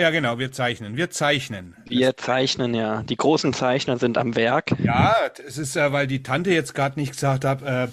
Ja, 0.00 0.08
genau, 0.08 0.38
wir 0.38 0.50
zeichnen. 0.50 0.96
Wir 0.96 1.10
zeichnen. 1.10 1.76
Wir 1.86 2.16
zeichnen, 2.16 2.72
ja. 2.72 3.02
Die 3.02 3.16
großen 3.16 3.52
Zeichner 3.52 3.98
sind 3.98 4.16
am 4.16 4.34
Werk. 4.34 4.70
Ja, 4.82 5.14
es 5.46 5.58
ist 5.58 5.74
ja, 5.76 5.92
weil 5.92 6.06
die 6.06 6.22
Tante 6.22 6.50
jetzt 6.50 6.74
gerade 6.74 6.98
nicht 6.98 7.12
gesagt 7.12 7.44
hat, 7.44 7.60
äh, 7.60 7.88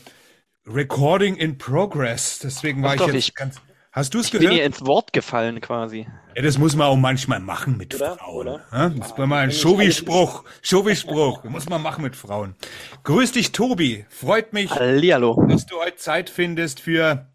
Recording 0.65 1.35
in 1.35 1.57
Progress. 1.57 2.39
Deswegen 2.39 2.81
war 2.81 2.91
Ach 2.91 2.93
ich 2.95 2.99
doch, 3.01 3.07
jetzt 3.07 3.15
ich- 3.29 3.35
ganz. 3.35 3.57
Hast 3.91 4.13
du 4.13 4.19
es 4.19 4.27
Ich 4.27 4.31
bin 4.33 4.43
ihr 4.43 4.49
gehört? 4.49 4.65
ins 4.67 4.85
Wort 4.85 5.11
gefallen 5.11 5.59
quasi. 5.59 6.07
Ja, 6.35 6.43
das 6.43 6.57
muss 6.59 6.75
man 6.75 6.87
auch 6.87 6.95
manchmal 6.97 7.39
machen 7.39 7.77
mit 7.77 7.95
Oder? 7.95 8.15
Frauen. 8.15 8.35
Oder? 8.47 8.61
Ja, 8.71 8.89
das 8.89 9.07
ist 9.07 9.17
mal 9.17 9.39
ein 9.39 9.51
Schowi-Spruch. 9.51 10.43
Schowi-Spruch. 10.61 11.43
Muss 11.45 11.67
man 11.67 11.81
machen 11.81 12.03
mit 12.03 12.15
Frauen. 12.15 12.55
Grüß 13.03 13.31
dich, 13.33 13.51
Tobi. 13.53 14.05
Freut 14.09 14.53
mich, 14.53 14.69
Hallihallo. 14.69 15.43
dass 15.49 15.65
du 15.65 15.77
heute 15.79 15.95
Zeit 15.97 16.29
findest 16.29 16.79
für 16.79 17.27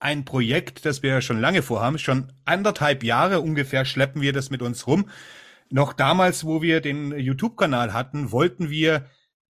ein 0.00 0.24
Projekt, 0.24 0.84
das 0.84 1.02
wir 1.02 1.10
ja 1.10 1.20
schon 1.20 1.40
lange 1.40 1.62
vorhaben. 1.62 1.98
Schon 1.98 2.32
anderthalb 2.44 3.02
Jahre 3.02 3.40
ungefähr 3.40 3.84
schleppen 3.84 4.22
wir 4.22 4.32
das 4.32 4.50
mit 4.50 4.62
uns 4.62 4.86
rum. 4.86 5.08
Noch 5.70 5.92
damals, 5.92 6.44
wo 6.44 6.62
wir 6.62 6.80
den 6.80 7.12
YouTube-Kanal 7.18 7.92
hatten, 7.92 8.32
wollten 8.32 8.70
wir 8.70 9.06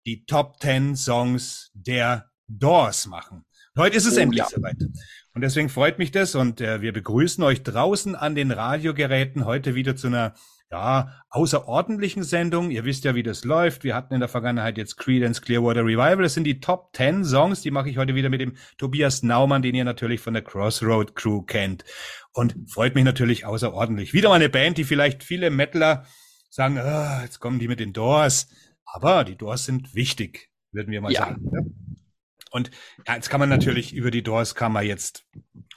die 0.05 0.25
Top 0.25 0.59
10 0.61 0.95
Songs 0.95 1.69
der 1.73 2.29
Doors 2.47 3.07
machen. 3.07 3.45
Heute 3.77 3.97
ist 3.97 4.05
es 4.05 4.17
Oh, 4.17 4.21
endlich 4.21 4.39
ja. 4.39 4.47
soweit. 4.49 4.77
Und 5.33 5.41
deswegen 5.41 5.69
freut 5.69 5.99
mich 5.99 6.11
das 6.11 6.33
und 6.33 6.61
äh, 6.61 6.81
wir 6.81 6.93
begrüßen 6.93 7.43
euch 7.43 7.61
draußen 7.61 8.15
an 8.15 8.33
den 8.33 8.49
Radiogeräten 8.49 9.45
heute 9.45 9.75
wieder 9.75 9.95
zu 9.95 10.07
einer 10.07 10.33
ja, 10.71 11.21
außerordentlichen 11.29 12.23
Sendung. 12.23 12.71
Ihr 12.71 12.83
wisst 12.83 13.05
ja, 13.05 13.15
wie 13.15 13.23
das 13.23 13.45
läuft. 13.45 13.83
Wir 13.83 13.95
hatten 13.95 14.13
in 14.13 14.19
der 14.19 14.27
Vergangenheit 14.29 14.77
jetzt 14.77 14.97
Creedence 14.97 15.41
Clearwater 15.41 15.85
Revival. 15.85 16.23
Das 16.23 16.33
sind 16.33 16.43
die 16.43 16.59
Top 16.59 16.89
10 16.95 17.23
Songs. 17.23 17.61
Die 17.61 17.71
mache 17.71 17.89
ich 17.89 17.97
heute 17.97 18.15
wieder 18.15 18.29
mit 18.29 18.41
dem 18.41 18.57
Tobias 18.77 19.23
Naumann, 19.23 19.61
den 19.61 19.75
ihr 19.75 19.85
natürlich 19.85 20.19
von 20.19 20.33
der 20.33 20.43
Crossroad 20.43 21.15
Crew 21.15 21.41
kennt. 21.43 21.85
Und 22.33 22.55
freut 22.69 22.95
mich 22.95 23.05
natürlich 23.05 23.45
außerordentlich. 23.45 24.13
Wieder 24.13 24.29
mal 24.29 24.35
eine 24.35 24.49
Band, 24.49 24.77
die 24.77 24.83
vielleicht 24.83 25.23
viele 25.23 25.49
Metaler 25.49 26.05
sagen, 26.49 26.77
ah, 26.77 27.21
jetzt 27.23 27.39
kommen 27.39 27.59
die 27.59 27.67
mit 27.67 27.79
den 27.79 27.93
Doors. 27.93 28.49
Aber 28.85 29.23
die 29.23 29.35
Doors 29.37 29.65
sind 29.65 29.95
wichtig, 29.95 30.49
würden 30.71 30.91
wir 30.91 31.01
mal 31.01 31.11
Ja. 31.11 31.19
sagen. 31.27 31.49
Ne? 31.49 31.71
Und 32.51 32.71
ja, 33.07 33.15
jetzt 33.15 33.29
kann 33.29 33.39
man 33.39 33.49
natürlich 33.49 33.93
über 33.93 34.11
die 34.11 34.23
Doors 34.23 34.55
kann 34.55 34.71
man 34.71 34.85
jetzt 34.85 35.25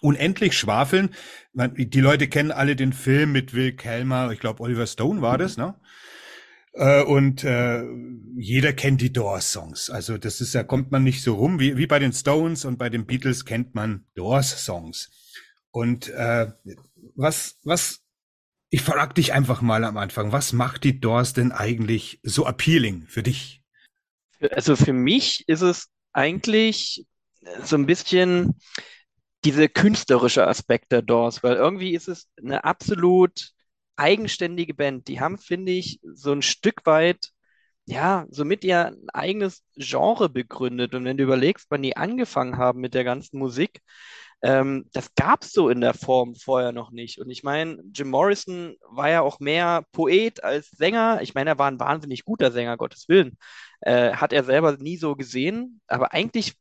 unendlich 0.01 0.57
schwafeln. 0.57 1.11
Man, 1.53 1.75
die 1.75 2.01
Leute 2.01 2.29
kennen 2.29 2.53
alle 2.53 2.77
den 2.77 2.93
Film 2.93 3.33
mit 3.33 3.55
Will 3.55 3.73
Kelmer, 3.73 4.31
ich 4.33 4.41
glaube 4.41 4.63
Oliver 4.63 4.87
Stone 4.87 5.23
war 5.23 5.39
das, 5.39 5.57
ne? 5.57 5.75
Äh, 6.73 7.03
und 7.03 7.43
äh, 7.45 7.83
jeder 8.37 8.73
kennt 8.73 9.01
die 9.01 9.13
Doors-Songs. 9.13 9.91
Also 9.91 10.19
das 10.19 10.41
ist 10.41 10.55
ja, 10.55 10.63
kommt 10.63 10.91
man 10.91 11.03
nicht 11.03 11.23
so 11.23 11.35
rum. 11.35 11.59
Wie, 11.59 11.77
wie 11.77 11.87
bei 11.87 11.99
den 11.99 12.13
Stones 12.13 12.65
und 12.65 12.79
bei 12.79 12.89
den 12.89 13.07
Beatles 13.07 13.45
kennt 13.45 13.75
man 13.75 14.07
Doors-Songs. 14.15 15.11
Und 15.73 16.09
äh, 16.11 16.53
was, 17.17 17.59
was, 17.65 18.01
ich 18.71 18.83
frag 18.83 19.15
dich 19.15 19.33
einfach 19.33 19.63
mal 19.63 19.85
am 19.85 19.97
Anfang, 19.97 20.33
was 20.33 20.53
macht 20.53 20.85
die 20.85 21.01
Doors 21.01 21.33
denn 21.33 21.53
eigentlich 21.53 22.21
so 22.23 22.47
appealing 22.47 23.07
für 23.09 23.23
dich? 23.23 23.63
Also 24.53 24.77
für 24.77 24.93
mich 24.93 25.45
ist 25.49 25.61
es 25.61 25.89
eigentlich 26.13 27.05
so 27.65 27.77
ein 27.77 27.87
bisschen 27.87 28.55
diese 29.45 29.69
künstlerische 29.69 30.47
Aspekt 30.47 30.93
der 30.93 31.03
Doors, 31.03 31.43
weil 31.43 31.57
irgendwie 31.57 31.95
ist 31.95 32.09
es 32.09 32.29
eine 32.43 32.65
absolut 32.65 33.53
eigenständige 33.97 34.75
Band. 34.75 35.09
Die 35.09 35.21
haben, 35.21 35.39
finde 35.39 35.73
ich, 35.73 36.01
so 36.03 36.33
ein 36.33 36.43
Stück 36.43 36.87
weit, 36.87 37.31
ja, 37.87 38.27
somit 38.31 38.65
ihr 38.65 38.97
eigenes 39.13 39.63
Genre 39.77 40.29
begründet. 40.29 40.95
Und 40.95 41.05
wenn 41.05 41.17
du 41.17 41.25
überlegst, 41.25 41.67
wann 41.71 41.83
die 41.83 41.97
angefangen 41.97 42.59
haben 42.59 42.81
mit 42.81 42.95
der 42.95 43.05
ganzen 43.05 43.39
Musik, 43.39 43.81
ähm, 44.43 44.87
das 44.93 45.15
gab 45.15 45.43
es 45.43 45.53
so 45.53 45.69
in 45.69 45.81
der 45.81 45.95
Form 45.95 46.35
vorher 46.35 46.73
noch 46.73 46.91
nicht. 46.91 47.19
Und 47.21 47.31
ich 47.31 47.43
meine, 47.43 47.83
Jim 47.93 48.09
Morrison 48.11 48.75
war 48.89 49.11
ja 49.11 49.21
auch 49.21 49.39
mehr 49.41 49.85
Poet 49.93 50.43
als 50.45 50.71
Sänger. 50.71 51.21
Ich 51.23 51.35
meine, 51.35 51.51
er 51.51 51.59
war 51.59 51.71
ein 51.71 51.81
wahnsinnig 51.81 52.25
guter 52.25 52.51
Sänger, 52.51 52.77
Gottes 52.77 53.09
Willen. 53.09 53.37
Äh, 53.81 54.13
hat 54.15 54.33
er 54.33 54.45
selber 54.45 54.77
nie 54.79 54.97
so 54.97 55.15
gesehen. 55.17 55.81
Aber 55.89 56.13
eigentlich 56.15 56.55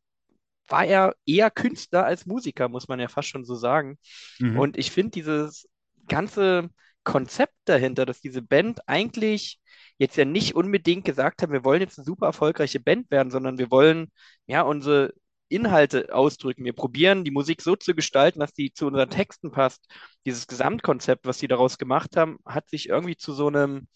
war 0.70 0.86
er 0.86 1.16
eher 1.26 1.52
Künstler 1.52 2.06
als 2.06 2.26
Musiker, 2.26 2.70
muss 2.70 2.88
man 2.88 3.00
ja 3.00 3.08
fast 3.08 3.30
schon 3.30 3.46
so 3.46 3.56
sagen. 3.56 3.98
Mhm. 4.40 4.60
Und 4.60 4.78
ich 4.78 4.92
finde 4.92 5.12
dieses 5.12 5.68
ganze 6.08 6.70
Konzept 7.04 7.56
dahinter, 7.66 8.06
dass 8.06 8.22
diese 8.22 8.42
Band 8.42 8.88
eigentlich 8.88 9.60
jetzt 9.98 10.18
ja 10.18 10.26
nicht 10.26 10.56
unbedingt 10.56 11.06
gesagt 11.06 11.42
haben, 11.42 11.52
wir 11.52 11.64
wollen 11.64 11.82
jetzt 11.82 11.98
eine 11.98 12.06
super 12.06 12.28
erfolgreiche 12.28 12.80
Band 12.80 13.10
werden, 13.12 13.32
sondern 13.32 13.58
wir 13.58 13.72
wollen 13.72 14.12
ja 14.48 14.62
unsere 14.62 15.14
Inhalte 15.50 16.14
ausdrücken. 16.14 16.64
Wir 16.64 16.74
probieren 16.74 17.24
die 17.24 17.32
Musik 17.32 17.62
so 17.62 17.76
zu 17.76 17.96
gestalten, 17.96 18.40
dass 18.40 18.54
die 18.54 18.72
zu 18.74 18.88
unseren 18.88 19.10
Texten 19.10 19.52
passt. 19.52 19.86
Dieses 20.26 20.48
Gesamtkonzept, 20.48 21.26
was 21.26 21.40
sie 21.40 21.48
daraus 21.48 21.78
gemacht 21.78 22.16
haben, 22.16 22.38
hat 22.46 22.70
sich 22.70 22.90
irgendwie 22.90 23.18
zu 23.18 23.34
so 23.34 23.48
einem 23.48 23.88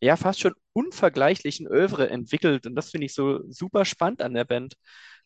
ja 0.00 0.16
fast 0.16 0.40
schon 0.40 0.54
unvergleichlichen 0.72 1.66
Övre 1.66 2.08
entwickelt. 2.08 2.66
Und 2.66 2.74
das 2.74 2.90
finde 2.90 3.06
ich 3.06 3.14
so 3.14 3.40
super 3.50 3.84
spannend 3.84 4.22
an 4.22 4.34
der 4.34 4.44
Band, 4.44 4.74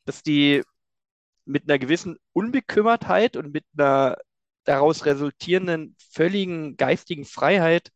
dass 0.04 0.22
die 0.22 0.62
mit 1.44 1.64
einer 1.68 1.78
gewissen 1.78 2.16
Unbekümmertheit 2.32 3.36
und 3.36 3.52
mit 3.52 3.64
einer 3.76 4.16
daraus 4.64 5.04
resultierenden 5.06 5.96
völligen 6.12 6.76
geistigen 6.76 7.24
Freiheit 7.24 7.90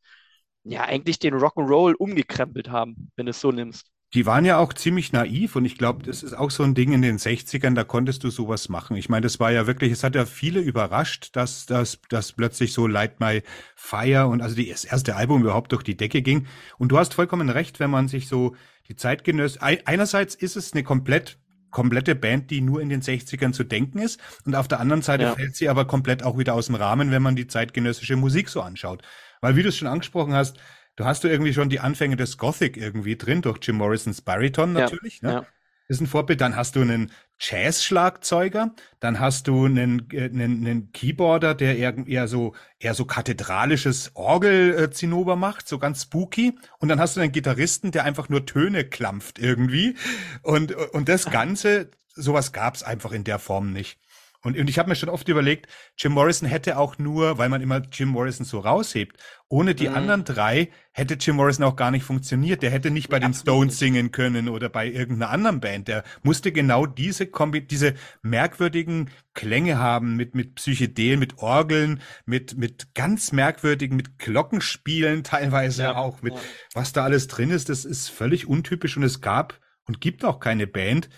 ja 0.65 0.85
eigentlich 0.85 1.19
den 1.19 1.35
Rock'n'Roll 1.35 1.95
umgekrempelt 1.95 2.71
haben, 2.71 3.11
wenn 3.17 3.27
du 3.27 3.31
es 3.31 3.41
so 3.41 3.53
nimmst. 3.53 3.91
Die 4.15 4.25
waren 4.25 4.47
ja 4.47 4.57
auch 4.57 4.73
ziemlich 4.73 5.13
naiv 5.13 5.55
und 5.55 5.67
ich 5.67 5.77
glaube, 5.77 6.03
das 6.03 6.23
ist 6.23 6.33
auch 6.33 6.51
so 6.51 6.63
ein 6.63 6.75
Ding 6.75 6.93
in 6.93 7.03
den 7.03 7.19
60ern, 7.19 7.75
da 7.75 7.85
konntest 7.85 8.25
du 8.25 8.31
sowas 8.31 8.71
machen. 8.71 8.97
Ich 8.97 9.11
meine, 9.11 9.21
das 9.25 9.39
war 9.39 9.53
ja 9.53 9.67
wirklich, 9.67 9.93
es 9.93 10.03
hat 10.03 10.15
ja 10.15 10.25
viele 10.25 10.61
überrascht, 10.61 11.37
dass 11.37 11.67
dass, 11.67 12.01
dass 12.09 12.33
plötzlich 12.33 12.73
so 12.73 12.87
Light 12.87 13.21
My 13.21 13.43
Fire 13.77 14.27
und 14.29 14.41
also 14.41 14.57
das 14.57 14.85
erste 14.87 15.15
Album 15.15 15.43
überhaupt 15.43 15.73
durch 15.73 15.83
die 15.83 15.97
Decke 15.97 16.23
ging. 16.23 16.47
Und 16.79 16.89
du 16.91 16.99
hast 16.99 17.13
vollkommen 17.13 17.51
recht, 17.51 17.81
wenn 17.81 17.91
man 17.91 18.09
sich 18.09 18.29
so 18.29 18.57
die 18.89 18.97
Zeitgenöss, 18.97 19.61
ei- 19.61 19.83
einerseits 19.85 20.35
ist 20.35 20.57
es 20.57 20.73
eine 20.73 20.85
komplett 20.85 21.39
komplette 21.71 22.15
Band, 22.15 22.51
die 22.51 22.61
nur 22.61 22.81
in 22.81 22.89
den 22.89 23.03
60ern 23.03 23.53
zu 23.53 23.65
denken 23.65 23.99
ist 23.99 24.21
und 24.45 24.55
auf 24.55 24.69
der 24.69 24.81
anderen 24.81 25.03
Seite 25.03 25.25
Ja. 25.25 25.35
fällt 25.35 25.57
sie 25.57 25.69
aber 25.69 25.87
komplett 25.87 26.23
auch 26.23 26.39
wieder 26.39 26.55
aus 26.55 26.67
dem 26.67 26.75
Rahmen, 26.75 27.11
wenn 27.11 27.23
man 27.23 27.37
die 27.37 27.47
zeitgenössische 27.47 28.17
Musik 28.17 28.49
so 28.49 28.61
anschaut. 28.63 29.03
Weil 29.41 29.57
wie 29.57 29.63
du 29.63 29.69
es 29.69 29.77
schon 29.77 29.89
angesprochen 29.89 30.35
hast, 30.35 30.59
du 30.97 31.05
hast 31.05 31.25
du 31.25 31.29
irgendwie 31.29 31.53
schon 31.53 31.69
die 31.69 31.81
Anfänge 31.81 32.17
des 32.17 32.39
Gothic 32.39 32.77
irgendwie 32.77 33.17
drin 33.17 33.43
durch 33.43 33.59
Jim 33.63 33.77
Morrisons 33.77 34.21
Bariton 34.23 34.75
Ja, 34.75 34.81
natürlich, 34.83 35.23
ne? 35.23 35.47
Ist 35.89 36.01
ein 36.01 36.07
Vorbild. 36.07 36.41
Dann 36.41 36.57
hast 36.57 36.77
du 36.77 36.83
einen 36.83 37.11
Jazz-Schlagzeuger, 37.41 38.75
dann 39.01 39.21
hast 39.21 39.49
du 39.49 39.65
einen, 39.65 40.09
äh, 40.13 40.25
einen, 40.25 40.67
einen 40.67 40.93
Keyboarder, 40.93 41.55
der 41.55 41.77
eher, 41.77 41.97
eher 42.07 42.29
so 42.29 42.55
eher 42.79 42.95
so 42.95 43.05
kathedralisches 43.05 44.13
Orgel-Zinnober 44.15 45.37
macht, 45.37 45.69
so 45.69 45.79
ganz 45.79 46.03
spooky. 46.03 46.59
Und 46.79 46.89
dann 46.89 47.01
hast 47.01 47.17
du 47.17 47.21
einen 47.21 47.33
Gitarristen, 47.33 47.91
der 47.91 48.05
einfach 48.05 48.29
nur 48.29 48.47
Töne 48.47 48.85
klampft 48.85 49.39
irgendwie. 49.39 49.97
Und 50.43 50.73
und 50.73 51.09
das 51.09 51.25
Ganze, 51.31 51.91
sowas 52.15 52.53
gab's 52.53 52.83
einfach 52.83 53.13
in 53.13 53.25
der 53.25 53.39
Form 53.39 53.73
nicht. 53.73 53.99
Und, 54.43 54.57
und 54.57 54.71
ich 54.71 54.79
habe 54.79 54.89
mir 54.89 54.95
schon 54.97 55.09
oft 55.09 55.29
überlegt, 55.29 55.67
Jim 55.97 56.13
Morrison 56.13 56.49
hätte 56.49 56.79
auch 56.79 56.97
nur, 56.99 57.39
weil 57.39 57.49
man 57.49 57.61
immer 57.61 57.83
Jim 57.93 58.09
Morrison 58.11 58.47
so 58.47 58.61
raushebt, 58.61 59.17
ohne 59.49 59.75
die 59.75 59.89
Mhm. 59.89 59.95
anderen 59.95 60.25
drei 60.25 60.71
hätte 60.93 61.15
Jim 61.15 61.37
Morrison 61.37 61.65
auch 61.65 61.75
gar 61.77 61.91
nicht 61.91 62.05
funktioniert. 62.05 62.63
Der 62.63 62.71
hätte 62.71 62.91
nicht 62.91 63.09
bei 63.09 63.19
den 63.19 63.35
Absolut 63.35 63.35
Stones 63.35 63.79
singen 63.79 64.13
können 64.13 64.49
oder 64.49 64.69
bei 64.69 64.87
irgendeiner 64.89 65.31
anderen 65.33 65.61
Band. 65.61 65.89
Der 65.89 66.05
musste 66.23 66.53
genau 66.53 66.87
diese 66.87 67.27
Kombi 67.27 67.67
diese 67.67 67.95
merkwürdigen 68.23 69.11
Klänge 69.35 69.79
haben 69.79 70.17
mit 70.17 70.35
mit 70.35 70.55
Psychedelen, 70.57 71.19
mit 71.19 71.39
Orgeln, 71.39 72.01
mit 72.27 72.57
mit 72.57 72.95
ganz 72.95 73.33
merkwürdigen, 73.33 73.97
mit 73.97 74.19
Glockenspielen 74.19 75.25
teilweise 75.25 75.83
Ja, 75.83 75.97
auch, 75.97 76.23
mit 76.23 76.35
ja. 76.35 76.41
was 76.75 76.93
da 76.93 77.05
alles 77.05 77.27
drin 77.29 77.51
ist. 77.51 77.69
Das 77.69 77.85
ist 77.85 78.09
völlig 78.09 78.47
untypisch 78.49 78.97
und 78.97 79.03
es 79.03 79.21
gab 79.21 79.61
und 79.87 80.01
gibt 80.01 80.25
auch 80.25 80.41
keine 80.41 80.67
Band, 80.67 81.09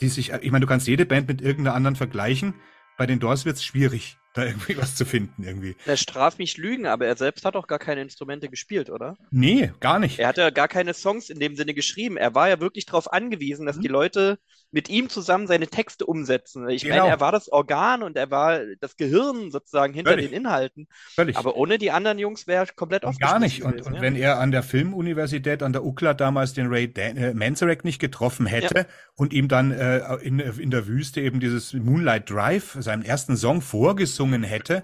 die 0.00 0.08
sich, 0.08 0.32
ich 0.32 0.50
meine, 0.50 0.64
du 0.64 0.68
kannst 0.68 0.86
jede 0.86 1.06
Band 1.06 1.28
mit 1.28 1.40
irgendeiner 1.40 1.74
anderen 1.74 1.96
vergleichen. 1.96 2.54
Bei 2.96 3.06
den 3.06 3.20
Doors 3.20 3.44
wird's 3.44 3.64
schwierig, 3.64 4.18
da 4.34 4.44
irgendwie 4.44 4.76
was 4.76 4.94
zu 4.96 5.04
finden 5.06 5.44
irgendwie. 5.44 5.76
Er 5.86 5.96
straft 5.96 6.38
mich 6.38 6.56
Lügen, 6.58 6.86
aber 6.86 7.06
er 7.06 7.16
selbst 7.16 7.44
hat 7.44 7.56
auch 7.56 7.66
gar 7.68 7.78
keine 7.78 8.02
Instrumente 8.02 8.48
gespielt, 8.48 8.90
oder? 8.90 9.16
Nee, 9.30 9.72
gar 9.80 9.98
nicht. 9.98 10.18
Er 10.18 10.28
hat 10.28 10.36
ja 10.38 10.50
gar 10.50 10.68
keine 10.68 10.92
Songs 10.92 11.30
in 11.30 11.38
dem 11.38 11.56
Sinne 11.56 11.72
geschrieben. 11.72 12.16
Er 12.16 12.34
war 12.34 12.48
ja 12.48 12.60
wirklich 12.60 12.84
darauf 12.84 13.12
angewiesen, 13.12 13.64
dass 13.64 13.76
Mhm. 13.76 13.82
die 13.82 13.88
Leute 13.88 14.38
mit 14.72 14.88
ihm 14.88 15.08
zusammen 15.08 15.46
seine 15.46 15.68
Texte 15.68 16.04
umsetzen. 16.04 16.68
Ich 16.68 16.82
Genau. 16.82 16.96
meine, 16.96 17.10
er 17.10 17.20
war 17.20 17.30
das 17.30 17.48
Organ 17.48 18.02
und 18.02 18.16
er 18.16 18.32
war 18.32 18.58
das 18.80 18.96
Gehirn 18.96 19.52
sozusagen 19.52 19.94
hinter 19.94 20.10
Völlig. 20.12 20.30
den 20.30 20.36
Inhalten. 20.36 20.88
Völlig. 21.14 21.36
Aber 21.36 21.54
ohne 21.56 21.78
die 21.78 21.92
anderen 21.92 22.18
Jungs 22.18 22.48
wäre 22.48 22.64
er 22.66 22.74
komplett 22.74 23.02
Gar 23.02 23.10
aufgeschmissen 23.10 23.40
nicht. 23.40 23.62
Und, 23.62 23.70
gewesen, 23.72 23.86
und 23.86 23.94
ja. 23.94 24.00
wenn 24.02 24.16
er 24.16 24.40
an 24.40 24.50
der 24.50 24.64
Filmuniversität, 24.64 25.62
an 25.62 25.72
der 25.72 25.84
UCLA 25.84 26.12
damals 26.14 26.54
den 26.54 26.66
Ray 26.66 26.92
Dan 26.92 27.16
äh, 27.16 27.34
Manzarek 27.34 27.84
nicht 27.84 28.00
getroffen 28.00 28.46
hätte 28.46 28.86
und 29.14 29.32
ihm 29.32 29.46
dann 29.46 29.70
äh, 29.70 30.00
in, 30.16 30.40
in 30.40 30.72
der 30.72 30.88
Wüste 30.88 31.20
eben 31.20 31.38
dieses 31.38 31.72
Moonlight 31.72 32.28
Drive, 32.28 32.76
seinen 32.80 33.04
ersten 33.04 33.36
Song 33.36 33.60
vorgesungen 33.62 34.23
hätte, 34.32 34.82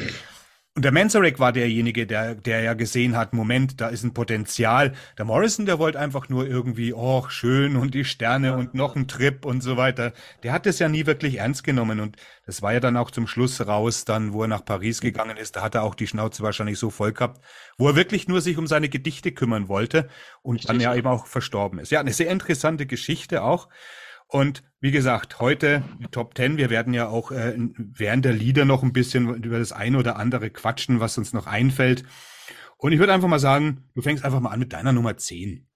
Und 0.77 0.85
der 0.85 0.93
Manzarek 0.93 1.41
war 1.41 1.53
derjenige, 1.53 2.07
der, 2.07 2.37
der 2.37 2.63
ja 2.63 2.75
gesehen 2.75 3.17
hat, 3.17 3.33
Moment, 3.33 3.81
da 3.81 3.89
ist 3.89 4.05
ein 4.05 4.15
Potenzial. 4.15 4.95
Der 5.19 5.25
Morrison, 5.25 5.67
der 5.67 5.81
wollte 5.81 5.99
einfach 5.99 6.29
nur 6.29 6.47
irgendwie, 6.47 6.95
oh, 6.95 7.29
schön 7.29 7.75
und 7.75 7.93
die 7.93 8.05
Sterne 8.05 8.57
und 8.57 8.73
noch 8.73 8.95
ein 8.95 9.09
Trip 9.09 9.45
und 9.45 9.63
so 9.63 9.77
weiter. 9.77 10.13
Der 10.45 10.53
hat 10.53 10.67
das 10.67 10.79
ja 10.79 10.89
nie 10.89 11.07
wirklich 11.07 11.39
ernst 11.39 11.65
genommen 11.65 11.99
und 11.99 12.17
das 12.47 12.63
war 12.63 12.73
ja 12.73 12.79
dann 12.79 12.97
auch 12.97 13.11
zum 13.11 13.27
Schluss 13.27 13.61
raus, 13.67 14.05
dann, 14.05 14.33
wo 14.33 14.43
er 14.43 14.49
nach 14.49 14.65
Paris 14.65 15.01
gegangen 15.01 15.37
ist, 15.37 15.57
da 15.57 15.63
hat 15.63 15.75
er 15.75 15.83
auch 15.83 15.97
die 15.97 16.07
Schnauze 16.07 16.43
wahrscheinlich 16.45 16.79
so 16.79 16.91
voll 16.91 17.13
gehabt, 17.13 17.45
wo 17.77 17.89
er 17.89 17.97
wirklich 17.97 18.29
nur 18.29 18.41
sich 18.41 18.57
um 18.57 18.69
seine 18.69 18.89
Gedichte 18.89 19.33
kümmern 19.33 19.69
wollte 19.69 20.09
und 20.43 20.55
Richtig, 20.55 20.69
dann 20.69 20.81
ja 20.81 20.95
eben 20.95 21.09
auch 21.09 21.27
verstorben 21.27 21.81
ist. 21.81 21.91
Ja, 21.91 21.99
eine 21.99 22.13
sehr 22.13 22.31
interessante 22.31 22.87
Geschichte 22.87 23.43
auch. 23.43 23.69
Und 24.29 24.63
wie 24.81 24.91
gesagt, 24.91 25.41
heute 25.41 25.83
Top 26.11 26.35
Ten. 26.35 26.57
Wir 26.57 26.71
werden 26.71 26.95
ja 26.95 27.09
auch 27.09 27.31
äh, 27.33 27.55
während 27.77 28.25
der 28.25 28.33
Lieder 28.33 28.65
noch 28.65 28.83
ein 28.83 28.93
bisschen 28.93 29.43
über 29.43 29.59
das 29.59 29.73
eine 29.73 29.99
oder 29.99 30.17
andere 30.17 30.51
quatschen, 30.51 31.01
was 31.01 31.19
uns 31.19 31.33
noch 31.33 31.47
einfällt. 31.47 32.05
Und 32.79 32.93
ich 32.93 32.99
würde 32.99 33.13
einfach 33.13 33.29
mal 33.29 33.39
sagen, 33.39 33.85
du 33.95 34.01
fängst 34.01 34.25
einfach 34.25 34.41
mal 34.41 34.51
an 34.51 34.59
mit 34.59 34.73
deiner 34.73 34.93
Nummer 34.93 35.17
10. 35.17 35.67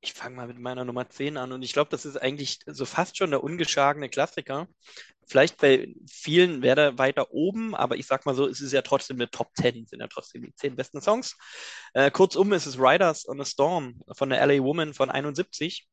Ich 0.00 0.14
fange 0.14 0.36
mal 0.36 0.46
mit 0.46 0.58
meiner 0.58 0.84
Nummer 0.84 1.08
10 1.08 1.36
an 1.36 1.52
und 1.52 1.62
ich 1.62 1.72
glaube, 1.72 1.90
das 1.90 2.04
ist 2.04 2.16
eigentlich 2.16 2.60
so 2.66 2.84
fast 2.84 3.16
schon 3.16 3.30
der 3.30 3.42
ungeschlagene 3.42 4.08
Klassiker. 4.08 4.68
Vielleicht 5.26 5.58
bei 5.58 5.94
vielen 6.10 6.60
wäre 6.60 6.80
er 6.80 6.98
weiter 6.98 7.32
oben, 7.32 7.74
aber 7.74 7.96
ich 7.96 8.06
sag 8.06 8.26
mal 8.26 8.34
so, 8.34 8.46
es 8.46 8.60
ist 8.60 8.72
ja 8.72 8.82
trotzdem 8.82 9.16
eine 9.16 9.30
Top 9.30 9.48
10, 9.56 9.86
sind 9.86 10.00
ja 10.00 10.06
trotzdem 10.08 10.42
die 10.42 10.54
10 10.54 10.76
besten 10.76 11.00
Songs. 11.00 11.36
Äh, 11.94 12.10
kurzum 12.10 12.52
ist 12.52 12.66
es 12.66 12.78
Riders 12.78 13.26
on 13.26 13.40
a 13.40 13.44
Storm 13.46 14.02
von 14.12 14.28
der 14.28 14.46
LA 14.46 14.62
Woman 14.62 14.92
von 14.92 15.10
71. 15.10 15.86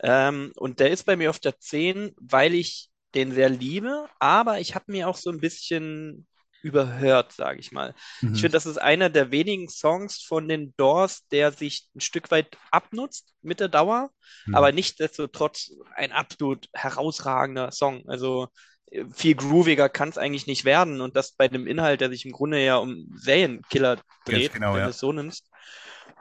Ähm, 0.00 0.52
und 0.56 0.80
der 0.80 0.90
ist 0.90 1.04
bei 1.04 1.16
mir 1.16 1.30
auf 1.30 1.38
der 1.38 1.58
10, 1.58 2.14
weil 2.16 2.54
ich 2.54 2.88
den 3.14 3.32
sehr 3.32 3.48
liebe, 3.48 4.06
aber 4.18 4.60
ich 4.60 4.74
habe 4.74 4.84
mir 4.88 5.08
auch 5.08 5.16
so 5.16 5.30
ein 5.30 5.40
bisschen 5.40 6.26
überhört, 6.62 7.32
sage 7.32 7.60
ich 7.60 7.72
mal. 7.72 7.94
Mhm. 8.20 8.34
Ich 8.34 8.40
finde, 8.40 8.56
das 8.56 8.66
ist 8.66 8.78
einer 8.78 9.10
der 9.10 9.30
wenigen 9.30 9.68
Songs 9.68 10.22
von 10.22 10.48
den 10.48 10.74
Doors, 10.76 11.26
der 11.28 11.52
sich 11.52 11.88
ein 11.94 12.00
Stück 12.00 12.30
weit 12.30 12.56
abnutzt 12.70 13.34
mit 13.42 13.60
der 13.60 13.68
Dauer, 13.68 14.10
mhm. 14.46 14.54
aber 14.54 14.72
nichtsdestotrotz 14.72 15.72
ein 15.94 16.12
absolut 16.12 16.68
herausragender 16.72 17.70
Song. 17.70 18.08
Also 18.08 18.48
äh, 18.90 19.04
viel 19.12 19.34
grooviger 19.34 19.88
kann 19.88 20.08
es 20.08 20.18
eigentlich 20.18 20.46
nicht 20.46 20.64
werden 20.64 21.00
und 21.00 21.16
das 21.16 21.32
bei 21.32 21.46
einem 21.46 21.66
Inhalt, 21.66 22.00
der 22.00 22.10
sich 22.10 22.24
im 22.24 22.32
Grunde 22.32 22.62
ja 22.62 22.76
um 22.76 23.08
Serienkiller 23.14 24.00
dreht, 24.24 24.52
genau, 24.52 24.72
wenn 24.72 24.80
ja. 24.80 24.84
du 24.84 24.90
es 24.90 24.98
so 24.98 25.12
nimmst. 25.12 25.48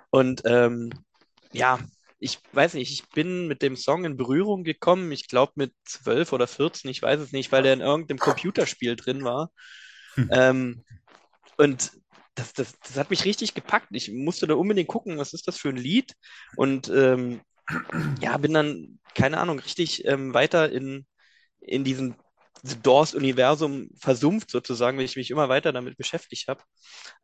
Und 0.10 0.44
ähm, 0.46 0.92
ja, 1.52 1.80
ich 2.20 2.40
weiß 2.52 2.74
nicht, 2.74 2.92
ich 2.92 3.08
bin 3.10 3.48
mit 3.48 3.62
dem 3.62 3.76
Song 3.76 4.06
in 4.06 4.18
Berührung 4.18 4.64
gekommen, 4.64 5.12
ich 5.12 5.28
glaube 5.28 5.54
mit 5.56 5.74
12 5.86 6.34
oder 6.34 6.48
14, 6.48 6.90
ich 6.90 7.02
weiß 7.02 7.20
es 7.20 7.32
nicht, 7.32 7.52
weil 7.52 7.64
der 7.64 7.74
in 7.74 7.82
irgendeinem 7.82 8.18
Computerspiel 8.20 8.96
drin 8.96 9.24
war. 9.24 9.52
Hm. 10.16 10.30
Ähm, 10.32 10.84
und 11.58 11.92
das, 12.36 12.54
das, 12.54 12.80
das 12.80 12.98
hat 12.98 13.10
mich 13.10 13.26
richtig 13.26 13.54
gepackt. 13.54 13.90
Ich 13.92 14.12
musste 14.12 14.48
da 14.48 14.56
unbedingt 14.56 14.88
gucken, 14.88 15.18
was 15.18 15.34
ist 15.34 15.48
das 15.48 15.58
für 15.58 15.70
ein 15.70 15.78
Lied. 15.78 16.14
Und 16.56 16.90
ähm, 16.90 17.42
ja, 18.22 18.38
bin 18.38 18.54
dann, 18.54 19.00
keine 19.14 19.40
Ahnung, 19.40 19.60
richtig 19.60 20.06
ähm, 20.06 20.34
weiter 20.34 20.72
in, 20.72 21.06
in 21.60 21.84
diesem 21.84 22.16
Doors-Universum 22.84 23.90
versumpft 24.00 24.52
sozusagen, 24.52 24.98
weil 24.98 25.06
ich 25.06 25.16
mich 25.16 25.32
immer 25.32 25.50
weiter 25.50 25.72
damit 25.72 25.98
beschäftigt 25.98 26.48
habe. 26.48 26.62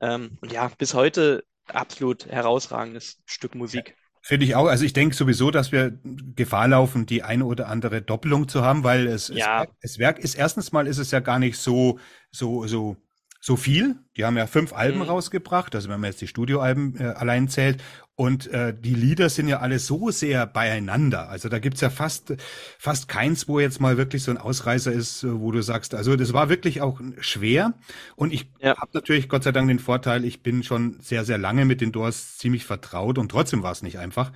Ähm, 0.01 0.37
und 0.41 0.51
ja, 0.51 0.67
bis 0.77 0.93
heute 0.93 1.43
absolut 1.67 2.25
herausragendes 2.25 3.21
Stück 3.25 3.55
Musik. 3.55 3.95
Finde 4.25 4.45
ich 4.45 4.55
auch. 4.55 4.67
Also 4.67 4.85
ich 4.85 4.93
denke 4.93 5.13
sowieso, 5.17 5.51
dass 5.51 5.73
wir 5.73 5.99
Gefahr 6.37 6.69
laufen, 6.69 7.05
die 7.05 7.23
eine 7.23 7.43
oder 7.43 7.67
andere 7.67 8.01
Doppelung 8.01 8.47
zu 8.47 8.63
haben, 8.63 8.85
weil 8.85 9.05
es, 9.05 9.27
ja. 9.27 9.63
es, 9.81 9.91
es 9.91 9.99
Werk 9.99 10.17
ist 10.17 10.35
erstens 10.35 10.71
mal 10.71 10.87
ist 10.87 10.97
es 10.97 11.11
ja 11.11 11.19
gar 11.19 11.39
nicht 11.39 11.57
so 11.57 11.99
so 12.31 12.65
so 12.65 12.95
so 13.45 13.57
viel. 13.57 13.97
Die 14.15 14.23
haben 14.23 14.37
ja 14.37 14.47
fünf 14.47 14.71
Alben 14.71 14.99
mhm. 14.99 15.05
rausgebracht, 15.05 15.75
also 15.75 15.89
wenn 15.89 15.99
man 15.99 16.09
jetzt 16.09 16.21
die 16.21 16.29
Studioalben 16.29 16.95
äh, 16.97 17.07
allein 17.07 17.49
zählt. 17.49 17.83
Und 18.15 18.47
äh, 18.47 18.73
die 18.73 18.93
Lieder 18.93 19.29
sind 19.29 19.49
ja 19.49 19.59
alle 19.59 19.79
so 19.79 20.11
sehr 20.11 20.47
beieinander. 20.47 21.27
Also 21.27 21.49
da 21.49 21.59
gibt's 21.59 21.81
ja 21.81 21.89
fast, 21.89 22.35
fast 22.79 23.09
keins, 23.09 23.49
wo 23.49 23.59
jetzt 23.59 23.81
mal 23.81 23.97
wirklich 23.97 24.23
so 24.23 24.31
ein 24.31 24.37
Ausreißer 24.37 24.93
ist, 24.93 25.25
wo 25.27 25.51
du 25.51 25.61
sagst, 25.61 25.93
also 25.93 26.15
das 26.15 26.31
war 26.31 26.47
wirklich 26.47 26.79
auch 26.79 27.01
schwer. 27.19 27.73
Und 28.15 28.31
ich 28.31 28.49
ja. 28.61 28.77
habe 28.77 28.91
natürlich 28.93 29.27
Gott 29.27 29.43
sei 29.43 29.51
Dank 29.51 29.67
den 29.67 29.79
Vorteil, 29.79 30.23
ich 30.23 30.41
bin 30.41 30.63
schon 30.63 31.01
sehr, 31.01 31.25
sehr 31.25 31.37
lange 31.37 31.65
mit 31.65 31.81
den 31.81 31.91
Doors 31.91 32.37
ziemlich 32.37 32.63
vertraut 32.63 33.17
und 33.17 33.29
trotzdem 33.29 33.61
war 33.61 33.73
es 33.73 33.81
nicht 33.81 33.99
einfach. 33.99 34.31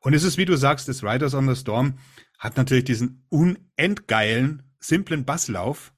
Und 0.00 0.12
es 0.12 0.22
ist, 0.22 0.36
wie 0.36 0.44
du 0.44 0.56
sagst, 0.56 0.86
das 0.86 1.02
Riders 1.02 1.32
on 1.32 1.48
the 1.48 1.58
Storm 1.58 1.94
hat 2.38 2.58
natürlich 2.58 2.84
diesen 2.84 3.24
unendgeilen, 3.30 4.64
simplen 4.80 5.24
Basslauf. 5.24 5.94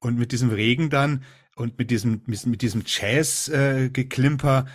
Und 0.00 0.18
mit 0.18 0.32
diesem 0.32 0.50
Regen 0.50 0.90
dann, 0.90 1.24
und 1.56 1.78
mit 1.78 1.90
diesem, 1.90 2.22
mit 2.26 2.62
diesem 2.62 2.82
Jazz-Geklimper, 2.86 4.66
äh, 4.66 4.70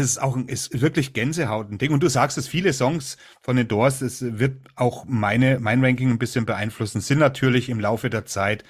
ist 0.00 0.20
auch 0.20 0.36
ist 0.46 0.80
wirklich 0.80 1.12
Gänsehaut 1.12 1.70
ein 1.70 1.78
Ding. 1.78 1.92
Und 1.92 2.02
du 2.02 2.08
sagst 2.08 2.38
es, 2.38 2.48
viele 2.48 2.72
Songs 2.72 3.16
von 3.42 3.56
den 3.56 3.68
Doors, 3.68 4.00
das 4.00 4.22
wird 4.22 4.56
auch 4.74 5.04
meine, 5.06 5.60
mein 5.60 5.84
Ranking 5.84 6.10
ein 6.10 6.18
bisschen 6.18 6.46
beeinflussen, 6.46 7.00
sind 7.00 7.18
natürlich 7.18 7.68
im 7.68 7.78
Laufe 7.78 8.10
der 8.10 8.24
Zeit, 8.24 8.64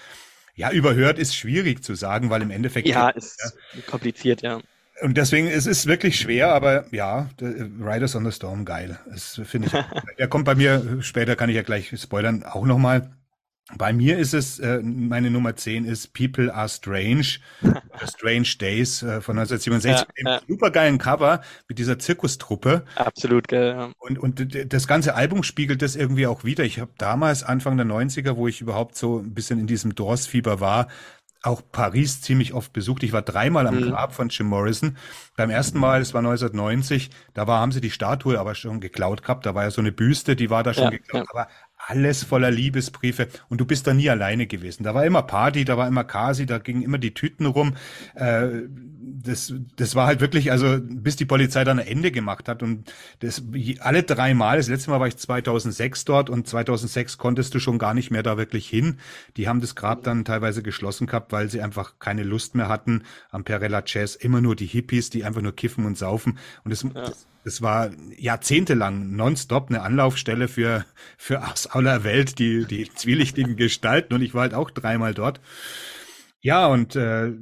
ja, 0.54 0.70
überhört 0.70 1.18
ist 1.18 1.36
schwierig 1.36 1.84
zu 1.84 1.94
sagen, 1.94 2.30
weil 2.30 2.42
im 2.42 2.50
Endeffekt. 2.50 2.88
Ja, 2.88 3.10
ist 3.10 3.38
ja, 3.74 3.80
kompliziert, 3.82 4.42
ja. 4.42 4.60
Und 5.02 5.18
deswegen, 5.18 5.46
es 5.46 5.66
ist 5.66 5.86
wirklich 5.86 6.18
schwer, 6.18 6.54
aber 6.54 6.86
ja, 6.90 7.28
Riders 7.40 8.16
on 8.16 8.24
the 8.24 8.32
Storm, 8.32 8.64
geil. 8.64 8.98
Das 9.10 9.40
finde 9.44 9.68
ich. 9.68 9.74
er 10.16 10.28
kommt 10.28 10.46
bei 10.46 10.54
mir, 10.54 10.98
später 11.02 11.36
kann 11.36 11.50
ich 11.50 11.56
ja 11.56 11.62
gleich 11.62 11.92
spoilern, 12.00 12.42
auch 12.42 12.64
nochmal. 12.64 13.10
Bei 13.74 13.92
mir 13.92 14.16
ist 14.16 14.32
es, 14.32 14.60
äh, 14.60 14.80
meine 14.80 15.28
Nummer 15.28 15.56
10 15.56 15.86
ist 15.86 16.14
People 16.14 16.54
Are 16.54 16.68
Strange, 16.68 17.38
Strange 18.16 18.48
Days 18.60 19.02
äh, 19.02 19.20
von 19.20 19.36
1967, 19.38 20.06
ja, 20.18 20.30
ja. 20.30 20.40
supergeilen 20.46 20.98
Cover 20.98 21.40
mit 21.68 21.78
dieser 21.80 21.98
Zirkustruppe. 21.98 22.84
Absolut 22.94 23.48
geil. 23.48 23.74
Ja. 23.76 23.90
Und, 23.98 24.20
und 24.20 24.72
das 24.72 24.86
ganze 24.86 25.16
Album 25.16 25.42
spiegelt 25.42 25.82
das 25.82 25.96
irgendwie 25.96 26.28
auch 26.28 26.44
wieder. 26.44 26.62
Ich 26.62 26.78
habe 26.78 26.92
damals, 26.96 27.42
Anfang 27.42 27.76
der 27.76 27.86
90er, 27.86 28.36
wo 28.36 28.46
ich 28.46 28.60
überhaupt 28.60 28.96
so 28.96 29.18
ein 29.18 29.34
bisschen 29.34 29.58
in 29.58 29.66
diesem 29.66 29.96
Doors-Fieber 29.96 30.60
war, 30.60 30.86
auch 31.42 31.62
Paris 31.70 32.20
ziemlich 32.20 32.54
oft 32.54 32.72
besucht. 32.72 33.02
Ich 33.02 33.12
war 33.12 33.22
dreimal 33.22 33.66
am 33.66 33.76
mhm. 33.76 33.90
Grab 33.90 34.14
von 34.14 34.28
Jim 34.28 34.46
Morrison. 34.46 34.96
Beim 35.36 35.50
ersten 35.50 35.78
Mal, 35.78 36.00
es 36.00 36.12
war 36.12 36.20
1990, 36.20 37.10
da 37.34 37.46
war, 37.46 37.60
haben 37.60 37.72
sie 37.72 37.80
die 37.80 37.90
Statue 37.90 38.38
aber 38.38 38.54
schon 38.54 38.80
geklaut 38.80 39.22
gehabt. 39.22 39.46
Da 39.46 39.54
war 39.54 39.64
ja 39.64 39.70
so 39.70 39.80
eine 39.80 39.92
Büste, 39.92 40.34
die 40.36 40.50
war 40.50 40.62
da 40.62 40.74
schon 40.74 40.84
ja, 40.84 40.90
geklaut. 40.90 41.26
Ja. 41.26 41.30
Aber 41.30 41.48
alles 41.86 42.24
voller 42.24 42.50
Liebesbriefe 42.50 43.28
und 43.48 43.60
du 43.60 43.64
bist 43.64 43.86
da 43.86 43.94
nie 43.94 44.10
alleine 44.10 44.46
gewesen. 44.46 44.82
Da 44.82 44.94
war 44.94 45.06
immer 45.06 45.22
Party, 45.22 45.64
da 45.64 45.76
war 45.76 45.86
immer 45.86 46.04
Kasi, 46.04 46.44
da 46.44 46.58
gingen 46.58 46.82
immer 46.82 46.98
die 46.98 47.14
Tüten 47.14 47.46
rum. 47.46 47.76
Äh, 48.14 48.48
das, 49.22 49.54
das 49.76 49.94
war 49.94 50.06
halt 50.06 50.20
wirklich, 50.20 50.50
also 50.50 50.78
bis 50.80 51.16
die 51.16 51.24
Polizei 51.24 51.62
dann 51.64 51.78
ein 51.78 51.86
Ende 51.86 52.10
gemacht 52.10 52.48
hat 52.48 52.62
und 52.62 52.92
das 53.20 53.42
alle 53.80 54.02
drei 54.02 54.34
Mal, 54.34 54.56
das 54.56 54.68
letzte 54.68 54.90
Mal 54.90 55.00
war 55.00 55.06
ich 55.06 55.16
2006 55.16 56.04
dort 56.04 56.28
und 56.28 56.46
2006 56.46 57.18
konntest 57.18 57.54
du 57.54 57.60
schon 57.60 57.78
gar 57.78 57.94
nicht 57.94 58.10
mehr 58.10 58.22
da 58.22 58.36
wirklich 58.36 58.68
hin. 58.68 58.98
Die 59.36 59.48
haben 59.48 59.60
das 59.60 59.76
Grab 59.76 60.02
dann 60.02 60.24
teilweise 60.24 60.62
geschlossen 60.62 61.06
gehabt, 61.06 61.32
weil 61.32 61.48
sie 61.48 61.62
einfach 61.62 61.94
keine 61.98 62.24
Lust 62.24 62.56
mehr 62.56 62.68
hatten 62.68 63.04
am 63.30 63.44
Perella 63.44 63.82
Jazz. 63.86 64.16
Immer 64.16 64.40
nur 64.40 64.56
die 64.56 64.66
Hippies, 64.66 65.10
die 65.10 65.24
einfach 65.24 65.42
nur 65.42 65.54
kiffen 65.54 65.86
und 65.86 65.96
saufen 65.96 66.38
und 66.64 66.72
das, 66.72 66.82
ja. 66.82 66.90
das 66.90 67.26
es 67.46 67.62
war 67.62 67.92
jahrzehntelang 68.18 69.14
nonstop 69.14 69.68
eine 69.68 69.82
Anlaufstelle 69.82 70.48
für, 70.48 70.84
für 71.16 71.46
aus 71.48 71.68
aller 71.68 72.02
Welt 72.02 72.40
die, 72.40 72.64
die 72.64 72.90
zwielichtigen 72.92 73.54
Gestalten 73.56 74.14
und 74.14 74.22
ich 74.22 74.34
war 74.34 74.42
halt 74.42 74.54
auch 74.54 74.70
dreimal 74.72 75.14
dort. 75.14 75.40
Ja, 76.40 76.66
und 76.66 76.96
äh, 76.96 77.32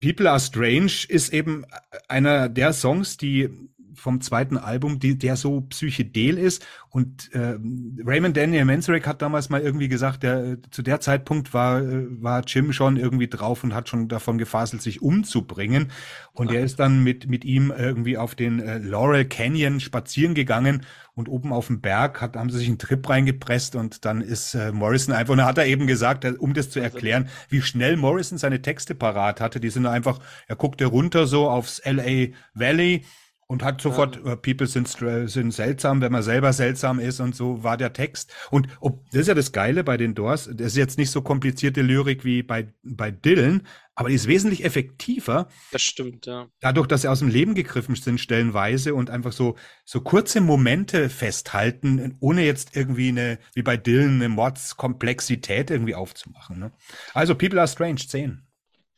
People 0.00 0.30
Are 0.30 0.38
Strange 0.38 0.92
ist 1.08 1.32
eben 1.32 1.64
einer 2.06 2.48
der 2.48 2.72
Songs, 2.72 3.16
die 3.16 3.50
vom 3.98 4.20
zweiten 4.20 4.56
Album, 4.56 4.98
die, 4.98 5.18
der 5.18 5.36
so 5.36 5.62
psychedel 5.62 6.38
ist. 6.38 6.66
Und 6.88 7.32
äh, 7.34 7.58
Raymond 8.04 8.36
Daniel 8.36 8.64
Manzarek 8.64 9.06
hat 9.06 9.20
damals 9.20 9.50
mal 9.50 9.60
irgendwie 9.60 9.88
gesagt, 9.88 10.22
der, 10.22 10.58
zu 10.70 10.82
der 10.82 11.00
Zeitpunkt 11.00 11.52
war, 11.52 11.82
war 11.82 12.42
Jim 12.46 12.72
schon 12.72 12.96
irgendwie 12.96 13.28
drauf 13.28 13.64
und 13.64 13.74
hat 13.74 13.88
schon 13.88 14.08
davon 14.08 14.38
gefaselt, 14.38 14.82
sich 14.82 15.02
umzubringen. 15.02 15.90
Und 16.32 16.52
er 16.52 16.62
ist 16.62 16.78
dann 16.78 17.02
mit, 17.02 17.28
mit 17.28 17.44
ihm 17.44 17.72
irgendwie 17.76 18.16
auf 18.16 18.34
den 18.34 18.60
äh, 18.60 18.78
Laurel 18.78 19.24
Canyon 19.24 19.80
spazieren 19.80 20.34
gegangen 20.34 20.86
und 21.18 21.28
oben 21.28 21.52
auf 21.52 21.66
dem 21.66 21.80
Berg 21.80 22.20
hat, 22.20 22.36
haben 22.36 22.48
sie 22.48 22.58
sich 22.58 22.68
einen 22.68 22.78
Trip 22.78 23.06
reingepresst 23.08 23.74
und 23.74 24.04
dann 24.04 24.20
ist 24.20 24.54
äh, 24.54 24.70
Morrison 24.70 25.12
einfach, 25.12 25.32
und 25.32 25.44
hat 25.44 25.58
er 25.58 25.66
eben 25.66 25.88
gesagt, 25.88 26.24
äh, 26.24 26.34
um 26.38 26.54
das 26.54 26.70
zu 26.70 26.80
also 26.80 26.94
erklären, 26.94 27.28
wie 27.48 27.60
schnell 27.60 27.96
Morrison 27.96 28.38
seine 28.38 28.62
Texte 28.62 28.94
parat 28.94 29.40
hatte, 29.40 29.58
die 29.58 29.70
sind 29.70 29.86
einfach, 29.86 30.20
er 30.46 30.54
guckte 30.54 30.86
runter 30.86 31.26
so 31.26 31.50
aufs 31.50 31.82
LA 31.84 32.28
Valley 32.54 33.04
und 33.50 33.64
hat 33.64 33.80
sofort, 33.80 34.20
ja. 34.24 34.32
Äh, 34.32 34.36
People 34.36 34.66
sind, 34.66 34.88
sind 34.88 35.52
seltsam, 35.52 36.02
wenn 36.02 36.12
man 36.12 36.22
selber 36.22 36.52
seltsam 36.52 37.00
ist 37.00 37.18
und 37.18 37.34
so 37.34 37.64
war 37.64 37.78
der 37.78 37.94
Text. 37.94 38.30
Und 38.50 38.68
ob, 38.80 39.10
das 39.10 39.22
ist 39.22 39.28
ja 39.28 39.34
das 39.34 39.52
Geile 39.52 39.84
bei 39.84 39.96
den 39.96 40.14
Doors, 40.14 40.50
das 40.52 40.68
ist 40.68 40.76
jetzt 40.76 40.98
nicht 40.98 41.10
so 41.10 41.22
komplizierte 41.22 41.80
Lyrik 41.80 42.26
wie 42.26 42.42
bei, 42.42 42.68
bei 42.82 43.10
Dylan, 43.10 43.66
aber 43.94 44.10
die 44.10 44.16
ist 44.16 44.28
wesentlich 44.28 44.64
effektiver. 44.64 45.48
Das 45.72 45.80
stimmt, 45.80 46.26
ja. 46.26 46.48
Dadurch, 46.60 46.88
dass 46.88 47.02
sie 47.02 47.08
aus 47.08 47.20
dem 47.20 47.28
Leben 47.28 47.54
gegriffen 47.54 47.94
sind, 47.94 48.20
stellenweise 48.20 48.94
und 48.94 49.08
einfach 49.08 49.32
so, 49.32 49.56
so 49.86 50.02
kurze 50.02 50.42
Momente 50.42 51.08
festhalten, 51.08 52.18
ohne 52.20 52.44
jetzt 52.44 52.76
irgendwie 52.76 53.08
eine, 53.08 53.38
wie 53.54 53.62
bei 53.62 53.78
Dylan, 53.78 54.16
eine 54.16 54.28
Mordskomplexität 54.28 55.70
irgendwie 55.70 55.94
aufzumachen. 55.94 56.58
Ne? 56.58 56.72
Also 57.14 57.34
People 57.34 57.58
are 57.58 57.66
Strange, 57.68 58.02
10. 58.06 58.46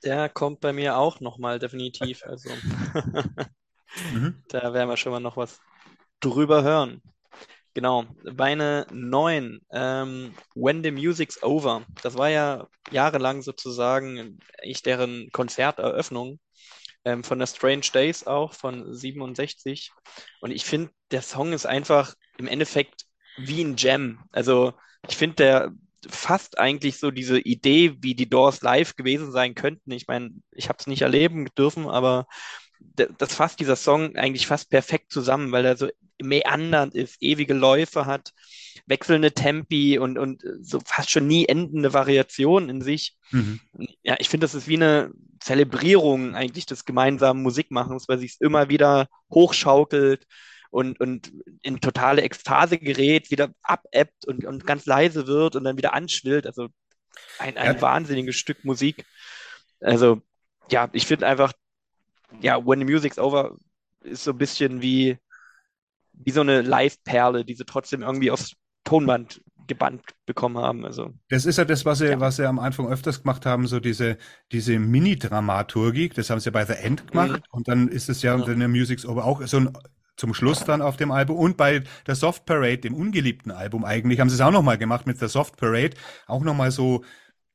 der 0.02 0.28
kommt 0.28 0.60
bei 0.60 0.72
mir 0.72 0.96
auch 0.96 1.20
nochmal 1.20 1.60
definitiv. 1.60 2.24
Also 2.24 2.50
Mhm. 4.12 4.42
da 4.48 4.72
werden 4.72 4.88
wir 4.88 4.96
schon 4.96 5.12
mal 5.12 5.20
noch 5.20 5.36
was 5.36 5.60
drüber 6.20 6.62
hören. 6.62 7.02
Genau, 7.74 8.04
meine 8.36 8.86
neun, 8.92 9.60
ähm, 9.70 10.34
When 10.54 10.82
the 10.82 10.90
Music's 10.90 11.42
Over. 11.42 11.86
Das 12.02 12.18
war 12.18 12.28
ja 12.28 12.66
jahrelang 12.90 13.42
sozusagen 13.42 14.40
ich 14.62 14.82
deren 14.82 15.30
Konzerteröffnung 15.30 16.40
ähm, 17.04 17.22
von 17.22 17.38
der 17.38 17.46
Strange 17.46 17.86
Days 17.92 18.26
auch 18.26 18.54
von 18.54 18.92
67. 18.92 19.92
Und 20.40 20.50
ich 20.50 20.64
finde, 20.64 20.90
der 21.12 21.22
Song 21.22 21.52
ist 21.52 21.66
einfach 21.66 22.14
im 22.38 22.48
Endeffekt 22.48 23.06
wie 23.36 23.62
ein 23.62 23.76
Jam. 23.76 24.24
Also 24.32 24.74
ich 25.08 25.16
finde, 25.16 25.36
der 25.36 25.72
fasst 26.08 26.58
eigentlich 26.58 26.98
so 26.98 27.10
diese 27.10 27.38
Idee, 27.38 27.96
wie 28.00 28.14
die 28.14 28.28
Doors 28.28 28.62
live 28.62 28.96
gewesen 28.96 29.32
sein 29.32 29.54
könnten. 29.54 29.92
Ich 29.92 30.06
meine, 30.08 30.30
ich 30.50 30.68
habe 30.68 30.78
es 30.80 30.86
nicht 30.86 31.02
erleben 31.02 31.46
dürfen, 31.56 31.88
aber 31.88 32.26
das 33.18 33.34
fasst 33.34 33.60
dieser 33.60 33.76
Song 33.76 34.16
eigentlich 34.16 34.46
fast 34.46 34.70
perfekt 34.70 35.12
zusammen, 35.12 35.52
weil 35.52 35.64
er 35.64 35.76
so 35.76 35.88
meandernd 36.22 36.94
ist, 36.94 37.16
ewige 37.20 37.54
Läufe 37.54 38.06
hat, 38.06 38.32
wechselnde 38.86 39.32
Tempi 39.32 39.98
und, 39.98 40.18
und 40.18 40.42
so 40.60 40.80
fast 40.84 41.10
schon 41.10 41.26
nie 41.26 41.46
endende 41.46 41.92
Variationen 41.92 42.68
in 42.68 42.82
sich. 42.82 43.16
Mhm. 43.30 43.60
Ja, 44.02 44.16
ich 44.18 44.28
finde, 44.28 44.44
das 44.44 44.54
ist 44.54 44.68
wie 44.68 44.76
eine 44.76 45.12
Zelebrierung 45.40 46.34
eigentlich 46.34 46.66
des 46.66 46.84
gemeinsamen 46.84 47.42
Musikmachens, 47.42 48.08
weil 48.08 48.18
sich 48.18 48.32
es 48.32 48.40
immer 48.40 48.68
wieder 48.68 49.08
hochschaukelt 49.32 50.26
und, 50.70 51.00
und 51.00 51.32
in 51.62 51.80
totale 51.80 52.22
Ekstase 52.22 52.78
gerät, 52.78 53.30
wieder 53.30 53.50
abebbt 53.62 54.26
und, 54.26 54.44
und 54.44 54.66
ganz 54.66 54.86
leise 54.86 55.26
wird 55.26 55.56
und 55.56 55.64
dann 55.64 55.76
wieder 55.76 55.94
anschwillt. 55.94 56.46
Also 56.46 56.68
ein, 57.38 57.56
ein 57.56 57.76
Ja. 57.76 57.82
wahnsinniges 57.82 58.36
Stück 58.36 58.64
Musik. 58.64 59.04
Also 59.80 60.20
ja, 60.70 60.88
ich 60.92 61.06
finde 61.06 61.26
einfach, 61.26 61.52
ja, 62.40 62.64
When 62.64 62.78
the 62.80 62.84
Music's 62.84 63.18
Over 63.18 63.56
ist 64.02 64.24
so 64.24 64.32
ein 64.32 64.38
bisschen 64.38 64.82
wie, 64.82 65.18
wie 66.12 66.30
so 66.30 66.40
eine 66.40 66.62
Live-Perle, 66.62 67.44
die 67.44 67.54
sie 67.54 67.64
trotzdem 67.64 68.02
irgendwie 68.02 68.30
aufs 68.30 68.54
Tonband 68.84 69.40
gebannt 69.66 70.02
bekommen 70.26 70.58
haben. 70.58 70.84
Also 70.84 71.12
Das 71.28 71.46
ist 71.46 71.56
ja 71.58 71.64
das, 71.64 71.84
was 71.84 71.98
sie, 71.98 72.06
ja. 72.08 72.20
was 72.20 72.36
sie 72.36 72.46
am 72.46 72.58
Anfang 72.58 72.88
öfters 72.88 73.22
gemacht 73.22 73.46
haben, 73.46 73.66
so 73.68 73.78
diese, 73.78 74.18
diese 74.50 74.78
Mini-Dramaturgik. 74.78 76.14
Das 76.14 76.30
haben 76.30 76.40
sie 76.40 76.50
bei 76.50 76.64
The 76.64 76.72
End 76.74 77.04
Mhm. 77.04 77.06
gemacht. 77.10 77.42
Und 77.50 77.68
dann 77.68 77.88
ist 77.88 78.08
es 78.08 78.22
ja 78.22 78.36
Ja. 78.36 78.46
in 78.46 78.58
der 78.58 78.68
Music's 78.68 79.06
Over 79.06 79.24
auch 79.24 79.46
so 79.46 79.58
ein, 79.58 79.72
zum 80.16 80.34
Schluss 80.34 80.64
dann 80.64 80.82
auf 80.82 80.96
dem 80.96 81.12
Album. 81.12 81.36
Und 81.36 81.56
bei 81.56 81.84
der 82.06 82.14
Soft 82.16 82.46
Parade, 82.46 82.78
dem 82.78 82.94
ungeliebten 82.94 83.52
Album 83.52 83.84
eigentlich, 83.84 84.20
haben 84.20 84.28
sie 84.28 84.34
es 84.34 84.40
auch 84.40 84.50
nochmal 84.50 84.76
gemacht 84.76 85.06
mit 85.06 85.20
der 85.20 85.28
Soft 85.28 85.56
Parade. 85.56 85.90
Auch 86.26 86.42
nochmal 86.42 86.70
so, 86.72 87.04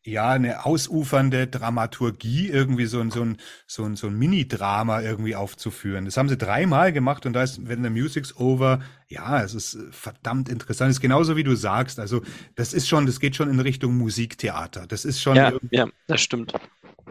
ja, 0.05 0.29
eine 0.29 0.65
ausufernde 0.65 1.47
Dramaturgie, 1.47 2.47
irgendwie 2.47 2.85
so 2.85 3.00
ein, 3.00 3.09
so 3.09 3.24
ein, 3.24 3.38
so 3.65 3.83
ein, 3.85 3.95
so 3.95 4.05
ein 4.05 4.15
Mini-Drama 4.17 5.01
irgendwie 5.01 5.35
aufzuführen. 5.35 6.05
Das 6.05 6.15
haben 6.17 6.29
sie 6.29 6.38
dreimal 6.38 6.93
gemacht 6.93 7.25
und 7.25 7.33
da 7.33 7.41
ist, 7.41 7.67
wenn 7.67 7.81
der 7.81 7.89
Music's 7.89 8.38
over, 8.38 8.81
ja, 9.07 9.41
es 9.41 9.55
ist 9.55 9.74
äh, 9.74 9.91
verdammt 9.91 10.47
interessant. 10.47 10.91
Es 10.91 10.97
ist 10.97 11.01
genauso 11.01 11.35
wie 11.38 11.43
du 11.43 11.55
sagst. 11.55 12.00
Also, 12.00 12.21
das 12.53 12.74
ist 12.74 12.88
schon, 12.88 13.07
das 13.07 13.19
geht 13.19 13.35
schon 13.35 13.50
in 13.50 13.59
Richtung 13.59 13.97
Musiktheater. 13.97 14.85
Das 14.85 15.05
ist 15.05 15.21
schon 15.21 15.35
ja, 15.38 15.53
ja, 15.71 15.88
das 16.05 16.21
stimmt. 16.21 16.53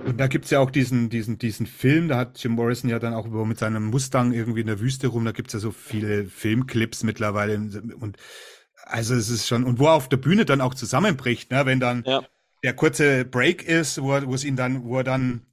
und 0.05 0.21
da 0.21 0.29
gibt's 0.29 0.51
ja 0.51 0.61
auch 0.61 0.71
diesen, 0.71 1.11
diesen, 1.11 1.39
diesen 1.39 1.67
Film, 1.67 2.07
da 2.07 2.17
hat 2.19 2.39
Jim 2.41 2.53
Morrison 2.53 2.91
ja 2.91 3.01
dann 3.01 3.15
auch 3.15 3.27
mit 3.27 3.59
seinem 3.59 3.87
Mustang 3.87 4.33
irgendwie 4.33 4.61
in 4.61 4.69
der 4.69 4.79
Wüste 4.79 5.09
rum, 5.09 5.25
da 5.25 5.33
gibt's 5.33 5.53
ja 5.53 5.59
so 5.59 5.73
viele 5.73 6.27
Filmclips 6.27 7.03
mittlerweile 7.03 7.57
und 7.57 8.19
also 8.85 9.15
es 9.15 9.31
ist 9.31 9.49
schon, 9.49 9.65
und 9.65 9.79
wo 9.81 9.87
er 9.87 9.95
auf 9.95 10.09
der 10.09 10.19
Bühne 10.19 10.45
dann 10.45 10.61
auch 10.61 10.75
zusammenbricht, 10.75 11.51
ne, 11.51 11.67
wenn 11.67 11.81
dann 11.81 12.05
Ja, 12.07 12.23
der 12.65 12.75
kurze 12.75 13.25
Break 13.25 13.63
ist, 13.63 14.03
wo, 14.03 14.13
er- 14.13 14.27
wo 14.27 14.35
es 14.35 14.43
ihn 14.45 14.57
dann, 14.57 14.83
wo 14.85 14.99
er 14.99 15.05
dann 15.05 15.47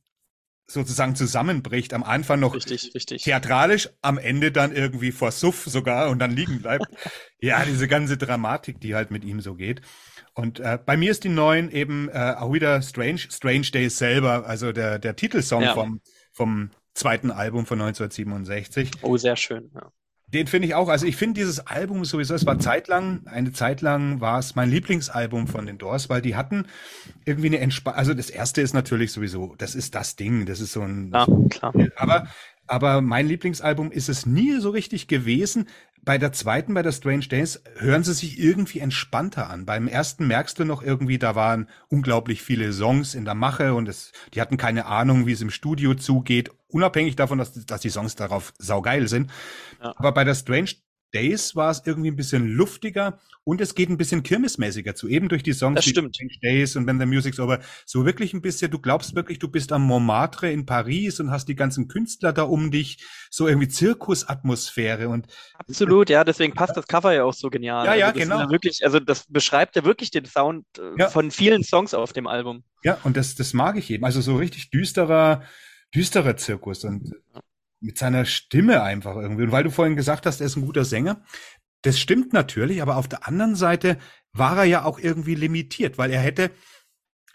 sozusagen 0.68 1.16
zusammenbricht, 1.16 1.94
am 1.94 2.02
Anfang 2.04 2.40
noch 2.40 2.56
richtig, 2.56 2.92
richtig. 2.96 3.24
theatralisch, 3.24 3.90
am 4.02 4.18
Ende 4.18 4.54
dann 4.54 4.74
irgendwie 4.74 5.12
vor 5.12 5.32
Suff 5.32 5.66
sogar 5.66 6.10
und 6.10 6.20
dann 6.20 6.32
liegen 6.32 6.62
bleibt. 6.62 6.86
Ja, 7.44 7.66
diese 7.66 7.88
ganze 7.88 8.18
Dramatik, 8.18 8.80
die 8.80 8.94
halt 8.94 9.10
mit 9.10 9.24
ihm 9.26 9.42
so 9.42 9.56
geht. 9.56 9.82
Und 10.36 10.60
äh, 10.60 10.78
bei 10.86 10.96
mir 10.96 11.10
ist 11.10 11.24
die 11.24 11.30
neuen 11.30 11.72
eben 11.72 12.08
äh, 12.10 12.36
auch 12.38 12.54
wieder 12.54 12.82
Strange, 12.84 13.18
Strange 13.18 13.68
Days 13.74 13.98
selber, 13.98 14.46
also 14.48 14.72
der, 14.72 15.00
der 15.00 15.16
Titelsong 15.16 15.64
Ja. 15.64 15.74
vom, 15.74 16.02
vom 16.32 16.70
zweiten 16.94 17.32
Album 17.32 17.66
von 17.66 17.82
1967. 17.82 18.92
Oh, 19.02 19.18
sehr 19.18 19.36
schön. 19.36 19.72
Ja. 19.74 19.92
Den 20.34 20.48
finde 20.48 20.68
ich 20.68 20.76
auch, 20.76 20.88
also 20.88 21.06
ich 21.06 21.18
finde 21.18 21.40
dieses 21.42 21.68
Album 21.68 22.06
sowieso, 22.06 22.34
es 22.34 22.46
war 22.46 22.58
zeitlang, 22.58 23.22
eine 23.26 23.52
Zeit 23.52 23.82
lang 23.82 24.22
war 24.22 24.40
es 24.40 24.56
mein 24.56 24.70
Lieblingsalbum 24.70 25.48
von 25.48 25.66
den 25.66 25.78
Doors, 25.78 26.10
weil 26.10 26.22
die 26.22 26.36
hatten 26.36 26.68
irgendwie 27.26 27.48
eine 27.48 27.60
Entspannung, 27.60 27.98
also 27.98 28.14
das 28.14 28.30
erste 28.30 28.62
ist 28.62 28.74
natürlich 28.74 29.12
sowieso, 29.12 29.56
das 29.58 29.76
ist 29.76 29.94
das 29.94 30.16
Ding, 30.16 30.46
das 30.46 30.62
ist 30.62 30.72
so 30.72 30.82
ein, 30.84 31.12
Ja, 31.14 31.28
klar. 31.50 31.74
aber, 31.98 32.28
aber 32.72 33.02
mein 33.02 33.28
Lieblingsalbum 33.28 33.92
ist 33.92 34.08
es 34.08 34.26
nie 34.26 34.58
so 34.62 34.70
richtig 34.70 35.08
gewesen. 35.08 35.68
Bei 36.04 36.18
der 36.18 36.32
zweiten, 36.32 36.74
bei 36.74 36.82
der 36.82 36.94
Strange 36.94 37.28
Days, 37.28 37.62
hören 37.76 38.06
sie 38.06 38.14
sich 38.14 38.40
irgendwie 38.40 38.80
entspannter 38.80 39.50
an. 39.50 39.66
Beim 39.66 39.90
ersten 39.90 40.26
merkst 40.26 40.58
du 40.58 40.64
noch 40.64 40.82
irgendwie, 40.82 41.20
da 41.20 41.36
waren 41.36 41.68
unglaublich 41.90 42.42
viele 42.42 42.72
Songs 42.72 43.14
in 43.14 43.26
der 43.26 43.36
Mache 43.36 43.74
und 43.74 43.90
es, 43.90 44.14
die 44.34 44.40
hatten 44.40 44.56
keine 44.56 44.86
Ahnung, 44.86 45.28
wie 45.28 45.34
es 45.34 45.42
im 45.42 45.50
Studio 45.50 45.96
zugeht, 45.96 46.50
unabhängig 46.70 47.18
davon, 47.18 47.40
dass, 47.40 47.54
dass 47.66 47.82
die 47.82 47.90
Songs 47.90 48.16
darauf 48.16 48.54
saugeil 48.58 49.10
sind. 49.10 49.30
Ja. 49.84 49.94
Aber 49.98 50.14
bei 50.14 50.24
der 50.24 50.36
Strange 50.36 50.72
Days 51.14 51.56
war 51.56 51.72
es 51.72 51.82
irgendwie 51.86 52.10
ein 52.12 52.16
bisschen 52.16 52.48
luftiger 52.48 53.20
und 53.44 53.60
es 53.62 53.74
geht 53.76 53.90
ein 53.90 53.98
bisschen 53.98 54.24
kirmesmäßiger 54.24 54.94
zu, 54.96 55.08
eben 55.08 55.28
durch 55.30 55.44
die 55.44 55.54
Songs 55.54 55.76
Das 55.78 55.86
stimmt. 55.86 56.16
Strange 56.16 56.38
Days 56.42 56.76
und 56.76 56.88
When 56.88 57.00
the 57.00 57.06
Music's 57.06 57.40
Over. 57.40 57.60
So 57.86 58.06
wirklich 58.06 58.34
ein 58.34 58.42
bisschen, 58.42 58.70
du 58.72 58.80
glaubst 58.80 59.16
wirklich, 59.16 59.40
du 59.40 59.48
bist 59.48 59.72
am 59.72 59.82
Montmartre 59.84 60.52
in 60.52 60.66
Paris 60.66 61.20
und 61.20 61.32
hast 61.32 61.48
die 61.48 61.56
ganzen 61.56 61.88
Künstler 61.88 62.34
da 62.34 62.44
um 62.44 62.72
dich, 62.72 63.04
so 63.30 63.48
irgendwie 63.48 63.68
Zirkusatmosphäre 63.68 65.10
und 65.10 65.28
Absolut, 65.56 66.10
ja, 66.10 66.24
deswegen 66.24 66.54
passt 66.54 66.78
das 66.78 66.88
Cover 66.88 67.14
ja 67.14 67.24
auch 67.24 67.34
so 67.34 67.50
genial. 67.50 67.86
Ja, 67.86 67.96
ja, 67.96 68.08
also 68.08 68.20
genau. 68.20 68.40
Ja 68.42 68.50
wirklich, 68.50 68.84
also 68.84 69.00
das 69.00 69.26
beschreibt 69.28 69.76
ja 69.76 69.84
wirklich 69.86 70.12
den 70.12 70.26
Sound 70.26 70.66
äh, 70.78 71.00
Ja. 71.00 71.10
von 71.10 71.32
vielen 71.32 71.64
Songs 71.64 71.94
auf 71.94 72.14
dem 72.14 72.28
Album. 72.28 72.64
ja, 72.84 72.98
und 73.04 73.18
das, 73.18 73.36
das 73.36 73.54
mag 73.54 73.78
ich 73.78 73.90
eben. 73.90 74.06
Also 74.06 74.22
so 74.22 74.36
richtig 74.36 74.70
düsterer, 74.70 75.44
düsterer 75.94 76.38
Zirkus 76.38 76.84
und 76.84 77.14
mit 77.82 77.98
seiner 77.98 78.26
Stimme 78.26 78.84
einfach 78.84 79.16
irgendwie. 79.16 79.44
Und 79.44 79.52
weil 79.52 79.64
du 79.64 79.72
vorhin 79.72 79.96
gesagt 79.96 80.26
hast, 80.26 80.40
er 80.40 80.46
ist 80.48 80.56
ein 80.56 80.66
guter 80.66 80.86
Sänger, 80.86 81.24
das 81.84 82.00
stimmt 82.00 82.32
natürlich, 82.34 82.82
aber 82.82 82.98
auf 82.98 83.08
der 83.08 83.28
anderen 83.28 83.56
Seite 83.56 83.98
war 84.34 84.58
er 84.60 84.66
ja 84.66 84.84
auch 84.86 85.00
irgendwie 85.00 85.36
limitiert, 85.36 85.98
weil 85.98 86.12
er 86.12 86.22
hätte, 86.22 86.52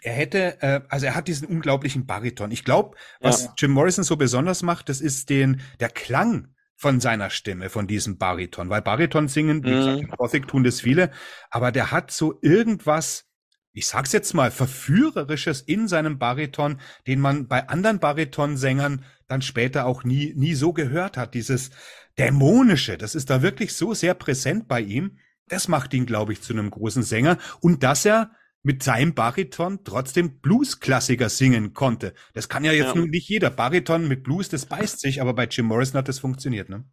er 0.01 0.13
hätte, 0.13 0.61
äh, 0.61 0.81
also 0.89 1.05
er 1.05 1.15
hat 1.15 1.27
diesen 1.27 1.47
unglaublichen 1.47 2.05
Bariton. 2.05 2.51
Ich 2.51 2.63
glaube, 2.63 2.95
was 3.21 3.45
Ja. 3.45 3.53
Jim 3.57 3.71
Morrison 3.71 4.03
so 4.03 4.15
besonders 4.15 4.63
macht, 4.63 4.89
das 4.89 5.01
ist 5.01 5.29
den, 5.29 5.61
der 5.79 5.89
Klang 5.89 6.53
von 6.75 6.99
seiner 6.99 7.29
Stimme, 7.31 7.69
von 7.69 7.87
diesem 7.87 8.17
Bariton. 8.17 8.69
Weil 8.69 8.83
Bariton 8.83 9.27
singen, 9.27 9.65
wie 9.65 9.71
Mhm. 9.71 9.75
gesagt, 9.77 10.01
im 10.01 10.09
Gothic 10.09 10.47
tun 10.47 10.63
das 10.63 10.79
viele, 10.79 11.11
aber 11.49 11.71
der 11.71 11.91
hat 11.91 12.11
so 12.11 12.37
irgendwas, 12.41 13.25
ich 13.73 13.87
sag's 13.87 14.11
jetzt 14.13 14.33
mal, 14.33 14.51
verführerisches 14.51 15.61
in 15.61 15.87
seinem 15.87 16.19
Bariton, 16.19 16.79
den 17.07 17.19
man 17.19 17.47
bei 17.47 17.67
anderen 17.67 17.99
Baritonsängern 17.99 19.03
dann 19.27 19.41
später 19.41 19.85
auch 19.85 20.03
nie, 20.03 20.33
nie 20.35 20.53
so 20.53 20.73
gehört 20.73 21.17
hat. 21.17 21.33
Dieses 21.33 21.69
Dämonische, 22.17 22.97
das 22.97 23.15
ist 23.15 23.29
da 23.29 23.41
wirklich 23.41 23.73
so 23.75 23.93
sehr 23.93 24.13
präsent 24.13 24.67
bei 24.67 24.81
ihm. 24.81 25.17
Das 25.47 25.67
macht 25.67 25.93
ihn, 25.93 26.05
glaube 26.05 26.33
ich, 26.33 26.41
zu 26.41 26.53
einem 26.53 26.69
großen 26.69 27.03
Sänger. 27.03 27.37
Und 27.61 27.83
dass 27.83 28.05
er 28.05 28.31
mit 28.63 28.83
seinem 28.83 29.13
Bariton 29.13 29.79
trotzdem 29.83 30.39
Blues-Klassiker 30.39 31.29
singen 31.29 31.73
konnte. 31.73 32.13
Das 32.33 32.49
kann 32.49 32.65
ja 32.65 32.73
jetzt 32.73 32.95
Ja. 32.95 32.95
nun 32.95 33.09
nicht 33.09 33.29
jeder. 33.29 33.49
Bariton 33.49 34.07
mit 34.07 34.23
Blues, 34.23 34.49
das 34.49 34.65
beißt 34.65 34.99
sich, 34.99 35.21
aber 35.21 35.33
bei 35.33 35.45
Jim 35.45 35.67
Morrison 35.67 35.99
hat 35.99 36.09
das 36.09 36.19
funktioniert, 36.19 36.67
ne? 36.69 36.83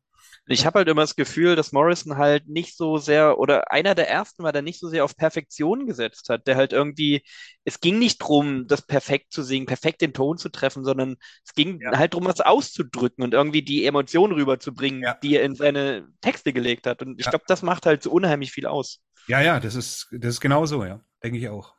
Ich 0.47 0.67
habe 0.67 0.81
halt 0.81 0.89
immer 0.89 1.01
das 1.03 1.17
Gefühl, 1.17 1.57
dass 1.57 1.73
Morrison 1.73 2.19
halt 2.19 2.47
nicht 2.49 2.77
so 2.77 2.99
sehr, 2.99 3.39
oder 3.39 3.73
einer 3.73 3.95
der 3.95 4.11
ersten 4.11 4.43
war, 4.43 4.53
der 4.53 4.61
nicht 4.61 4.79
so 4.79 4.89
sehr 4.89 5.03
auf 5.05 5.17
Perfektion 5.17 5.87
gesetzt 5.87 6.29
hat, 6.29 6.47
der 6.47 6.57
halt 6.57 6.75
irgendwie, 6.75 7.23
es 7.65 7.81
ging 7.81 7.99
nicht 7.99 8.19
drum, 8.19 8.67
das 8.67 8.83
perfekt 8.83 9.33
zu 9.33 9.43
singen, 9.43 9.65
perfekt 9.65 10.03
den 10.03 10.13
Ton 10.13 10.37
zu 10.37 10.51
treffen, 10.51 10.85
sondern 10.85 11.17
es 11.47 11.55
ging 11.55 11.81
Ja. 11.81 11.97
halt 11.97 12.13
drum, 12.13 12.27
was 12.27 12.41
auszudrücken 12.43 13.25
und 13.25 13.33
irgendwie 13.33 13.63
die 13.63 13.87
Emotionen 13.87 14.35
rüberzubringen, 14.35 15.03
Ja. 15.03 15.15
die 15.23 15.37
er 15.37 15.45
in 15.45 15.55
seine 15.55 16.09
Texte 16.21 16.53
gelegt 16.53 16.87
hat. 16.87 17.01
Und 17.01 17.19
ich 17.21 17.25
Ja. 17.27 17.31
glaube, 17.31 17.47
das 17.49 17.63
macht 17.63 17.87
halt 17.87 18.03
so 18.03 18.11
unheimlich 18.11 18.53
viel 18.53 18.67
aus. 18.67 19.01
Ja, 19.29 19.41
ja, 19.41 19.59
das 19.61 19.75
ist, 19.75 20.09
das 20.13 20.35
ist 20.35 20.41
genau 20.41 20.67
so, 20.67 20.85
ja. 20.85 21.01
Denke 21.23 21.39
ich 21.39 21.49
auch. 21.49 21.75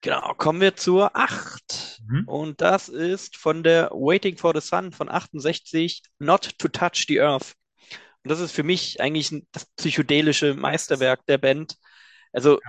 Genau, 0.00 0.32
kommen 0.34 0.60
wir 0.60 0.76
zur 0.76 1.16
8. 1.16 2.00
Mhm. 2.06 2.28
Und 2.28 2.60
das 2.60 2.88
ist 2.88 3.36
von 3.36 3.62
der 3.62 3.90
Waiting 3.90 4.36
for 4.36 4.52
the 4.54 4.66
Sun 4.66 4.92
von 4.92 5.08
68, 5.08 6.02
Not 6.18 6.58
to 6.58 6.68
Touch 6.68 7.06
the 7.08 7.20
Earth. 7.20 7.54
Und 8.22 8.30
das 8.30 8.40
ist 8.40 8.52
für 8.52 8.62
mich 8.62 9.00
eigentlich 9.00 9.44
das 9.52 9.66
psychedelische 9.76 10.54
Meisterwerk 10.54 11.24
der 11.26 11.38
Band. 11.38 11.76
Also 12.32 12.60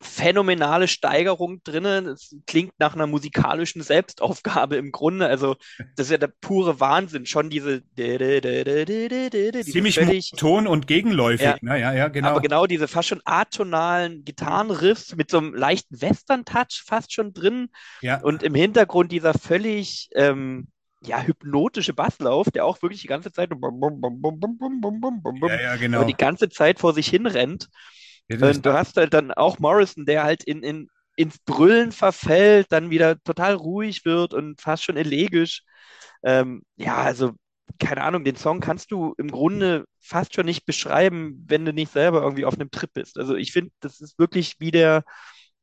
phänomenale 0.00 0.86
Steigerung 0.86 1.62
drinnen. 1.64 2.06
Es 2.06 2.34
klingt 2.46 2.72
nach 2.78 2.94
einer 2.94 3.06
musikalischen 3.06 3.82
Selbstaufgabe 3.82 4.76
im 4.76 4.92
Grunde. 4.92 5.26
Also, 5.26 5.56
das 5.96 6.06
ist 6.06 6.12
ja 6.12 6.18
der 6.18 6.32
pure 6.40 6.80
Wahnsinn. 6.80 7.26
Schon 7.26 7.50
diese. 7.50 7.82
Ziemlich 9.64 9.96
völlig, 9.96 10.30
Ton 10.36 10.66
und 10.66 10.86
gegenläufig. 10.86 11.46
Ja, 11.46 11.56
ne? 11.60 11.80
ja, 11.80 11.92
ja, 11.92 12.08
genau. 12.08 12.28
Aber 12.28 12.40
genau 12.40 12.66
diese 12.66 12.86
fast 12.86 13.08
schon 13.08 13.22
atonalen 13.24 14.24
Gitarrenriffs 14.24 15.16
mit 15.16 15.30
so 15.30 15.38
einem 15.38 15.54
leichten 15.54 16.00
Western-Touch 16.00 16.84
fast 16.86 17.12
schon 17.12 17.32
drin. 17.32 17.68
Ja. 18.00 18.20
Und 18.20 18.42
im 18.42 18.54
Hintergrund 18.54 19.12
dieser 19.12 19.34
völlig. 19.34 20.08
Ähm, 20.14 20.68
ja, 21.00 21.22
hypnotische 21.22 21.94
Basslauf, 21.94 22.50
der 22.50 22.64
auch 22.64 22.82
wirklich 22.82 23.02
die 23.02 23.06
ganze 23.06 23.30
Zeit 23.30 23.50
ja, 23.52 25.60
ja, 25.60 25.76
genau. 25.76 26.02
die 26.02 26.16
ganze 26.16 26.48
Zeit 26.48 26.80
vor 26.80 26.92
sich 26.92 27.06
hin 27.06 27.26
rennt. 27.26 27.68
Ja, 28.28 28.36
und 28.40 28.64
du 28.66 28.72
hast 28.72 28.96
halt 28.96 29.14
dann 29.14 29.32
auch 29.32 29.58
Morrison, 29.58 30.06
der 30.06 30.24
halt 30.24 30.44
in, 30.44 30.62
in, 30.62 30.88
ins 31.16 31.38
Brüllen 31.38 31.92
verfällt, 31.92 32.66
dann 32.70 32.90
wieder 32.90 33.20
total 33.22 33.54
ruhig 33.54 34.04
wird 34.04 34.34
und 34.34 34.60
fast 34.60 34.84
schon 34.84 34.96
elegisch. 34.96 35.62
Ähm, 36.22 36.62
ja, 36.76 36.96
also 36.98 37.32
keine 37.78 38.02
Ahnung, 38.02 38.24
den 38.24 38.36
Song 38.36 38.60
kannst 38.60 38.90
du 38.90 39.14
im 39.18 39.30
Grunde 39.30 39.84
fast 40.00 40.34
schon 40.34 40.46
nicht 40.46 40.66
beschreiben, 40.66 41.44
wenn 41.48 41.64
du 41.64 41.72
nicht 41.72 41.92
selber 41.92 42.22
irgendwie 42.22 42.44
auf 42.44 42.54
einem 42.54 42.70
Trip 42.70 42.90
bist. 42.92 43.18
Also 43.18 43.34
ich 43.36 43.52
finde, 43.52 43.70
das 43.80 44.00
ist 44.00 44.18
wirklich 44.18 44.56
wie 44.58 44.70
der 44.70 45.04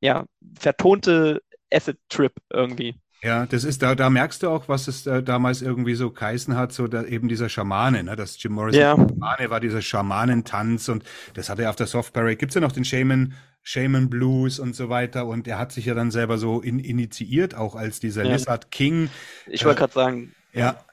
ja, 0.01 0.25
vertonte 0.59 1.41
Acid-Trip 1.71 2.33
irgendwie. 2.51 2.95
Ja, 3.25 3.47
das 3.47 3.63
ist 3.63 3.81
da, 3.81 3.95
da 3.95 4.11
merkst 4.11 4.43
du 4.43 4.49
auch, 4.49 4.69
was 4.69 4.87
es 4.87 5.07
äh, 5.07 5.23
damals 5.23 5.63
irgendwie 5.63 5.95
so 5.95 6.11
geheißen 6.11 6.55
hat, 6.55 6.71
so 6.71 6.87
da, 6.87 7.03
eben 7.05 7.27
dieser 7.27 7.49
Schamane, 7.49 8.03
ne? 8.03 8.15
Das 8.15 8.41
Jim 8.41 8.53
Morrison 8.53 8.79
ja. 8.79 8.95
Schamane 8.95 9.49
war 9.49 9.59
dieser 9.59 9.81
Schamanentanz 9.81 10.89
und 10.89 11.03
das 11.33 11.49
hatte 11.49 11.63
er 11.63 11.71
auf 11.71 11.75
der 11.75 11.87
Soft 11.87 12.13
Parade. 12.13 12.35
Gibt's 12.35 12.53
ja 12.53 12.61
noch 12.61 12.71
den 12.71 12.85
Shaman, 12.85 13.33
Shaman 13.63 14.11
Blues 14.11 14.59
und 14.59 14.75
so 14.75 14.89
weiter 14.89 15.25
und 15.25 15.47
er 15.47 15.57
hat 15.57 15.71
sich 15.71 15.85
ja 15.85 15.95
dann 15.95 16.11
selber 16.11 16.37
so 16.37 16.61
in, 16.61 16.77
initiiert, 16.77 17.55
auch 17.55 17.73
als 17.73 17.99
dieser 17.99 18.23
ja. 18.23 18.33
Lizard 18.33 18.69
King. 18.69 19.09
Ich 19.47 19.65
wollte 19.65 19.77
äh, 19.77 19.79
gerade 19.79 19.93
sagen. 19.93 20.35
Ja, 20.53 20.85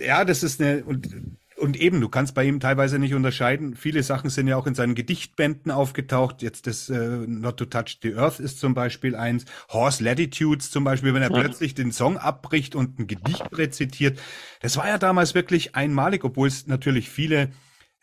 ja, 0.00 0.24
das 0.24 0.42
ist 0.42 0.62
eine 0.62 0.82
und 0.82 1.10
und 1.56 1.76
eben, 1.76 2.00
du 2.00 2.08
kannst 2.08 2.34
bei 2.34 2.44
ihm 2.44 2.60
teilweise 2.60 2.98
nicht 2.98 3.14
unterscheiden. 3.14 3.74
Viele 3.74 4.02
Sachen 4.02 4.30
sind 4.30 4.46
ja 4.46 4.56
auch 4.56 4.66
in 4.66 4.74
seinen 4.74 4.94
Gedichtbänden 4.94 5.72
aufgetaucht. 5.72 6.42
Jetzt 6.42 6.66
das 6.66 6.88
äh, 6.88 6.98
Not 7.26 7.56
to 7.56 7.64
Touch 7.64 7.98
the 8.02 8.14
Earth 8.14 8.40
ist 8.40 8.60
zum 8.60 8.74
Beispiel 8.74 9.14
eins. 9.16 9.44
Horse 9.70 10.04
Latitudes 10.04 10.70
zum 10.70 10.84
Beispiel, 10.84 11.14
wenn 11.14 11.22
er 11.22 11.32
ja. 11.32 11.40
plötzlich 11.40 11.74
den 11.74 11.92
Song 11.92 12.18
abbricht 12.18 12.74
und 12.74 12.98
ein 12.98 13.06
Gedicht 13.06 13.46
rezitiert. 13.56 14.18
Das 14.60 14.76
war 14.76 14.86
ja 14.88 14.98
damals 14.98 15.34
wirklich 15.34 15.74
einmalig, 15.74 16.24
obwohl 16.24 16.48
es 16.48 16.66
natürlich 16.66 17.08
viele 17.08 17.50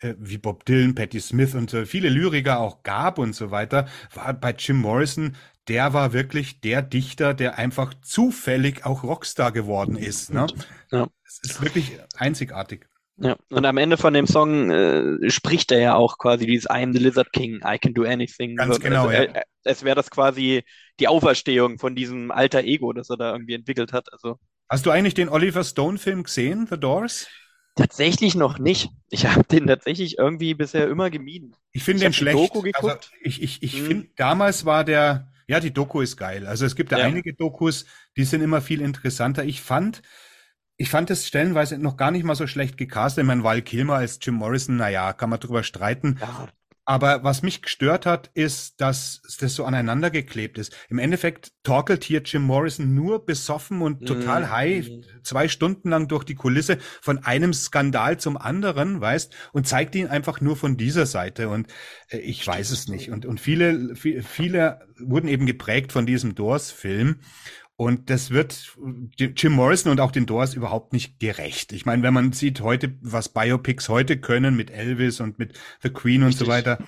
äh, 0.00 0.14
wie 0.18 0.38
Bob 0.38 0.64
Dylan, 0.64 0.94
Patti 0.94 1.20
Smith 1.20 1.54
und 1.54 1.70
viele 1.86 2.08
Lyriker 2.08 2.58
auch 2.58 2.82
gab 2.82 3.18
und 3.18 3.34
so 3.34 3.50
weiter, 3.50 3.86
war 4.14 4.32
bei 4.34 4.52
Jim 4.52 4.78
Morrison 4.78 5.36
der 5.68 5.94
war 5.94 6.12
wirklich 6.12 6.60
der 6.60 6.82
Dichter, 6.82 7.32
der 7.32 7.58
einfach 7.58 7.94
zufällig 8.02 8.84
auch 8.84 9.02
Rockstar 9.02 9.50
geworden 9.50 9.96
ist. 9.96 10.30
Ne? 10.30 10.46
Ja. 10.90 11.08
Es 11.24 11.40
ist 11.42 11.62
wirklich 11.62 11.98
einzigartig. 12.16 12.86
Ja, 13.16 13.36
und 13.50 13.64
am 13.64 13.76
Ende 13.76 13.96
von 13.96 14.12
dem 14.12 14.26
Song 14.26 14.70
äh, 14.70 15.30
spricht 15.30 15.70
er 15.70 15.78
ja 15.78 15.94
auch 15.94 16.18
quasi 16.18 16.46
dieses 16.46 16.64
I 16.64 16.82
am 16.82 16.92
the 16.92 16.98
Lizard 16.98 17.32
King, 17.32 17.60
I 17.64 17.78
can 17.78 17.94
do 17.94 18.02
anything. 18.02 18.56
Ganz 18.56 18.80
genau, 18.80 19.06
also, 19.06 19.12
ja. 19.12 19.22
Äh, 19.22 19.42
es 19.62 19.84
wäre 19.84 19.94
das 19.94 20.10
quasi 20.10 20.64
die 20.98 21.06
Auferstehung 21.06 21.78
von 21.78 21.94
diesem 21.94 22.30
alter 22.32 22.64
Ego, 22.64 22.92
das 22.92 23.10
er 23.10 23.16
da 23.16 23.32
irgendwie 23.32 23.54
entwickelt 23.54 23.92
hat. 23.92 24.12
Also. 24.12 24.38
Hast 24.68 24.84
du 24.86 24.90
eigentlich 24.90 25.14
den 25.14 25.28
Oliver 25.28 25.62
Stone-Film 25.62 26.24
gesehen, 26.24 26.66
The 26.68 26.78
Doors? 26.78 27.28
Tatsächlich 27.76 28.34
noch 28.34 28.58
nicht. 28.58 28.90
Ich 29.10 29.26
habe 29.26 29.44
den 29.44 29.66
tatsächlich 29.66 30.18
irgendwie 30.18 30.54
bisher 30.54 30.88
immer 30.88 31.10
gemieden. 31.10 31.54
Ich 31.72 31.82
finde 31.82 32.02
den 32.02 32.12
schlecht. 32.12 32.36
Doku 32.36 32.58
also, 32.58 32.62
geguckt. 32.62 33.10
Also 33.12 33.14
ich 33.22 33.42
ich, 33.42 33.62
ich 33.62 33.78
hm. 33.78 33.86
finde, 33.86 34.08
damals 34.16 34.64
war 34.64 34.84
der, 34.84 35.32
ja, 35.48 35.60
die 35.60 35.72
Doku 35.72 36.00
ist 36.00 36.16
geil. 36.16 36.46
Also 36.46 36.66
es 36.66 36.76
gibt 36.76 36.92
ja, 36.92 36.98
ja 36.98 37.04
einige 37.04 37.34
Dokus, 37.34 37.86
die 38.16 38.24
sind 38.24 38.42
immer 38.42 38.60
viel 38.60 38.80
interessanter. 38.80 39.44
Ich 39.44 39.60
fand, 39.60 40.02
ich 40.76 40.90
fand 40.90 41.10
es 41.10 41.26
stellenweise 41.26 41.78
noch 41.78 41.96
gar 41.96 42.10
nicht 42.10 42.24
mal 42.24 42.34
so 42.34 42.46
schlecht 42.46 42.76
gecastet. 42.76 43.22
Ich 43.22 43.28
meine, 43.28 43.44
Val 43.44 43.62
Kilmer 43.62 43.94
als 43.94 44.18
Jim 44.20 44.34
Morrison, 44.34 44.76
naja, 44.76 45.12
kann 45.12 45.30
man 45.30 45.40
drüber 45.40 45.62
streiten. 45.62 46.18
Ja. 46.20 46.48
Aber 46.86 47.24
was 47.24 47.42
mich 47.42 47.62
gestört 47.62 48.04
hat, 48.04 48.30
ist, 48.34 48.78
dass 48.80 49.22
das 49.40 49.54
so 49.54 49.64
aneinander 49.64 50.10
geklebt 50.10 50.58
ist. 50.58 50.76
Im 50.90 50.98
Endeffekt 50.98 51.52
torkelt 51.62 52.04
hier 52.04 52.20
Jim 52.22 52.42
Morrison 52.42 52.94
nur 52.94 53.24
besoffen 53.24 53.80
und 53.80 54.06
total 54.06 54.42
mm. 54.42 54.50
high, 54.50 54.90
zwei 55.22 55.48
Stunden 55.48 55.88
lang 55.88 56.08
durch 56.08 56.24
die 56.24 56.34
Kulisse 56.34 56.76
von 57.00 57.24
einem 57.24 57.54
Skandal 57.54 58.18
zum 58.18 58.36
anderen, 58.36 59.00
weißt, 59.00 59.34
und 59.52 59.66
zeigt 59.66 59.94
ihn 59.94 60.08
einfach 60.08 60.42
nur 60.42 60.56
von 60.56 60.76
dieser 60.76 61.06
Seite. 61.06 61.48
Und 61.48 61.68
äh, 62.08 62.18
ich 62.18 62.46
weiß 62.46 62.70
es 62.70 62.86
nicht. 62.88 63.10
Und, 63.10 63.24
und 63.24 63.40
viele, 63.40 63.96
viele 63.96 64.80
wurden 64.98 65.28
eben 65.28 65.46
geprägt 65.46 65.90
von 65.90 66.04
diesem 66.04 66.34
Doors-Film. 66.34 67.20
Und 67.76 68.08
das 68.08 68.30
wird 68.30 68.76
Jim 69.16 69.52
Morrison 69.52 69.90
und 69.90 70.00
auch 70.00 70.12
den 70.12 70.26
Doors 70.26 70.54
überhaupt 70.54 70.92
nicht 70.92 71.18
gerecht. 71.18 71.72
Ich 71.72 71.86
meine, 71.86 72.02
wenn 72.04 72.14
man 72.14 72.32
sieht 72.32 72.60
heute, 72.60 72.94
was 73.00 73.30
Biopics 73.30 73.88
heute 73.88 74.16
können 74.18 74.54
mit 74.54 74.70
Elvis 74.70 75.20
und 75.20 75.40
mit 75.40 75.58
The 75.82 75.90
Queen 75.90 76.22
und 76.22 76.28
Richtig. 76.28 76.46
so 76.46 76.52
weiter, 76.52 76.78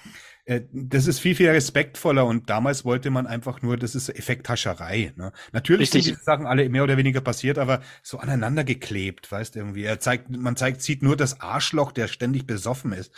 das 0.47 1.09
ist 1.09 1.19
viel, 1.19 1.35
viel 1.35 1.49
respektvoller 1.51 2.25
und 2.25 2.49
damals 2.49 2.85
wollte 2.85 3.11
man 3.11 3.27
einfach 3.27 3.63
nur, 3.63 3.77
das 3.77 3.97
ist 3.97 4.09
Effekthascherei. 4.09 5.13
Ne? 5.17 5.33
Natürlich 5.53 5.89
Richtig. 5.89 6.05
sind 6.05 6.15
diese 6.15 6.25
Sachen 6.25 6.47
alle 6.47 6.69
mehr 6.69 6.85
oder 6.85 6.97
weniger 6.97 7.21
passiert, 7.21 7.59
aber 7.59 7.83
so 8.05 8.19
aneinander 8.19 8.63
geklebt, 8.63 9.31
weißt 9.31 9.57
du, 9.57 9.59
irgendwie. 9.59 9.83
Er 9.83 9.99
zeigt, 9.99 10.31
man 10.31 10.55
zeigt, 10.55 10.83
sieht 10.83 11.03
nur 11.03 11.17
das 11.17 11.41
Arschloch, 11.41 11.91
der 11.91 12.07
ständig 12.07 12.47
besoffen 12.47 12.93
ist. 12.93 13.13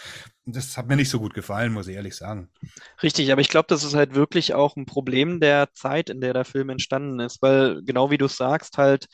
Das 0.47 0.79
hat 0.79 0.89
mir 0.89 0.97
nicht 0.97 1.11
so 1.11 1.19
gut 1.19 1.35
gefallen, 1.35 1.75
muss 1.75 1.87
ich 1.89 1.97
ehrlich 1.97 2.17
sagen. 2.17 2.49
Richtig, 3.03 3.31
aber 3.31 3.43
ich 3.43 3.51
glaube, 3.51 3.67
das 3.69 3.85
ist 3.85 3.95
halt 3.95 4.15
wirklich 4.15 4.55
auch 4.55 4.77
ein 4.77 4.87
Problem 4.87 5.39
der 5.39 5.69
Zeit, 5.75 6.09
in 6.09 6.23
der 6.23 6.33
der 6.33 6.47
Film 6.47 6.71
entstanden 6.71 7.21
ist, 7.21 7.43
weil 7.43 7.83
genau 7.85 8.11
wie 8.11 8.19
du 8.19 8.29
sagst, 8.29 8.79
halt 8.79 9.07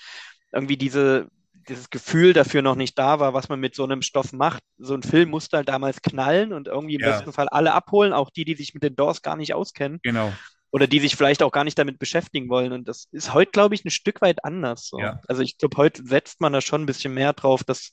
irgendwie 0.53 0.77
diese 0.77 1.27
dieses 1.69 1.91
Gefühl 1.91 2.33
dafür 2.33 2.63
noch 2.63 2.75
nicht 2.75 2.99
da 2.99 3.21
war, 3.21 3.35
was 3.35 3.49
man 3.49 3.61
mit 3.61 3.75
so 3.75 3.85
einem 3.85 4.03
Stoff 4.03 4.33
macht. 4.33 4.63
So 4.79 4.95
ein 4.95 5.03
Film 5.03 5.31
musste 5.31 5.57
halt 5.59 5.69
damals 5.69 6.03
knallen 6.03 6.53
und 6.53 6.69
irgendwie 6.69 6.95
im 6.95 7.01
ja. 7.01 7.11
besten 7.11 7.33
Fall 7.33 7.49
alle 7.49 7.73
abholen, 7.73 8.13
auch 8.13 8.31
die, 8.31 8.45
die 8.45 8.55
sich 8.55 8.75
mit 8.75 8.83
den 8.83 8.97
Doors 8.97 9.23
gar 9.23 9.37
nicht 9.37 9.55
auskennen. 9.55 10.01
Genau. 10.03 10.33
Oder 10.71 10.87
die 10.87 11.01
sich 11.01 11.17
vielleicht 11.17 11.43
auch 11.43 11.53
gar 11.53 11.65
nicht 11.65 11.79
damit 11.79 11.99
beschäftigen 11.99 12.49
wollen. 12.49 12.73
Und 12.73 12.89
das 12.89 13.07
ist 13.13 13.33
heute, 13.33 13.53
glaube 13.53 13.75
ich, 13.75 13.85
ein 13.85 13.91
Stück 13.91 14.21
weit 14.21 14.45
anders. 14.45 14.89
So. 14.89 14.99
Ja. 14.99 15.21
Also 15.29 15.43
ich 15.43 15.57
glaube, 15.57 15.77
heute 15.77 16.05
setzt 16.05 16.41
man 16.41 16.53
da 16.53 16.61
schon 16.61 16.83
ein 16.83 16.87
bisschen 16.87 17.15
mehr 17.15 17.33
drauf, 17.33 17.63
dass 17.63 17.93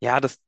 ja, 0.00 0.20
dass 0.20 0.38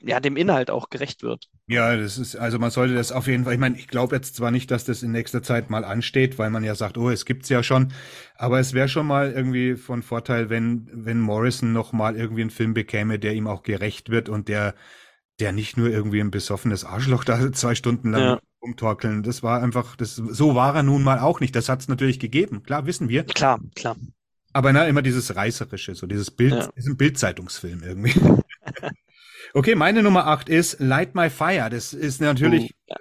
ja, 0.00 0.20
dem 0.20 0.36
Inhalt 0.36 0.70
auch 0.70 0.90
gerecht 0.90 1.22
wird. 1.22 1.48
Ja, 1.66 1.96
das 1.96 2.18
ist, 2.18 2.36
also 2.36 2.58
man 2.58 2.70
sollte 2.70 2.94
das 2.94 3.12
auf 3.12 3.26
jeden 3.26 3.44
Fall, 3.44 3.54
ich 3.54 3.58
meine, 3.58 3.78
ich 3.78 3.88
glaube 3.88 4.14
jetzt 4.14 4.36
zwar 4.36 4.50
nicht, 4.50 4.70
dass 4.70 4.84
das 4.84 5.02
in 5.02 5.12
nächster 5.12 5.42
Zeit 5.42 5.70
mal 5.70 5.84
ansteht, 5.84 6.38
weil 6.38 6.50
man 6.50 6.64
ja 6.64 6.74
sagt, 6.74 6.98
oh, 6.98 7.10
es 7.10 7.24
gibt's 7.24 7.48
ja 7.48 7.62
schon, 7.62 7.92
aber 8.36 8.60
es 8.60 8.74
wäre 8.74 8.88
schon 8.88 9.06
mal 9.06 9.32
irgendwie 9.32 9.74
von 9.74 10.02
Vorteil, 10.02 10.50
wenn, 10.50 10.88
wenn 10.92 11.20
Morrison 11.20 11.72
noch 11.72 11.92
mal 11.92 12.16
irgendwie 12.16 12.42
einen 12.42 12.50
Film 12.50 12.74
bekäme, 12.74 13.18
der 13.18 13.34
ihm 13.34 13.46
auch 13.46 13.62
gerecht 13.62 14.10
wird 14.10 14.28
und 14.28 14.48
der, 14.48 14.74
der 15.40 15.52
nicht 15.52 15.76
nur 15.76 15.88
irgendwie 15.88 16.20
ein 16.20 16.30
besoffenes 16.30 16.84
Arschloch 16.84 17.24
da 17.24 17.52
zwei 17.52 17.74
Stunden 17.74 18.12
lang 18.12 18.22
ja. 18.22 18.40
umtorkeln. 18.60 19.22
Das 19.22 19.42
war 19.42 19.62
einfach, 19.62 19.96
das, 19.96 20.16
so 20.16 20.54
war 20.54 20.74
er 20.74 20.82
nun 20.82 21.02
mal 21.02 21.18
auch 21.18 21.40
nicht. 21.40 21.56
Das 21.56 21.68
hat's 21.68 21.88
natürlich 21.88 22.20
gegeben. 22.20 22.62
Klar, 22.62 22.86
wissen 22.86 23.08
wir. 23.08 23.24
Klar, 23.24 23.60
klar. 23.74 23.96
Aber 24.52 24.72
na, 24.72 24.86
immer 24.86 25.02
dieses 25.02 25.36
Reißerische, 25.36 25.94
so 25.94 26.06
dieses 26.06 26.30
Bild, 26.30 26.52
ja. 26.52 26.70
ist 26.74 26.86
ein 26.86 26.96
Bildzeitungsfilm 26.96 27.82
irgendwie. 27.82 28.18
Okay, 29.56 29.74
meine 29.74 30.02
Nummer 30.02 30.26
8 30.26 30.50
ist 30.50 30.80
Light 30.80 31.14
My 31.14 31.30
Fire. 31.30 31.70
Das 31.70 31.94
ist 31.94 32.20
natürlich, 32.20 32.74
oh. 32.88 32.94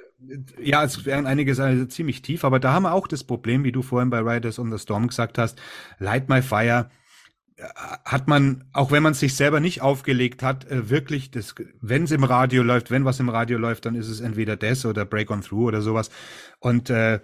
ja, 0.62 0.86
es 0.86 1.04
wären 1.04 1.26
einige 1.26 1.54
Sachen 1.54 1.89
ziemlich 1.89 2.22
tief, 2.22 2.46
aber 2.46 2.62
da 2.62 2.72
haben 2.72 2.84
wir 2.84 2.94
auch 2.94 3.08
das 3.08 3.26
Problem, 3.26 3.65
wie 3.65 3.74
du 3.74 3.82
vorhin 3.82 4.10
bei 4.10 4.20
Riders 4.20 4.58
on 4.58 4.72
the 4.72 4.80
Storm 4.80 5.10
gesagt 5.10 5.38
hast. 5.38 5.62
Light 6.00 6.30
My 6.30 6.41
Fire 6.41 6.89
äh, 7.58 7.63
hat 8.06 8.30
man, 8.30 8.63
auch 8.72 8.89
wenn 8.91 9.04
man 9.04 9.12
es 9.12 9.20
sich 9.20 9.36
selber 9.36 9.60
nicht 9.60 9.82
aufgelegt 9.82 10.44
hat, 10.44 10.72
äh, 10.72 10.89
wirklich, 10.89 11.30
das, 11.30 11.56
wenn 11.82 12.04
es 12.04 12.12
im 12.12 12.24
Radio 12.24 12.63
läuft, 12.63 12.89
wenn 12.89 13.04
was 13.04 13.20
im 13.20 13.28
Radio 13.28 13.58
läuft, 13.58 13.86
dann 13.86 13.96
ist 13.96 14.08
es 14.08 14.22
entweder 14.22 14.56
das 14.56 14.86
oder 14.86 15.04
Break 15.04 15.32
on 15.32 15.41
Through 15.41 15.68
oder 15.68 15.82
sowas. 15.82 16.10
Und 16.60 16.89
äh, 16.89 17.20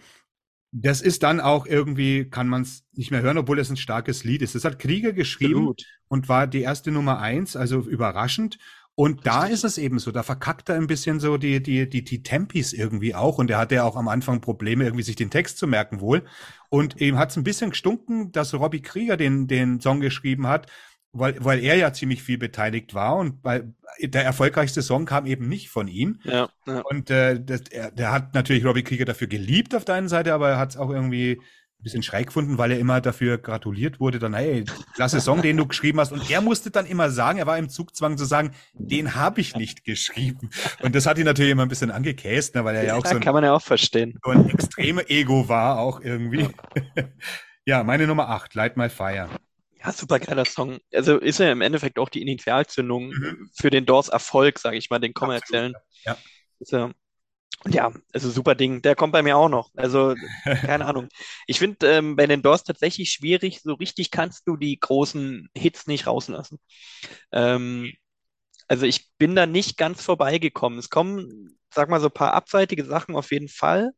das 0.73 1.01
ist 1.01 1.23
dann 1.23 1.39
auch 1.39 1.65
irgendwie, 1.67 2.29
kann 2.29 2.49
man 2.49 2.63
es 2.63 2.83
nicht 2.91 3.11
mehr 3.11 3.21
hören, 3.21 3.37
obwohl 3.37 3.59
es 3.59 3.69
ein 3.69 3.77
starkes 3.77 4.25
Lied 4.25 4.41
ist. 4.41 4.55
Das 4.55 4.65
hat 4.65 4.77
Krieger 4.77 5.13
geschrieben 5.13 5.69
Absolut. 5.69 5.85
und 6.09 6.27
war 6.27 6.47
die 6.47 6.61
erste 6.61 6.91
Nummer 6.91 7.19
eins, 7.19 7.55
also 7.55 7.79
überraschend. 7.79 8.57
Und 8.95 9.25
da 9.25 9.45
ist 9.45 9.63
es 9.63 9.77
eben 9.77 9.99
so, 9.99 10.11
da 10.11 10.21
verkackt 10.21 10.69
er 10.69 10.75
ein 10.75 10.87
bisschen 10.87 11.19
so 11.19 11.37
die, 11.37 11.63
die, 11.63 11.89
die, 11.89 12.03
die 12.03 12.23
Tempis 12.23 12.73
irgendwie 12.73 13.15
auch. 13.15 13.37
Und 13.37 13.49
er 13.49 13.57
hatte 13.57 13.75
ja 13.75 13.83
auch 13.83 13.95
am 13.95 14.07
Anfang 14.07 14.41
Probleme, 14.41 14.83
irgendwie 14.83 15.03
sich 15.03 15.15
den 15.15 15.29
Text 15.29 15.57
zu 15.57 15.65
merken 15.65 16.01
wohl. 16.01 16.23
Und 16.69 16.99
ihm 16.99 17.17
hat 17.17 17.31
es 17.31 17.37
ein 17.37 17.43
bisschen 17.43 17.69
gestunken, 17.69 18.31
dass 18.31 18.53
Robbie 18.53 18.81
Krieger 18.81 19.17
den, 19.17 19.47
den 19.47 19.79
Song 19.79 20.01
geschrieben 20.01 20.47
hat, 20.47 20.67
weil, 21.13 21.35
weil 21.43 21.63
er 21.63 21.75
ja 21.77 21.93
ziemlich 21.93 22.21
viel 22.21 22.37
beteiligt 22.37 22.93
war. 22.93 23.15
Und 23.15 23.43
weil 23.43 23.73
der 24.01 24.25
erfolgreichste 24.25 24.81
Song 24.81 25.05
kam 25.05 25.25
eben 25.25 25.47
nicht 25.47 25.69
von 25.69 25.87
ihm. 25.87 26.19
Ja, 26.23 26.49
ja. 26.67 26.81
Und 26.81 27.09
äh, 27.09 27.41
das, 27.41 27.61
er, 27.71 27.91
der 27.91 28.11
hat 28.11 28.33
natürlich 28.33 28.65
Robbie 28.65 28.83
Krieger 28.83 29.05
dafür 29.05 29.27
geliebt 29.27 29.73
auf 29.73 29.85
der 29.85 29.95
einen 29.95 30.09
Seite, 30.09 30.33
aber 30.33 30.49
er 30.49 30.57
hat 30.59 30.71
es 30.71 30.77
auch 30.77 30.89
irgendwie 30.89 31.41
bisschen 31.83 32.03
schräg 32.03 32.27
gefunden, 32.27 32.57
weil 32.57 32.71
er 32.71 32.79
immer 32.79 33.01
dafür 33.01 33.37
gratuliert 33.37 33.99
wurde, 33.99 34.19
dann, 34.19 34.33
hey, 34.33 34.65
klasse 34.95 35.19
Song, 35.19 35.41
den 35.41 35.57
du 35.57 35.65
geschrieben 35.65 35.99
hast. 35.99 36.11
Und 36.11 36.29
er 36.29 36.41
musste 36.41 36.71
dann 36.71 36.85
immer 36.85 37.09
sagen, 37.09 37.39
er 37.39 37.47
war 37.47 37.57
im 37.57 37.69
Zugzwang 37.69 38.17
zu 38.17 38.25
sagen, 38.25 38.51
den 38.73 39.15
habe 39.15 39.41
ich 39.41 39.55
nicht 39.55 39.83
geschrieben. 39.83 40.49
Und 40.81 40.95
das 40.95 41.05
hat 41.05 41.17
ihn 41.17 41.25
natürlich 41.25 41.51
immer 41.51 41.63
ein 41.63 41.69
bisschen 41.69 41.91
angekäst, 41.91 42.55
ne, 42.55 42.63
weil 42.65 42.75
er 42.75 42.83
ja, 42.83 42.87
ja 42.89 42.95
auch 42.95 43.05
so 43.05 43.15
ein, 43.15 43.21
kann 43.21 43.33
man 43.33 43.43
ja 43.43 43.53
auch 43.53 43.61
verstehen. 43.61 44.19
so 44.23 44.31
ein 44.31 44.49
extreme 44.49 45.09
Ego 45.09 45.47
war, 45.47 45.79
auch 45.79 46.01
irgendwie. 46.01 46.49
ja, 47.65 47.83
meine 47.83 48.07
Nummer 48.07 48.29
acht, 48.29 48.53
Light 48.55 48.77
My 48.77 48.89
Fire. 48.89 49.29
Ja, 49.83 49.91
super 49.91 50.19
geiler 50.19 50.45
Song. 50.45 50.77
Also 50.93 51.17
ist 51.17 51.39
ja 51.39 51.51
im 51.51 51.61
Endeffekt 51.61 51.97
auch 51.97 52.09
die 52.09 52.21
Initialzündung 52.21 53.07
mhm. 53.09 53.49
für 53.53 53.71
den 53.71 53.85
Doors 53.85 54.09
Erfolg, 54.09 54.59
sage 54.59 54.77
ich 54.77 54.89
mal, 54.91 54.99
den 54.99 55.13
kommerziellen. 55.13 55.73
Ja. 56.05 56.17
Ist 56.59 56.71
ja 56.71 56.91
ja, 57.67 57.91
also 58.13 58.29
super 58.29 58.55
Ding. 58.55 58.81
Der 58.81 58.95
kommt 58.95 59.13
bei 59.13 59.21
mir 59.21 59.37
auch 59.37 59.49
noch. 59.49 59.69
Also, 59.75 60.15
keine 60.43 60.85
Ahnung. 60.85 61.09
Ich 61.47 61.59
finde 61.59 61.87
ähm, 61.87 62.15
bei 62.15 62.27
den 62.27 62.41
Doors 62.41 62.63
tatsächlich 62.63 63.11
schwierig. 63.11 63.61
So 63.61 63.73
richtig 63.75 64.11
kannst 64.11 64.47
du 64.47 64.57
die 64.57 64.79
großen 64.79 65.49
Hits 65.55 65.87
nicht 65.87 66.07
rauslassen. 66.07 66.59
Ähm, 67.31 67.93
also 68.67 68.85
ich 68.85 69.11
bin 69.17 69.35
da 69.35 69.45
nicht 69.45 69.77
ganz 69.77 70.01
vorbeigekommen. 70.03 70.79
Es 70.79 70.89
kommen, 70.89 71.59
sag 71.73 71.89
mal, 71.89 71.99
so 72.01 72.07
ein 72.07 72.13
paar 72.13 72.33
abseitige 72.33 72.85
Sachen 72.85 73.15
auf 73.15 73.31
jeden 73.31 73.49
Fall. 73.49 73.91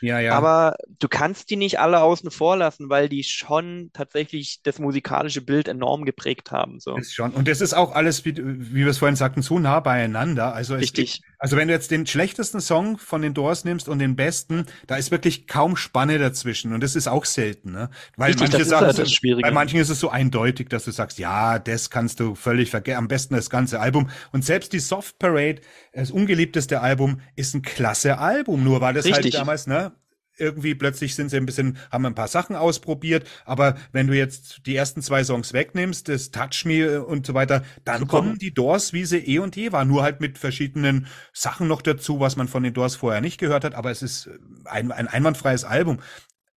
Ja, 0.00 0.20
ja. 0.20 0.32
Aber 0.32 0.76
du 0.98 1.08
kannst 1.08 1.50
die 1.50 1.56
nicht 1.56 1.80
alle 1.80 2.00
außen 2.00 2.30
vor 2.30 2.56
lassen, 2.56 2.88
weil 2.90 3.08
die 3.08 3.24
schon 3.24 3.90
tatsächlich 3.92 4.60
das 4.62 4.78
musikalische 4.78 5.40
Bild 5.40 5.68
enorm 5.68 6.04
geprägt 6.04 6.50
haben. 6.50 6.80
So. 6.80 6.96
Ist 6.96 7.14
schon. 7.14 7.32
Und 7.32 7.48
das 7.48 7.60
ist 7.60 7.74
auch 7.74 7.94
alles, 7.94 8.24
wie, 8.24 8.36
wie 8.36 8.80
wir 8.80 8.88
es 8.88 8.98
vorhin 8.98 9.16
sagten, 9.16 9.42
so 9.42 9.58
nah 9.58 9.80
beieinander. 9.80 10.54
Also 10.54 10.74
Richtig. 10.74 11.14
Gibt, 11.14 11.26
also 11.38 11.56
wenn 11.56 11.68
du 11.68 11.74
jetzt 11.74 11.90
den 11.90 12.06
schlechtesten 12.06 12.60
Song 12.60 12.98
von 12.98 13.22
den 13.22 13.34
Doors 13.34 13.64
nimmst 13.64 13.88
und 13.88 13.98
den 13.98 14.16
besten, 14.16 14.66
da 14.86 14.96
ist 14.96 15.10
wirklich 15.10 15.46
kaum 15.46 15.76
Spanne 15.76 16.18
dazwischen. 16.18 16.72
Und 16.72 16.82
das 16.82 16.96
ist 16.96 17.08
auch 17.08 17.24
selten, 17.24 17.72
ne? 17.72 17.90
Weil 18.16 18.32
Richtig, 18.32 18.52
manche 18.52 18.64
Sachen 18.64 18.86
halt 18.86 18.96
sind, 18.96 19.42
bei 19.42 19.50
manchen 19.50 19.80
ist 19.80 19.90
es 19.90 20.00
so 20.00 20.08
eindeutig, 20.08 20.68
dass 20.68 20.84
du 20.84 20.90
sagst, 20.90 21.18
ja, 21.18 21.58
das 21.58 21.90
kannst 21.90 22.20
du 22.20 22.34
völlig 22.34 22.70
vergessen. 22.70 22.98
Am 22.98 23.08
besten 23.08 23.34
das 23.34 23.50
ganze 23.50 23.80
Album. 23.80 24.10
Und 24.32 24.44
selbst 24.44 24.72
die 24.72 24.78
Soft 24.78 25.18
Parade, 25.18 25.60
das 25.92 26.10
ungeliebteste 26.10 26.80
Album, 26.80 27.20
ist 27.34 27.54
ein 27.54 27.62
klasse 27.62 28.18
Album. 28.18 28.64
Nur 28.64 28.80
weil 28.80 28.94
das 28.94 29.04
halt 29.04 29.16
Richtig. 29.16 29.34
halt 29.34 29.42
damals, 29.42 29.66
ne? 29.66 29.92
Irgendwie 30.38 30.74
plötzlich 30.74 31.14
sind 31.14 31.30
sie 31.30 31.36
ein 31.36 31.46
bisschen, 31.46 31.78
haben 31.90 32.06
ein 32.06 32.14
paar 32.14 32.28
Sachen 32.28 32.56
ausprobiert, 32.56 33.28
aber 33.44 33.76
wenn 33.92 34.06
du 34.06 34.16
jetzt 34.16 34.66
die 34.66 34.76
ersten 34.76 35.02
zwei 35.02 35.24
Songs 35.24 35.52
wegnimmst, 35.52 36.08
das 36.08 36.30
Touch 36.30 36.64
Me 36.64 37.02
und 37.04 37.26
so 37.26 37.34
weiter, 37.34 37.62
dann 37.84 38.00
Super. 38.00 38.10
kommen 38.10 38.38
die 38.38 38.52
Doors, 38.52 38.92
wie 38.92 39.04
sie 39.04 39.18
eh 39.18 39.38
und 39.38 39.56
je 39.56 39.72
waren, 39.72 39.88
nur 39.88 40.02
halt 40.02 40.20
mit 40.20 40.38
verschiedenen 40.38 41.06
Sachen 41.32 41.68
noch 41.68 41.82
dazu, 41.82 42.20
was 42.20 42.36
man 42.36 42.48
von 42.48 42.62
den 42.62 42.74
Doors 42.74 42.96
vorher 42.96 43.20
nicht 43.20 43.38
gehört 43.38 43.64
hat, 43.64 43.74
aber 43.74 43.90
es 43.90 44.02
ist 44.02 44.30
ein, 44.64 44.92
ein 44.92 45.08
einwandfreies 45.08 45.64
Album. 45.64 46.00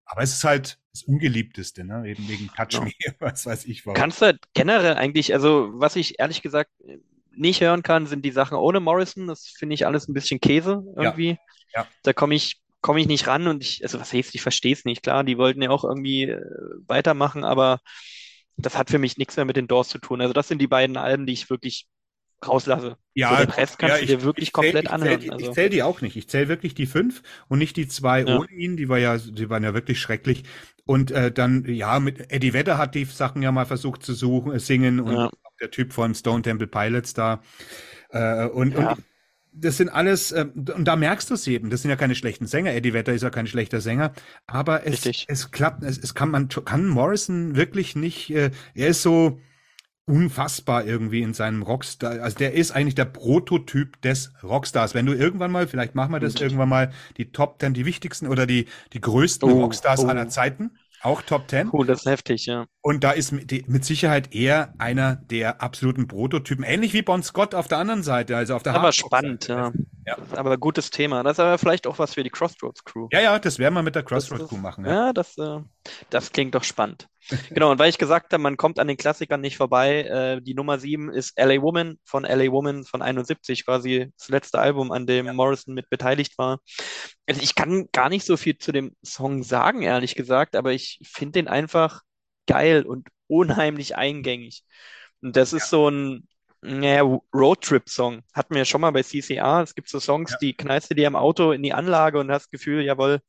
Aber 0.08 0.22
es 0.22 0.32
ist 0.32 0.44
halt 0.44 0.78
das 0.92 1.02
ungeliebteste, 1.02 1.84
ne? 1.84 2.04
Eben 2.06 2.28
wegen 2.28 2.48
Touch 2.56 2.74
ja. 2.74 2.80
Me, 2.80 2.92
was 3.18 3.44
weiß 3.44 3.64
ich 3.64 3.84
warum. 3.84 3.96
Kannst 3.96 4.22
du 4.22 4.38
generell 4.54 4.94
eigentlich, 4.94 5.34
also 5.34 5.70
was 5.72 5.96
ich 5.96 6.20
ehrlich 6.20 6.42
gesagt 6.42 6.70
nicht 7.32 7.60
hören 7.60 7.82
kann, 7.82 8.06
sind 8.06 8.24
die 8.24 8.30
Sachen 8.30 8.56
ohne 8.56 8.80
Morrison. 8.80 9.26
Das 9.26 9.46
finde 9.46 9.74
ich 9.74 9.86
alles 9.86 10.08
ein 10.08 10.14
bisschen 10.14 10.40
Käse 10.40 10.84
irgendwie. 10.96 11.38
Ja. 11.74 11.82
ja. 11.82 11.86
Da 12.02 12.12
komme 12.12 12.34
ich 12.34 12.60
komme 12.86 13.00
ich 13.00 13.08
nicht 13.08 13.26
ran 13.26 13.48
und 13.48 13.64
ich, 13.64 13.82
also 13.82 13.98
was 13.98 14.12
heißt, 14.12 14.32
ich 14.36 14.42
verstehe 14.42 14.72
es 14.72 14.84
nicht. 14.84 15.02
Klar, 15.02 15.24
die 15.24 15.38
wollten 15.38 15.60
ja 15.60 15.70
auch 15.70 15.82
irgendwie 15.82 16.22
äh, 16.22 16.40
weitermachen, 16.86 17.42
aber 17.42 17.80
das 18.56 18.78
hat 18.78 18.90
für 18.90 19.00
mich 19.00 19.18
nichts 19.18 19.34
mehr 19.34 19.44
mit 19.44 19.56
den 19.56 19.66
Doors 19.66 19.88
zu 19.88 19.98
tun. 19.98 20.20
Also 20.20 20.32
das 20.32 20.46
sind 20.46 20.60
die 20.60 20.68
beiden 20.68 20.96
Alben, 20.96 21.26
die 21.26 21.32
ich 21.32 21.50
wirklich 21.50 21.88
rauslasse. 22.46 22.96
Ja, 23.12 23.30
so, 23.30 23.44
den 23.44 23.50
Rest 23.50 23.80
kannst 23.80 23.96
ja, 23.96 24.00
du 24.02 24.06
dir 24.06 24.22
wirklich 24.22 24.48
ich 24.48 24.52
komplett 24.52 24.84
ich 24.84 24.90
anhören. 24.92 25.20
Zähl, 25.20 25.32
also. 25.32 25.46
Ich 25.46 25.52
zähle 25.52 25.70
die 25.70 25.82
auch 25.82 26.00
nicht. 26.00 26.14
Ich 26.14 26.28
zähle 26.28 26.46
wirklich 26.46 26.76
die 26.76 26.86
fünf 26.86 27.24
und 27.48 27.58
nicht 27.58 27.76
die 27.76 27.88
zwei 27.88 28.20
ja. 28.20 28.38
ohne 28.38 28.52
ihn. 28.52 28.76
Die 28.76 28.88
war 28.88 28.98
ja, 28.98 29.18
die 29.18 29.50
waren 29.50 29.64
ja 29.64 29.74
wirklich 29.74 29.98
schrecklich. 29.98 30.44
Und 30.84 31.10
äh, 31.10 31.32
dann, 31.32 31.64
ja, 31.64 31.98
mit 31.98 32.30
Eddie 32.32 32.52
Vedder 32.52 32.78
hat 32.78 32.94
die 32.94 33.04
Sachen 33.04 33.42
ja 33.42 33.50
mal 33.50 33.66
versucht 33.66 34.04
zu 34.04 34.14
suchen, 34.14 34.52
äh, 34.52 34.60
singen 34.60 35.00
und 35.00 35.16
ja. 35.16 35.30
der 35.60 35.72
Typ 35.72 35.92
von 35.92 36.14
Stone 36.14 36.42
Temple 36.42 36.68
Pilots 36.68 37.14
da. 37.14 37.42
Äh, 38.10 38.46
und, 38.46 38.74
ja. 38.74 38.92
und 38.92 39.04
das 39.58 39.76
sind 39.76 39.88
alles, 39.88 40.32
äh, 40.32 40.46
und 40.54 40.84
da 40.84 40.96
merkst 40.96 41.30
du 41.30 41.34
es 41.34 41.46
eben, 41.46 41.70
das 41.70 41.82
sind 41.82 41.90
ja 41.90 41.96
keine 41.96 42.14
schlechten 42.14 42.46
Sänger, 42.46 42.72
Eddie 42.72 42.92
Vedder 42.92 43.14
ist 43.14 43.22
ja 43.22 43.30
kein 43.30 43.46
schlechter 43.46 43.80
Sänger, 43.80 44.12
aber 44.46 44.86
es, 44.86 45.06
es 45.26 45.50
klappt, 45.50 45.82
es, 45.82 45.98
es 45.98 46.14
kann 46.14 46.30
man, 46.30 46.48
kann 46.48 46.86
Morrison 46.86 47.56
wirklich 47.56 47.96
nicht, 47.96 48.30
äh, 48.30 48.50
er 48.74 48.88
ist 48.88 49.02
so 49.02 49.40
unfassbar 50.08 50.84
irgendwie 50.84 51.22
in 51.22 51.34
seinem 51.34 51.62
Rockstar, 51.62 52.22
also 52.22 52.38
der 52.38 52.52
ist 52.54 52.70
eigentlich 52.70 52.94
der 52.94 53.06
Prototyp 53.06 54.00
des 54.02 54.32
Rockstars. 54.42 54.94
Wenn 54.94 55.06
du 55.06 55.12
irgendwann 55.14 55.50
mal, 55.50 55.66
vielleicht 55.66 55.96
machen 55.96 56.12
wir 56.12 56.20
das 56.20 56.36
irgendwann 56.36 56.68
mal, 56.68 56.92
die 57.16 57.32
Top 57.32 57.58
Ten, 57.58 57.74
die 57.74 57.86
wichtigsten 57.86 58.28
oder 58.28 58.46
die, 58.46 58.66
die 58.92 59.00
größten 59.00 59.50
oh, 59.50 59.62
Rockstars 59.62 60.04
oh. 60.04 60.06
aller 60.06 60.28
Zeiten, 60.28 60.78
auch 61.06 61.22
Top 61.22 61.48
Ten. 61.48 61.70
Cool, 61.72 61.86
das 61.86 62.00
ist 62.00 62.06
heftig, 62.06 62.46
ja. 62.46 62.66
Und 62.82 63.04
da 63.04 63.12
ist 63.12 63.32
mit, 63.32 63.68
mit 63.68 63.84
Sicherheit 63.84 64.34
eher 64.34 64.74
einer 64.78 65.16
der 65.16 65.62
absoluten 65.62 66.08
Prototypen. 66.08 66.64
Ähnlich 66.64 66.92
wie 66.92 67.02
Bon 67.02 67.22
Scott 67.22 67.54
auf 67.54 67.68
der 67.68 67.78
anderen 67.78 68.02
Seite, 68.02 68.36
also 68.36 68.54
auf 68.56 68.62
der 68.62 68.74
Aber 68.74 68.92
spannend, 68.92 69.48
ja. 69.48 69.72
Ja. 70.06 70.16
Aber 70.36 70.56
gutes 70.56 70.90
Thema. 70.90 71.22
Das 71.22 71.32
ist 71.32 71.40
aber 71.40 71.58
vielleicht 71.58 71.86
auch 71.86 71.98
was 71.98 72.14
für 72.14 72.22
die 72.22 72.30
Crossroads 72.30 72.84
Crew. 72.84 73.08
Ja, 73.12 73.20
ja, 73.20 73.38
das 73.38 73.58
werden 73.58 73.74
wir 73.74 73.82
mit 73.82 73.94
der 73.94 74.04
Crossroads 74.04 74.48
Crew 74.48 74.56
machen. 74.56 74.84
Ja, 74.84 75.06
ja 75.06 75.12
das, 75.12 75.36
äh, 75.36 75.58
das 76.10 76.30
klingt 76.30 76.54
doch 76.54 76.62
spannend. 76.64 77.08
genau, 77.50 77.72
und 77.72 77.78
weil 77.80 77.90
ich 77.90 77.98
gesagt 77.98 78.32
habe, 78.32 78.42
man 78.42 78.56
kommt 78.56 78.78
an 78.78 78.86
den 78.86 78.96
Klassikern 78.96 79.40
nicht 79.40 79.56
vorbei, 79.56 80.02
äh, 80.02 80.40
die 80.40 80.54
Nummer 80.54 80.78
7 80.78 81.10
ist 81.10 81.36
LA 81.38 81.60
Woman 81.60 81.98
von 82.04 82.22
LA 82.22 82.52
Woman 82.52 82.84
von 82.84 83.02
71, 83.02 83.64
quasi 83.64 84.12
das 84.16 84.28
letzte 84.28 84.60
Album, 84.60 84.92
an 84.92 85.06
dem 85.06 85.26
ja. 85.26 85.32
Morrison 85.32 85.74
mit 85.74 85.90
beteiligt 85.90 86.38
war. 86.38 86.60
Also 87.26 87.40
ich 87.42 87.56
kann 87.56 87.88
gar 87.90 88.08
nicht 88.08 88.24
so 88.24 88.36
viel 88.36 88.58
zu 88.58 88.70
dem 88.70 88.94
Song 89.04 89.42
sagen, 89.42 89.82
ehrlich 89.82 90.14
gesagt, 90.14 90.54
aber 90.54 90.72
ich 90.72 91.00
finde 91.02 91.32
den 91.32 91.48
einfach 91.48 92.02
geil 92.46 92.84
und 92.86 93.08
unheimlich 93.26 93.96
eingängig. 93.96 94.62
Und 95.20 95.34
das 95.36 95.52
ist 95.52 95.64
ja. 95.64 95.68
so 95.68 95.88
ein 95.88 96.28
naja, 96.62 97.02
Roadtrip-Song. 97.34 98.22
Hatten 98.32 98.54
wir 98.54 98.64
schon 98.64 98.80
mal 98.80 98.90
bei 98.90 99.02
CCA. 99.02 99.62
Es 99.62 99.74
gibt 99.74 99.88
so 99.88 100.00
Songs, 100.00 100.32
ja. 100.32 100.38
die 100.38 100.54
knallst 100.54 100.90
du 100.90 100.94
dir 100.94 101.06
im 101.06 101.16
Auto 101.16 101.52
in 101.52 101.62
die 101.62 101.72
Anlage 101.72 102.18
und 102.18 102.30
hast 102.30 102.44
das 102.44 102.50
Gefühl, 102.50 102.82
jawohl, 102.82 103.20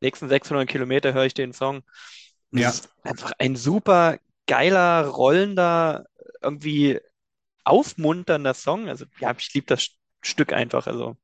nächsten 0.00 0.28
600 0.28 0.68
Kilometer 0.68 1.12
höre 1.12 1.26
ich 1.26 1.34
den 1.34 1.52
Song. 1.52 1.82
Ja. 2.52 2.72
einfach 3.04 3.32
ein 3.38 3.54
super 3.54 4.18
geiler, 4.46 5.06
rollender, 5.06 6.06
irgendwie 6.42 6.98
aufmunternder 7.64 8.54
Song. 8.54 8.88
Also, 8.88 9.04
ja, 9.20 9.34
ich 9.38 9.54
liebe 9.54 9.66
das 9.66 9.90
Stück 10.20 10.52
einfach. 10.52 10.86
Also, 10.86 11.16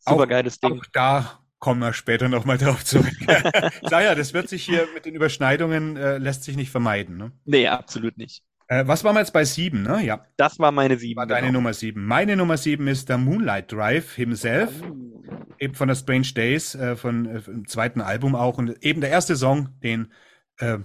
super 0.00 0.26
geiles 0.26 0.58
Ding. 0.58 0.80
Auch 0.80 0.84
da 0.92 1.42
kommen 1.62 1.80
wir 1.80 1.92
später 1.92 2.28
nochmal 2.28 2.58
drauf 2.58 2.84
zurück. 2.84 3.14
Naja, 3.82 4.14
das 4.14 4.34
wird 4.34 4.48
sich 4.48 4.64
hier 4.64 4.88
mit 4.94 5.04
den 5.04 5.14
Überschneidungen, 5.14 5.96
äh, 5.96 6.18
lässt 6.18 6.42
sich 6.44 6.56
nicht 6.56 6.70
vermeiden. 6.70 7.16
Ne? 7.16 7.32
Nee, 7.44 7.68
absolut 7.68 8.18
nicht. 8.18 8.42
Äh, 8.72 8.88
was 8.88 9.04
waren 9.04 9.14
wir 9.14 9.20
jetzt 9.20 9.34
bei 9.34 9.44
sieben, 9.44 9.82
ne? 9.82 10.02
Ja. 10.02 10.24
Das 10.38 10.58
war 10.58 10.72
meine 10.72 10.96
sieben. 10.96 11.18
War 11.18 11.26
deine 11.26 11.48
genau. 11.48 11.58
Nummer 11.58 11.74
sieben. 11.74 12.06
Meine 12.06 12.36
Nummer 12.36 12.56
sieben 12.56 12.88
ist 12.88 13.10
der 13.10 13.18
Moonlight 13.18 13.70
Drive 13.70 14.14
himself. 14.14 14.70
Oh. 14.82 15.22
Eben 15.58 15.74
von 15.74 15.88
der 15.88 15.94
Strange 15.94 16.28
Days, 16.34 16.74
äh, 16.74 16.96
von, 16.96 17.26
äh, 17.26 17.40
vom 17.42 17.68
zweiten 17.68 18.00
Album 18.00 18.34
auch. 18.34 18.56
Und 18.56 18.82
eben 18.82 19.02
der 19.02 19.10
erste 19.10 19.36
Song, 19.36 19.68
den 19.82 20.10
äh, 20.56 20.78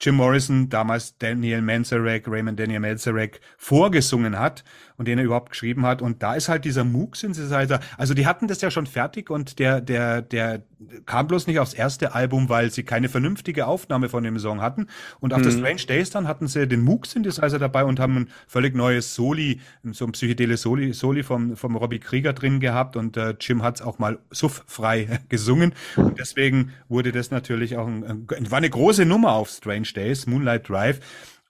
Jim 0.00 0.14
Morrison, 0.14 0.68
damals 0.68 1.18
Daniel 1.18 1.62
Manzarek, 1.62 2.28
Raymond 2.28 2.60
Daniel 2.60 2.78
Manzarek, 2.78 3.40
vorgesungen 3.58 4.38
hat 4.38 4.62
und 4.98 5.08
den 5.08 5.18
er 5.18 5.24
überhaupt 5.24 5.50
geschrieben 5.50 5.84
hat. 5.86 6.02
Und 6.02 6.22
da 6.22 6.34
ist 6.34 6.48
halt 6.48 6.64
dieser 6.64 6.84
Moog-Synthesizer. 6.84 7.80
Also 7.96 8.14
die 8.14 8.26
hatten 8.26 8.48
das 8.48 8.60
ja 8.60 8.70
schon 8.70 8.86
fertig 8.86 9.30
und 9.30 9.58
der, 9.58 9.80
der, 9.80 10.22
der 10.22 10.62
kam 11.06 11.26
bloß 11.26 11.46
nicht 11.46 11.58
aufs 11.58 11.74
erste 11.74 12.14
Album, 12.14 12.48
weil 12.48 12.70
sie 12.70 12.82
keine 12.82 13.08
vernünftige 13.08 13.66
Aufnahme 13.66 14.08
von 14.08 14.24
dem 14.24 14.38
Song 14.38 14.60
hatten. 14.60 14.86
Und 15.20 15.32
auf 15.32 15.40
mhm. 15.40 15.44
der 15.44 15.50
Strange 15.52 15.86
Days 15.88 16.10
dann 16.10 16.28
hatten 16.28 16.46
sie 16.48 16.66
den 16.66 16.82
Moog-Synthesizer 16.82 17.58
dabei 17.58 17.84
und 17.84 18.00
haben 18.00 18.16
ein 18.16 18.28
völlig 18.46 18.74
neues 18.74 19.14
Soli, 19.14 19.60
so 19.92 20.04
ein 20.06 20.12
psychedeles 20.12 20.62
Soli, 20.62 20.92
Soli 20.92 21.22
vom, 21.22 21.56
vom 21.56 21.76
Robbie 21.76 21.98
Krieger 21.98 22.32
drin 22.32 22.60
gehabt 22.60 22.96
und 22.96 23.16
äh, 23.16 23.34
Jim 23.40 23.62
hat's 23.62 23.82
auch 23.82 23.98
mal 23.98 24.18
sufffrei 24.30 25.20
gesungen. 25.28 25.74
Und 25.96 26.18
deswegen 26.18 26.72
wurde 26.88 27.12
das 27.12 27.30
natürlich 27.30 27.76
auch 27.76 27.86
ein, 27.86 28.04
ein, 28.04 28.50
war 28.50 28.58
eine 28.58 28.70
große 28.70 29.04
Nummer 29.04 29.32
auf 29.32 29.48
Strange 29.48 29.88
Days, 29.94 30.26
Moonlight 30.26 30.68
Drive. 30.68 31.00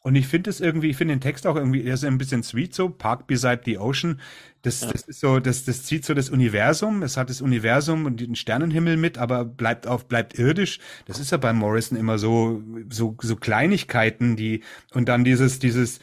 Und 0.06 0.14
ich 0.14 0.28
finde 0.28 0.50
es 0.50 0.60
irgendwie, 0.60 0.90
ich 0.90 0.96
finde 0.96 1.14
den 1.16 1.20
Text 1.20 1.48
auch 1.48 1.56
irgendwie, 1.56 1.82
er 1.82 1.94
ist 1.94 2.04
ein 2.04 2.16
bisschen 2.16 2.44
sweet 2.44 2.72
so, 2.72 2.88
Park 2.88 3.26
Beside 3.26 3.62
the 3.64 3.78
Ocean. 3.78 4.20
Das, 4.62 4.82
ja. 4.82 4.92
das 4.92 5.02
ist 5.02 5.18
so, 5.18 5.40
das, 5.40 5.64
das 5.64 5.82
zieht 5.82 6.04
so 6.04 6.14
das 6.14 6.30
Universum. 6.30 7.02
Es 7.02 7.16
hat 7.16 7.28
das 7.28 7.40
Universum 7.40 8.04
und 8.04 8.20
den 8.20 8.36
Sternenhimmel 8.36 8.98
mit, 8.98 9.18
aber 9.18 9.44
bleibt 9.44 9.88
auf, 9.88 10.06
bleibt 10.06 10.38
irdisch. 10.38 10.78
Das 11.06 11.18
ist 11.18 11.32
ja 11.32 11.38
bei 11.38 11.52
Morrison 11.52 11.98
immer 11.98 12.18
so, 12.18 12.62
so, 12.88 13.16
so 13.20 13.34
Kleinigkeiten, 13.34 14.36
die, 14.36 14.62
und 14.94 15.08
dann 15.08 15.24
dieses, 15.24 15.58
dieses, 15.58 15.98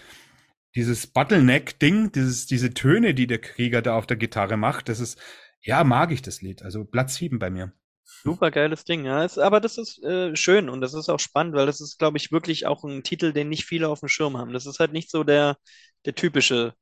dieses 0.76 1.08
Bottleneck-Ding, 1.08 2.12
dieses, 2.12 2.46
diese 2.46 2.74
Töne, 2.74 3.14
die 3.14 3.28
der 3.28 3.40
Krieger 3.40 3.82
da 3.82 3.96
auf 3.96 4.06
der 4.06 4.18
Gitarre 4.18 4.58
macht, 4.58 4.90
das 4.90 5.00
ist, 5.00 5.18
ja, 5.62 5.86
mag 5.86 6.12
ich 6.12 6.22
das 6.22 6.42
Lied. 6.42 6.62
Also 6.62 6.84
Platz 6.84 7.16
sieben 7.16 7.40
bei 7.40 7.50
mir. 7.50 7.72
Super 8.04 8.52
geiles 8.52 8.86
Ding, 8.86 9.06
ja. 9.06 9.24
Es, 9.24 9.38
aber 9.38 9.60
das 9.60 9.78
ist 9.78 10.02
äh, 10.04 10.36
schön 10.36 10.70
und 10.70 10.82
das 10.82 10.94
ist 10.94 11.10
auch 11.10 11.20
spannend, 11.20 11.56
weil 11.56 11.66
das 11.66 11.82
ist, 11.82 12.00
glaube 12.00 12.18
ich, 12.18 12.32
wirklich 12.32 12.66
auch 12.68 12.84
ein 12.84 13.04
Titel, 13.04 13.34
den 13.34 13.50
nicht 13.50 13.66
viele 13.66 13.90
auf 13.90 14.00
dem 14.00 14.10
Schirm 14.10 14.38
haben. 14.38 14.54
Das 14.54 14.66
ist 14.66 14.80
halt 14.80 14.94
nicht 14.94 15.10
so 15.12 15.24
der, 15.24 15.58
der 16.06 16.16
typische 16.16 16.74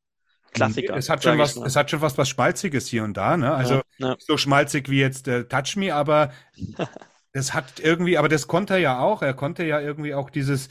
Klassiker. 0.53 0.95
Es 0.95 1.09
hat 1.09 1.23
schon 1.23 1.37
was, 1.37 1.55
es 1.55 1.75
hat 1.75 1.89
schon 1.89 2.01
was, 2.01 2.17
was 2.17 2.29
Schmalziges 2.29 2.87
hier 2.87 3.03
und 3.03 3.15
da, 3.15 3.37
ne? 3.37 3.53
Also 3.53 3.75
ja, 3.75 4.09
ja. 4.09 4.15
so 4.19 4.37
schmalzig 4.37 4.89
wie 4.89 4.99
jetzt 4.99 5.27
äh, 5.27 5.45
Touch 5.45 5.75
Me, 5.77 5.93
aber 5.95 6.31
das 7.33 7.53
hat 7.53 7.79
irgendwie, 7.79 8.17
aber 8.17 8.29
das 8.29 8.47
konnte 8.47 8.73
er 8.73 8.79
ja 8.79 8.99
auch. 8.99 9.21
Er 9.21 9.33
konnte 9.33 9.63
ja 9.63 9.79
irgendwie 9.79 10.13
auch 10.13 10.29
dieses, 10.29 10.69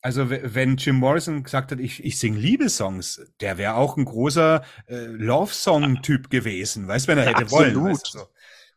also 0.00 0.30
wenn 0.30 0.76
Jim 0.76 0.96
Morrison 0.96 1.42
gesagt 1.44 1.72
hat, 1.72 1.80
ich, 1.80 2.02
ich 2.04 2.18
singe 2.18 2.38
Liebessongs, 2.38 3.20
der 3.40 3.58
wäre 3.58 3.74
auch 3.74 3.96
ein 3.96 4.06
großer 4.06 4.64
äh, 4.86 4.96
Love-Song-Typ 5.04 6.30
gewesen, 6.30 6.88
weißt 6.88 7.06
wenn 7.06 7.18
er 7.18 7.24
Ja, 7.24 7.30
hätte 7.30 7.42
absolut. 7.42 7.74
wollen. 7.74 7.84
Weißt 7.84 8.06
du, 8.14 8.18
so. 8.20 8.28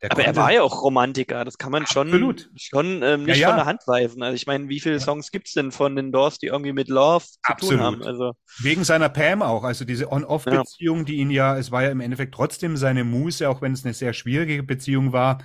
Der 0.04 0.12
Aber 0.12 0.24
er 0.24 0.36
war 0.36 0.52
ja 0.54 0.62
auch 0.64 0.84
Romantiker, 0.84 1.46
das 1.46 1.58
kann 1.58 1.72
man 1.72 1.88
schon, 1.88 2.08
Absolut. 2.10 2.52
schon 2.56 3.02
ähm, 3.04 3.26
nicht 3.26 3.38
Ja, 3.40 3.48
ja. 3.48 3.48
von 3.48 3.56
der 3.58 3.66
Hand 3.66 3.82
weisen. 3.88 4.22
Also 4.22 4.36
ich 4.36 4.46
meine, 4.46 4.70
wie 4.70 4.80
viele 4.82 5.00
Songs 5.00 5.32
gibt's 5.32 5.54
denn 5.54 5.72
von 5.72 5.96
den 5.96 6.12
Doors, 6.12 6.38
die 6.40 6.48
irgendwie 6.48 6.74
mit 6.74 6.90
Love 6.90 7.26
zu 7.26 7.40
Absolut. 7.44 7.80
tun 7.80 7.82
haben? 7.82 8.04
Also 8.04 8.34
Wegen 8.60 8.84
seiner 8.84 9.10
Pam 9.10 9.42
auch, 9.42 9.64
also 9.64 9.86
diese 9.86 10.12
On-Off-Beziehung, 10.12 11.06
die 11.06 11.16
ihn 11.16 11.32
ja, 11.32 11.58
es 11.58 11.72
war 11.72 11.84
ja 11.84 11.90
im 11.92 12.02
Endeffekt 12.02 12.36
trotzdem 12.36 12.78
seine 12.78 13.04
Muse, 13.04 13.50
auch 13.50 13.62
wenn 13.62 13.74
es 13.74 13.84
eine 13.86 13.94
sehr 13.94 14.14
schwierige 14.14 14.64
Beziehung 14.64 15.14
war. 15.14 15.40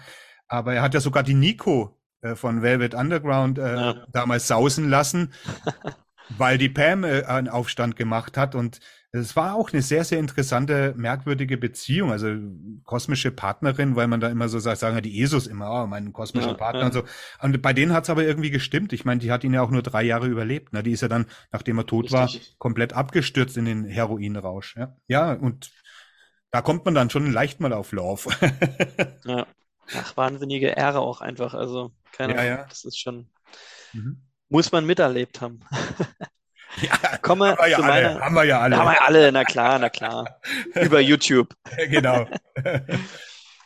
Aber 0.48 0.74
er 0.74 0.82
hat 0.82 0.94
ja 0.94 1.00
sogar 1.00 1.22
die 1.22 1.34
Nico 1.34 1.96
äh, 2.20 2.34
von 2.34 2.62
Velvet 2.62 2.94
Underground 2.94 3.58
äh, 3.58 3.76
Ja. 3.76 4.06
damals 4.12 4.48
sausen 4.48 4.88
lassen, 4.90 5.32
weil 6.28 6.58
die 6.58 6.68
Pam 6.68 7.04
äh, 7.04 7.24
einen 7.24 7.48
Aufstand 7.48 7.96
gemacht 7.96 8.36
hat. 8.36 8.54
Und 8.54 8.80
es 9.10 9.34
war 9.36 9.54
auch 9.54 9.72
eine 9.72 9.80
sehr, 9.80 10.04
sehr 10.04 10.18
interessante, 10.18 10.94
merkwürdige 10.96 11.56
Beziehung. 11.56 12.12
Also 12.12 12.28
kosmische 12.84 13.30
Partnerin, 13.30 13.96
weil 13.96 14.06
man 14.06 14.20
da 14.20 14.28
immer 14.28 14.48
so 14.50 14.58
sagt, 14.58 14.80
sagen 14.80 14.96
ja 14.96 15.00
die 15.00 15.10
Jesus 15.12 15.46
immer, 15.46 15.70
oh, 15.84 15.86
mein 15.86 16.12
kosmischer 16.12 16.52
Ja, 16.52 16.54
Partner 16.54 16.82
ja. 16.82 16.86
und 16.86 16.92
so. 16.92 17.02
Und 17.40 17.60
bei 17.62 17.72
denen 17.72 17.92
hat 17.94 18.04
es 18.04 18.10
aber 18.10 18.24
irgendwie 18.24 18.50
gestimmt. 18.50 18.92
Ich 18.92 19.04
meine, 19.06 19.20
die 19.20 19.32
hat 19.32 19.44
ihn 19.44 19.54
ja 19.54 19.62
auch 19.62 19.70
nur 19.70 19.82
drei 19.82 20.02
Jahre 20.02 20.26
überlebt. 20.26 20.72
Ne? 20.74 20.82
Die 20.82 20.92
ist 20.92 21.00
ja 21.00 21.08
dann, 21.08 21.26
nachdem 21.52 21.78
er 21.78 21.86
tot 21.86 22.12
war, 22.12 22.34
Richtig. 22.34 22.56
komplett 22.58 22.92
abgestürzt 22.92 23.56
in 23.56 23.64
den 23.64 23.84
Heroinrausch. 23.86 24.76
Ja, 24.76 24.94
ja 25.08 25.32
und 25.32 25.70
da 26.50 26.62
kommt 26.62 26.84
man 26.84 26.94
dann 26.94 27.10
schon 27.10 27.32
leicht 27.32 27.60
mal 27.60 27.72
auf 27.72 27.92
Love. 27.92 28.28
ja. 29.24 29.46
Ach, 29.92 30.16
wahnsinnige 30.16 30.68
Ehre 30.68 31.00
auch 31.00 31.20
einfach. 31.20 31.54
Also, 31.54 31.92
keine 32.12 32.34
Ja, 32.34 32.40
Ahnung, 32.40 32.58
ja. 32.58 32.66
das 32.68 32.84
ist 32.84 32.98
schon, 32.98 33.30
Mhm. 33.92 34.22
muss 34.48 34.72
man 34.72 34.86
miterlebt 34.86 35.40
haben. 35.40 35.60
ja, 36.76 37.16
Kommen 37.18 37.42
wir 37.42 37.56
haben 37.56 37.58
wir 37.58 37.68
ja 37.68 37.76
zu 37.76 37.82
alle. 37.82 37.92
meiner, 38.08 38.20
Haben 38.20 38.34
wir 38.34 38.44
ja 38.44 38.60
alle. 38.60 38.76
haben 38.76 38.90
wir 38.90 39.02
alle, 39.02 39.32
na 39.32 39.44
klar, 39.44 39.78
na 39.78 39.88
klar. 39.90 40.40
Über 40.74 41.00
YouTube. 41.00 41.54
genau. 41.90 42.26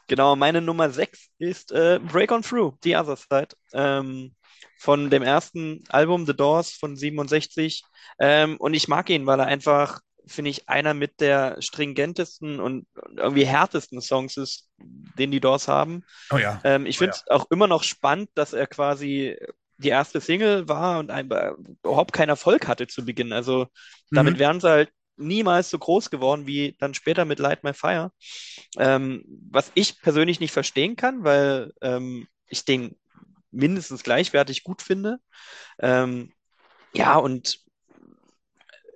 Genau, 0.08 0.36
meine 0.36 0.60
Nummer 0.60 0.90
6 0.90 1.28
ist 1.38 1.72
äh, 1.72 1.98
Break 2.02 2.32
On 2.32 2.42
Through, 2.42 2.74
The 2.82 2.96
Other 2.96 3.16
Side. 3.16 3.48
Ähm, 3.72 4.34
von 4.78 5.10
dem 5.10 5.22
ersten 5.22 5.84
Album 5.88 6.26
The 6.26 6.34
Doors 6.36 6.72
von 6.72 6.96
67. 6.96 7.82
Ähm, 8.18 8.56
und 8.58 8.74
ich 8.74 8.88
mag 8.88 9.08
ihn, 9.10 9.26
weil 9.26 9.38
er 9.40 9.46
einfach, 9.46 10.00
finde 10.26 10.50
ich, 10.50 10.68
einer 10.68 10.92
mit 10.92 11.20
der 11.20 11.62
stringentesten 11.62 12.60
und 12.60 12.86
irgendwie 13.16 13.46
härtesten 13.46 14.00
Songs 14.02 14.36
ist, 14.36 14.68
den 14.78 15.30
die 15.30 15.40
Doors 15.40 15.68
haben. 15.68 16.04
Oh 16.30 16.36
ja. 16.36 16.60
Ähm, 16.64 16.84
ich 16.84 16.96
Oh 16.96 16.98
finde 16.98 17.12
es 17.14 17.26
auch 17.28 17.46
immer 17.50 17.68
noch 17.68 17.84
spannend, 17.84 18.28
dass 18.34 18.52
er 18.52 18.66
quasi 18.66 19.36
die 19.82 19.90
erste 19.90 20.20
Single 20.20 20.68
war 20.68 20.98
und 21.00 21.10
ein, 21.10 21.26
überhaupt 21.84 22.12
keinen 22.14 22.30
Erfolg 22.30 22.68
hatte 22.68 22.88
zu 22.88 23.04
Beginn. 23.06 23.32
Also 23.32 23.68
damit 24.14 24.38
Mhm. 24.38 24.40
wären 24.40 24.60
sie 24.60 24.68
halt 24.70 24.90
niemals 25.16 25.70
so 25.70 25.78
groß 25.78 26.10
geworden 26.10 26.46
wie 26.46 26.76
dann 26.80 26.94
später 26.94 27.24
mit 27.26 27.38
Light 27.40 27.64
My 27.64 27.74
Fire. 27.74 28.12
Ähm, 28.78 29.24
was 29.50 29.72
ich 29.74 30.00
persönlich 30.02 30.40
nicht 30.40 30.52
verstehen 30.52 30.96
kann, 30.96 31.24
weil 31.24 31.72
ähm, 31.82 32.28
ich 32.48 32.64
den 32.64 32.96
mindestens 33.50 34.02
gleichwertig 34.02 34.64
gut 34.64 34.82
finde. 34.82 35.18
Ähm, 35.80 36.32
ja, 36.94 37.16
und 37.18 37.60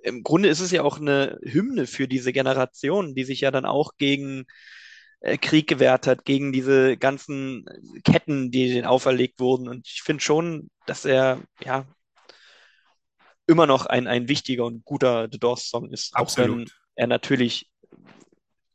im 0.03 0.23
Grunde 0.23 0.49
ist 0.49 0.59
es 0.59 0.71
ja 0.71 0.83
auch 0.83 0.99
eine 0.99 1.39
Hymne 1.43 1.87
für 1.87 2.07
diese 2.07 2.31
Generation, 2.33 3.15
die 3.15 3.23
sich 3.23 3.41
ja 3.41 3.51
dann 3.51 3.65
auch 3.65 3.93
gegen 3.97 4.41
äh, 4.41 4.45
Krieg 5.21 5.67
gewehrt 5.67 6.07
hat, 6.07 6.25
gegen 6.25 6.51
diese 6.51 6.97
ganzen 6.97 7.65
Ketten, 8.03 8.51
die 8.51 8.69
denen 8.69 8.85
auferlegt 8.85 9.39
wurden. 9.39 9.67
Und 9.67 9.87
ich 9.87 10.03
finde 10.03 10.23
schon, 10.23 10.69
dass 10.85 11.05
er 11.05 11.41
ja 11.63 11.85
immer 13.47 13.65
noch 13.65 13.85
ein, 13.85 14.07
ein 14.07 14.27
wichtiger 14.27 14.65
und 14.65 14.85
guter 14.85 15.27
The 15.31 15.39
Doors-Song 15.39 15.91
ist, 15.91 16.15
auch 16.15 16.37
wenn 16.37 16.51
Absolut. 16.51 16.71
er 16.95 17.07
natürlich 17.07 17.71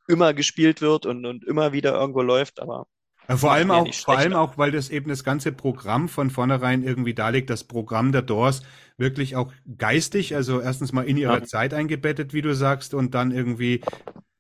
immer 0.09 0.35
gespielt 0.35 0.81
wird 0.81 1.07
und, 1.07 1.25
und 1.27 1.45
immer 1.45 1.73
wieder 1.73 1.93
irgendwo 1.93 2.23
läuft, 2.23 2.61
aber 2.61 2.87
Vor 3.29 3.51
Macht 3.51 3.59
allem 3.59 3.71
auch, 3.71 3.95
vor 3.95 4.19
allem 4.19 4.33
auch, 4.35 4.59
weil 4.59 4.73
das 4.73 4.91
eben 4.91 5.09
das 5.09 5.25
ganze 5.25 5.53
Programm 5.53 6.09
von 6.09 6.29
vornherein 6.31 6.83
irgendwie 6.83 7.15
darlegt, 7.15 7.51
das 7.51 7.65
Programm 7.65 8.13
der 8.13 8.23
Doors 8.23 8.63
wirklich 8.99 9.37
auch 9.37 9.53
geistig, 9.79 10.35
also 10.35 10.61
erstens 10.61 10.93
mal 10.93 11.03
in 11.07 11.17
ihrer 11.17 11.39
Ja. 11.39 11.45
Zeit 11.45 11.73
eingebettet, 11.73 12.35
wie 12.35 12.43
du 12.43 12.55
sagst, 12.55 12.95
und 12.95 13.15
dann 13.15 13.31
irgendwie, 13.31 13.81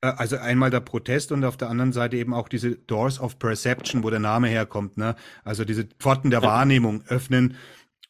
äh, 0.03 0.09
also 0.09 0.37
einmal 0.37 0.71
der 0.71 0.81
Protest 0.81 1.33
und 1.33 1.45
auf 1.45 1.57
der 1.57 1.71
anderen 1.71 1.93
Seite 1.93 2.17
eben 2.17 2.35
auch 2.35 2.49
diese 2.49 2.73
Doors 2.77 3.21
of 3.21 3.39
Perception, 3.39 4.03
wo 4.05 4.11
der 4.11 4.21
Name 4.21 4.49
herkommt, 4.49 4.97
ne? 4.99 5.17
Also 5.45 5.65
diese 5.65 5.87
Pforten 5.99 6.31
der 6.31 6.43
Ja. 6.43 6.49
Wahrnehmung 6.49 7.03
öffnen. 7.09 7.57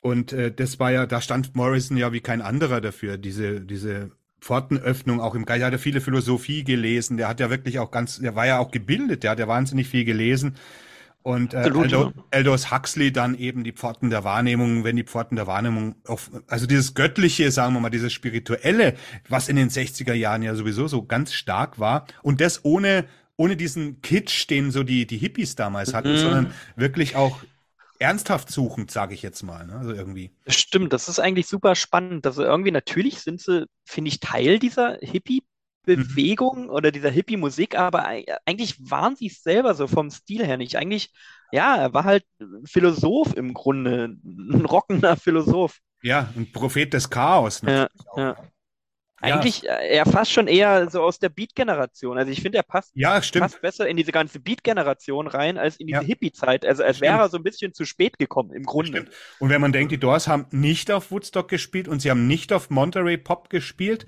Und 0.01 0.33
äh, 0.33 0.53
das 0.53 0.81
war 0.81 0.91
ja, 0.91 1.07
da 1.07 1.21
stand 1.21 1.55
Morrison 1.57 1.97
ja 1.97 2.13
wie 2.13 2.21
kein 2.21 2.43
anderer 2.43 2.81
dafür, 2.81 3.19
diese, 3.19 3.61
diese 3.61 4.11
Pfortenöffnung 4.43 5.21
auch 5.21 5.37
im 5.37 5.45
Geist. 5.47 5.61
Er 5.61 5.67
hat 5.67 5.73
ja 5.73 5.79
viele 5.79 6.01
Philosophie 6.01 6.65
gelesen, 6.65 7.17
der 7.17 7.29
hat 7.29 7.39
ja 7.39 7.49
wirklich 7.49 7.79
auch 7.79 7.93
ganz, 7.93 8.19
der 8.19 8.35
war 8.35 8.45
ja 8.45 8.59
auch 8.59 8.73
gebildet, 8.73 9.23
der 9.23 9.31
hat 9.31 9.39
ja 9.39 9.47
wahnsinnig 9.47 9.89
viel 9.89 10.05
gelesen. 10.05 10.57
Und 11.23 11.55
äh, 11.55 11.59
Aldo. 11.59 12.13
Aldous 12.33 12.73
Huxley 12.73 13.13
dann 13.13 13.39
eben 13.39 13.63
die 13.63 13.71
Pforten 13.71 14.11
der 14.11 14.25
Wahrnehmung, 14.25 14.83
wenn 14.83 14.97
die 14.97 15.05
Pforten 15.05 15.37
der 15.37 15.47
Wahrnehmung 15.47 15.95
auf, 16.09 16.33
also 16.49 16.67
dieses 16.67 16.95
Göttliche, 16.95 17.53
sagen 17.53 17.75
wir 17.75 17.81
mal, 17.81 17.91
dieses 17.91 18.13
Spirituelle, 18.13 18.95
was 19.29 19.49
in 19.49 19.55
den 19.55 19.69
60er 19.71 20.15
Jahren 20.15 20.43
ja 20.43 20.57
sowieso 20.57 20.89
so 20.89 21.05
ganz 21.05 21.33
stark 21.33 21.79
war 21.79 22.07
und 22.23 22.41
das 22.41 22.65
ohne, 22.65 23.05
ohne 23.37 23.57
diesen 23.57 24.03
Kitsch, 24.03 24.51
den 24.51 24.73
so 24.73 24.83
die, 24.83 25.07
die 25.07 25.19
Hippies 25.19 25.55
damals 25.55 25.95
hatten, 25.95 26.15
Mhm. 26.15 26.19
sondern 26.19 26.53
wirklich 26.75 27.15
auch 27.15 27.39
ernsthaft 28.03 28.51
suchend, 28.51 28.91
sage 28.91 29.15
ich 29.15 29.23
jetzt 29.23 29.43
mal, 29.43 29.67
ne? 29.67 29.77
also 29.77 29.93
irgendwie. 29.93 30.33
Stimmt, 30.47 30.93
das 30.93 31.09
ist 31.09 31.19
eigentlich 31.21 31.47
super 31.47 31.75
spannend. 31.75 32.27
Also 32.27 32.43
irgendwie 32.43 32.71
natürlich 32.71 33.21
sind 33.21 33.41
sie, 33.41 33.67
finde 33.85 34.09
ich, 34.09 34.21
Teil 34.21 34.59
dieser 34.59 34.99
Hippie-Bewegung 35.01 36.69
oder 36.69 36.91
dieser 36.91 37.11
Hippie-Musik, 37.11 37.77
aber 37.79 38.07
ei- 38.07 38.27
eigentlich 38.45 38.91
waren 38.91 39.17
sie 39.17 39.27
es 39.29 39.43
selber 39.43 39.75
so 39.75 39.87
vom 39.87 40.11
Stil 40.11 40.45
her 40.45 40.57
nicht. 40.57 40.77
Eigentlich, 40.77 41.13
ja, 41.53 41.77
er 41.77 41.95
war 41.95 42.05
halt 42.05 42.25
Philosoph 42.65 43.35
im 43.37 43.55
Grunde, 43.55 44.17
ein 44.25 44.65
rockender 44.67 45.17
Philosoph. 45.17 45.79
Ja, 46.03 46.29
ein 46.37 46.51
Prophet 46.51 46.93
des 46.93 47.09
Chaos. 47.09 47.63
Ja, 47.65 47.89
auch. 48.11 48.19
ja. 48.19 48.37
Ja. 49.25 49.37
Eigentlich, 49.37 49.65
äh, 49.69 49.89
er 49.97 50.05
fast 50.07 50.33
schon 50.33 50.49
eher 50.49 50.91
so 50.91 51.01
aus 51.03 51.19
der 51.21 51.29
Beat-Generation. 51.29 52.19
Also 52.19 52.33
ich 52.33 52.43
finde, 52.43 52.59
er 52.59 52.65
passt, 52.65 52.91
Ja, 52.95 53.23
stimmt. 53.23 53.45
passt 53.45 53.61
besser 53.63 53.87
in 53.89 53.97
diese 53.97 54.11
ganze 54.13 54.41
Beat-Generation 54.41 55.29
rein, 55.29 55.59
als 55.59 55.77
in 55.77 55.87
diese 55.87 56.01
Ja. 56.01 56.07
Hippie-Zeit. 56.07 56.67
Also 56.67 56.83
als 56.83 57.01
wäre 57.01 57.19
er 57.19 57.29
so 57.29 57.37
ein 57.37 57.43
bisschen 57.45 57.73
zu 57.73 57.85
spät 57.85 58.19
gekommen, 58.19 58.53
im 58.53 58.65
Grunde. 58.65 58.99
Stimmt. 59.03 59.11
Und 59.39 59.49
wenn 59.51 59.61
man 59.61 59.73
denkt, 59.73 59.93
die 59.93 59.99
Doors 59.99 60.27
haben 60.29 60.47
nicht 60.51 60.91
auf 60.91 61.11
Woodstock 61.13 61.49
gespielt 61.49 61.87
und 61.89 62.01
sie 62.03 62.11
haben 62.11 62.27
nicht 62.27 62.53
auf 62.53 62.71
Monterey 62.71 63.17
Pop 63.17 63.49
gespielt 63.49 64.07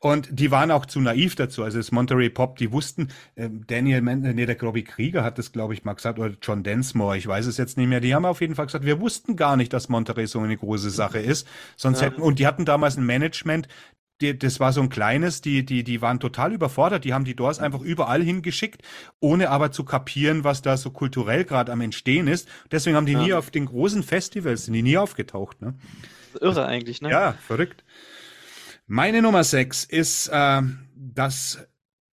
und 0.00 0.28
die 0.32 0.50
waren 0.50 0.70
auch 0.72 0.86
zu 0.86 1.00
naiv 1.00 1.36
dazu. 1.36 1.62
Also 1.62 1.78
das 1.78 1.92
Monterey 1.92 2.28
Pop, 2.30 2.56
die 2.58 2.72
wussten, 2.72 3.08
ähm, 3.36 3.64
Daniel, 3.66 4.00
Man 4.02 4.24
äh, 4.24 4.34
nee, 4.34 4.46
der 4.46 4.60
Robbie 4.60 4.84
Krieger 4.84 5.22
hat 5.22 5.38
das, 5.38 5.52
glaube 5.52 5.74
ich, 5.74 5.84
mal 5.84 5.94
gesagt, 5.94 6.18
oder 6.18 6.34
John 6.42 6.62
Densmore, 6.64 7.16
ich 7.16 7.26
weiß 7.26 7.46
es 7.46 7.56
jetzt 7.56 7.76
nicht 7.78 7.86
mehr. 7.88 8.00
Die 8.00 8.14
haben 8.14 8.24
auf 8.24 8.40
jeden 8.40 8.54
Fall 8.56 8.66
gesagt, 8.66 8.84
wir 8.84 9.00
wussten 9.00 9.36
gar 9.36 9.56
nicht, 9.56 9.72
dass 9.72 9.88
Monterey 9.88 10.26
so 10.26 10.40
eine 10.40 10.56
große 10.56 10.90
Sache 10.90 11.18
ist. 11.20 11.46
Sonst 11.76 12.00
Ja. 12.00 12.06
hätten, 12.08 12.20
und 12.20 12.38
die 12.40 12.46
hatten 12.46 12.64
damals 12.64 12.96
ein 12.96 13.06
Management, 13.06 13.68
die, 14.20 14.38
das 14.38 14.60
war 14.60 14.72
so 14.72 14.80
ein 14.80 14.88
kleines, 14.88 15.40
die, 15.40 15.64
die, 15.64 15.84
die 15.84 16.00
waren 16.00 16.20
total 16.20 16.52
überfordert. 16.52 17.04
Die 17.04 17.12
haben 17.12 17.24
die 17.24 17.36
Doors 17.36 17.58
einfach 17.58 17.80
überall 17.80 18.22
hingeschickt, 18.22 18.82
ohne 19.20 19.50
aber 19.50 19.72
zu 19.72 19.84
kapieren, 19.84 20.42
was 20.44 20.62
da 20.62 20.76
so 20.76 20.90
kulturell 20.90 21.44
gerade 21.44 21.72
am 21.72 21.80
Entstehen 21.80 22.26
ist. 22.28 22.48
Deswegen 22.70 22.96
haben 22.96 23.06
die 23.06 23.12
Ja. 23.12 23.22
nie 23.22 23.32
auf 23.34 23.50
den 23.50 23.66
großen 23.66 24.02
Festivals, 24.02 24.64
sind 24.64 24.74
die 24.74 24.82
nie 24.82 24.96
aufgetaucht. 24.98 25.60
Ne? 25.60 25.74
Irre 26.40 26.66
eigentlich, 26.66 27.02
ne? 27.02 27.10
Ja, 27.10 27.32
verrückt. 27.46 27.84
Meine 28.86 29.20
Nummer 29.22 29.42
6 29.44 29.84
ist 29.84 30.28
äh, 30.28 30.62
das 30.94 31.66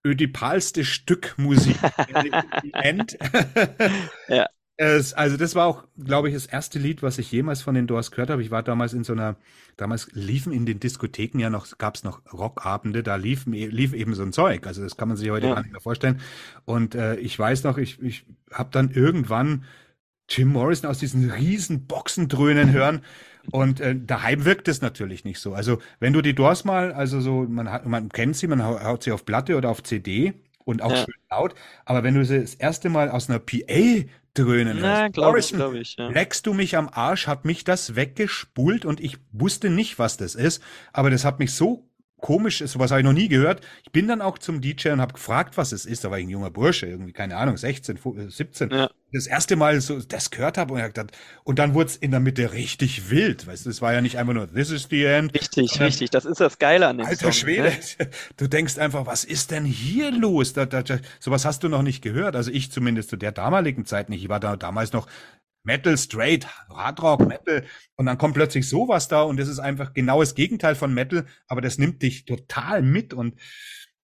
ödipalste 0.04 0.84
Stück 0.84 1.34
Musik 1.36 1.76
End. 2.72 3.16
Ja. 4.28 4.48
Es, 4.78 5.12
also 5.12 5.36
das 5.36 5.54
war 5.54 5.66
auch, 5.66 5.84
glaube 6.02 6.28
ich, 6.28 6.34
das 6.34 6.46
erste 6.46 6.78
Lied, 6.78 7.02
was 7.02 7.18
ich 7.18 7.30
jemals 7.30 7.62
von 7.62 7.74
den 7.74 7.86
Doors 7.86 8.10
gehört 8.10 8.30
habe. 8.30 8.42
Ich 8.42 8.50
war 8.50 8.62
damals 8.62 8.94
in 8.94 9.04
so 9.04 9.12
einer, 9.12 9.36
damals 9.76 10.08
liefen 10.12 10.52
in 10.52 10.66
den 10.66 10.80
Diskotheken 10.80 11.38
ja 11.40 11.50
noch, 11.50 11.78
gab 11.78 11.94
es 11.94 12.04
noch 12.04 12.22
Rockabende, 12.32 13.02
da 13.02 13.16
lief, 13.16 13.44
lief 13.46 13.92
eben 13.92 14.14
so 14.14 14.22
ein 14.22 14.32
Zeug. 14.32 14.66
Also 14.66 14.82
das 14.82 14.96
kann 14.96 15.08
man 15.08 15.16
sich 15.16 15.30
heute 15.30 15.46
Ja. 15.48 15.54
gar 15.54 15.62
nicht 15.62 15.72
mehr 15.72 15.80
vorstellen. 15.80 16.20
Und 16.64 16.94
äh, 16.94 17.16
ich 17.16 17.38
weiß 17.38 17.64
noch, 17.64 17.78
ich, 17.78 18.00
ich 18.02 18.24
habe 18.50 18.70
dann 18.72 18.90
irgendwann 18.90 19.64
Jim 20.28 20.48
Morrison 20.48 20.88
aus 20.90 20.98
diesen 20.98 21.30
riesen 21.30 21.86
Boxen 21.86 22.28
dröhnen 22.28 22.72
hören. 22.72 23.02
Und 23.50 23.80
äh, 23.80 23.94
daheim 23.98 24.44
wirkt 24.44 24.68
es 24.68 24.80
natürlich 24.80 25.24
nicht 25.24 25.40
so. 25.40 25.54
Also 25.54 25.78
wenn 26.00 26.12
du 26.12 26.22
die 26.22 26.34
Doors 26.34 26.64
mal, 26.64 26.92
also 26.92 27.20
so, 27.20 27.42
man 27.48 27.70
hat, 27.70 27.86
man 27.86 28.08
kennt 28.08 28.36
sie, 28.36 28.46
man 28.46 28.62
hau- 28.64 28.80
haut 28.82 29.02
sie 29.02 29.12
auf 29.12 29.24
Platte 29.26 29.56
oder 29.56 29.68
auf 29.68 29.82
CD 29.82 30.34
und 30.64 30.80
auch 30.82 30.92
Ja. 30.92 30.96
schön 30.98 31.14
laut. 31.30 31.54
Aber 31.84 32.02
wenn 32.04 32.14
du 32.14 32.24
sie 32.24 32.40
das 32.40 32.54
erste 32.54 32.88
Mal 32.88 33.10
aus 33.10 33.28
einer 33.28 33.38
PA 33.40 34.04
dröhnen 34.34 34.78
Na, 34.80 35.02
hörst, 35.02 35.14
glaube 35.14 35.38
ich, 35.38 35.52
Morrison, 35.52 35.58
glaube 35.58 35.78
ich. 35.78 35.96
Ja. 35.96 36.08
leckst 36.08 36.46
du 36.46 36.54
mich 36.54 36.76
am 36.76 36.88
Arsch, 36.88 37.26
hat 37.26 37.44
mich 37.44 37.64
das 37.64 37.94
weggespult 37.96 38.84
und 38.84 39.00
ich 39.00 39.18
wusste 39.32 39.70
nicht, 39.70 39.98
was 39.98 40.16
das 40.16 40.34
ist. 40.34 40.62
Aber 40.92 41.10
das 41.10 41.24
hat 41.24 41.38
mich 41.38 41.52
so 41.52 41.88
komisch, 42.22 42.58
sowas 42.64 42.90
habe 42.90 43.00
ich 43.00 43.04
noch 43.04 43.12
nie 43.12 43.28
gehört. 43.28 43.60
Ich 43.82 43.92
bin 43.92 44.08
dann 44.08 44.22
auch 44.22 44.38
zum 44.38 44.60
DJ 44.60 44.90
und 44.90 45.00
habe 45.00 45.12
gefragt, 45.12 45.56
was 45.56 45.72
es 45.72 45.84
ist. 45.84 46.04
Da 46.04 46.10
war 46.10 46.18
ich 46.18 46.26
ein 46.26 46.30
junger 46.30 46.50
Bursche, 46.50 46.86
irgendwie, 46.86 47.12
keine 47.12 47.36
Ahnung, 47.36 47.56
16, 47.56 47.98
17. 48.28 48.70
Ja. 48.70 48.90
Das 49.12 49.26
erste 49.26 49.56
Mal 49.56 49.80
so 49.80 50.00
das 50.00 50.30
gehört 50.30 50.58
habe 50.58 50.74
und, 50.74 50.82
gedacht, 50.82 51.12
und 51.44 51.58
dann 51.58 51.74
wurde 51.74 51.90
es 51.90 51.96
in 51.96 52.10
der 52.10 52.20
Mitte 52.20 52.52
richtig 52.52 53.10
wild. 53.10 53.46
Weißt 53.46 53.66
du, 53.66 53.70
es 53.70 53.82
war 53.82 53.92
ja 53.92 54.00
nicht 54.00 54.18
einfach 54.18 54.32
nur 54.32 54.52
This 54.52 54.70
is 54.70 54.88
the 54.90 55.04
end. 55.04 55.34
Richtig, 55.34 55.78
richtig. 55.80 56.10
Das 56.10 56.24
ist 56.24 56.40
das 56.40 56.58
Geile 56.58 56.88
an 56.88 56.98
dem 56.98 57.06
Alter 57.06 57.24
Song, 57.24 57.32
Schwede, 57.32 57.72
ne? 57.98 58.10
du 58.36 58.48
denkst 58.48 58.78
einfach, 58.78 59.06
was 59.06 59.24
ist 59.24 59.50
denn 59.50 59.64
hier 59.64 60.10
los? 60.10 60.54
Da, 60.54 60.66
da, 60.66 60.82
da, 60.82 60.98
sowas 61.20 61.44
hast 61.44 61.62
du 61.62 61.68
noch 61.68 61.82
nicht 61.82 62.02
gehört. 62.02 62.36
Also 62.36 62.50
ich 62.50 62.72
zumindest 62.72 63.10
zu 63.10 63.16
der 63.16 63.32
damaligen 63.32 63.84
Zeit 63.84 64.08
nicht. 64.08 64.22
Ich 64.22 64.28
war 64.28 64.40
da 64.40 64.56
damals 64.56 64.92
noch 64.92 65.06
Metal, 65.64 65.96
straight, 65.96 66.46
Hardrock, 66.68 67.20
Metal. 67.26 67.64
Und 67.96 68.06
dann 68.06 68.18
kommt 68.18 68.34
plötzlich 68.34 68.68
sowas 68.68 69.08
da 69.08 69.22
und 69.22 69.38
das 69.38 69.48
ist 69.48 69.58
einfach 69.58 69.92
genau 69.94 70.20
das 70.20 70.34
Gegenteil 70.34 70.74
von 70.74 70.92
Metal, 70.92 71.26
aber 71.46 71.60
das 71.60 71.78
nimmt 71.78 72.02
dich 72.02 72.24
total 72.24 72.82
mit 72.82 73.14
und 73.14 73.38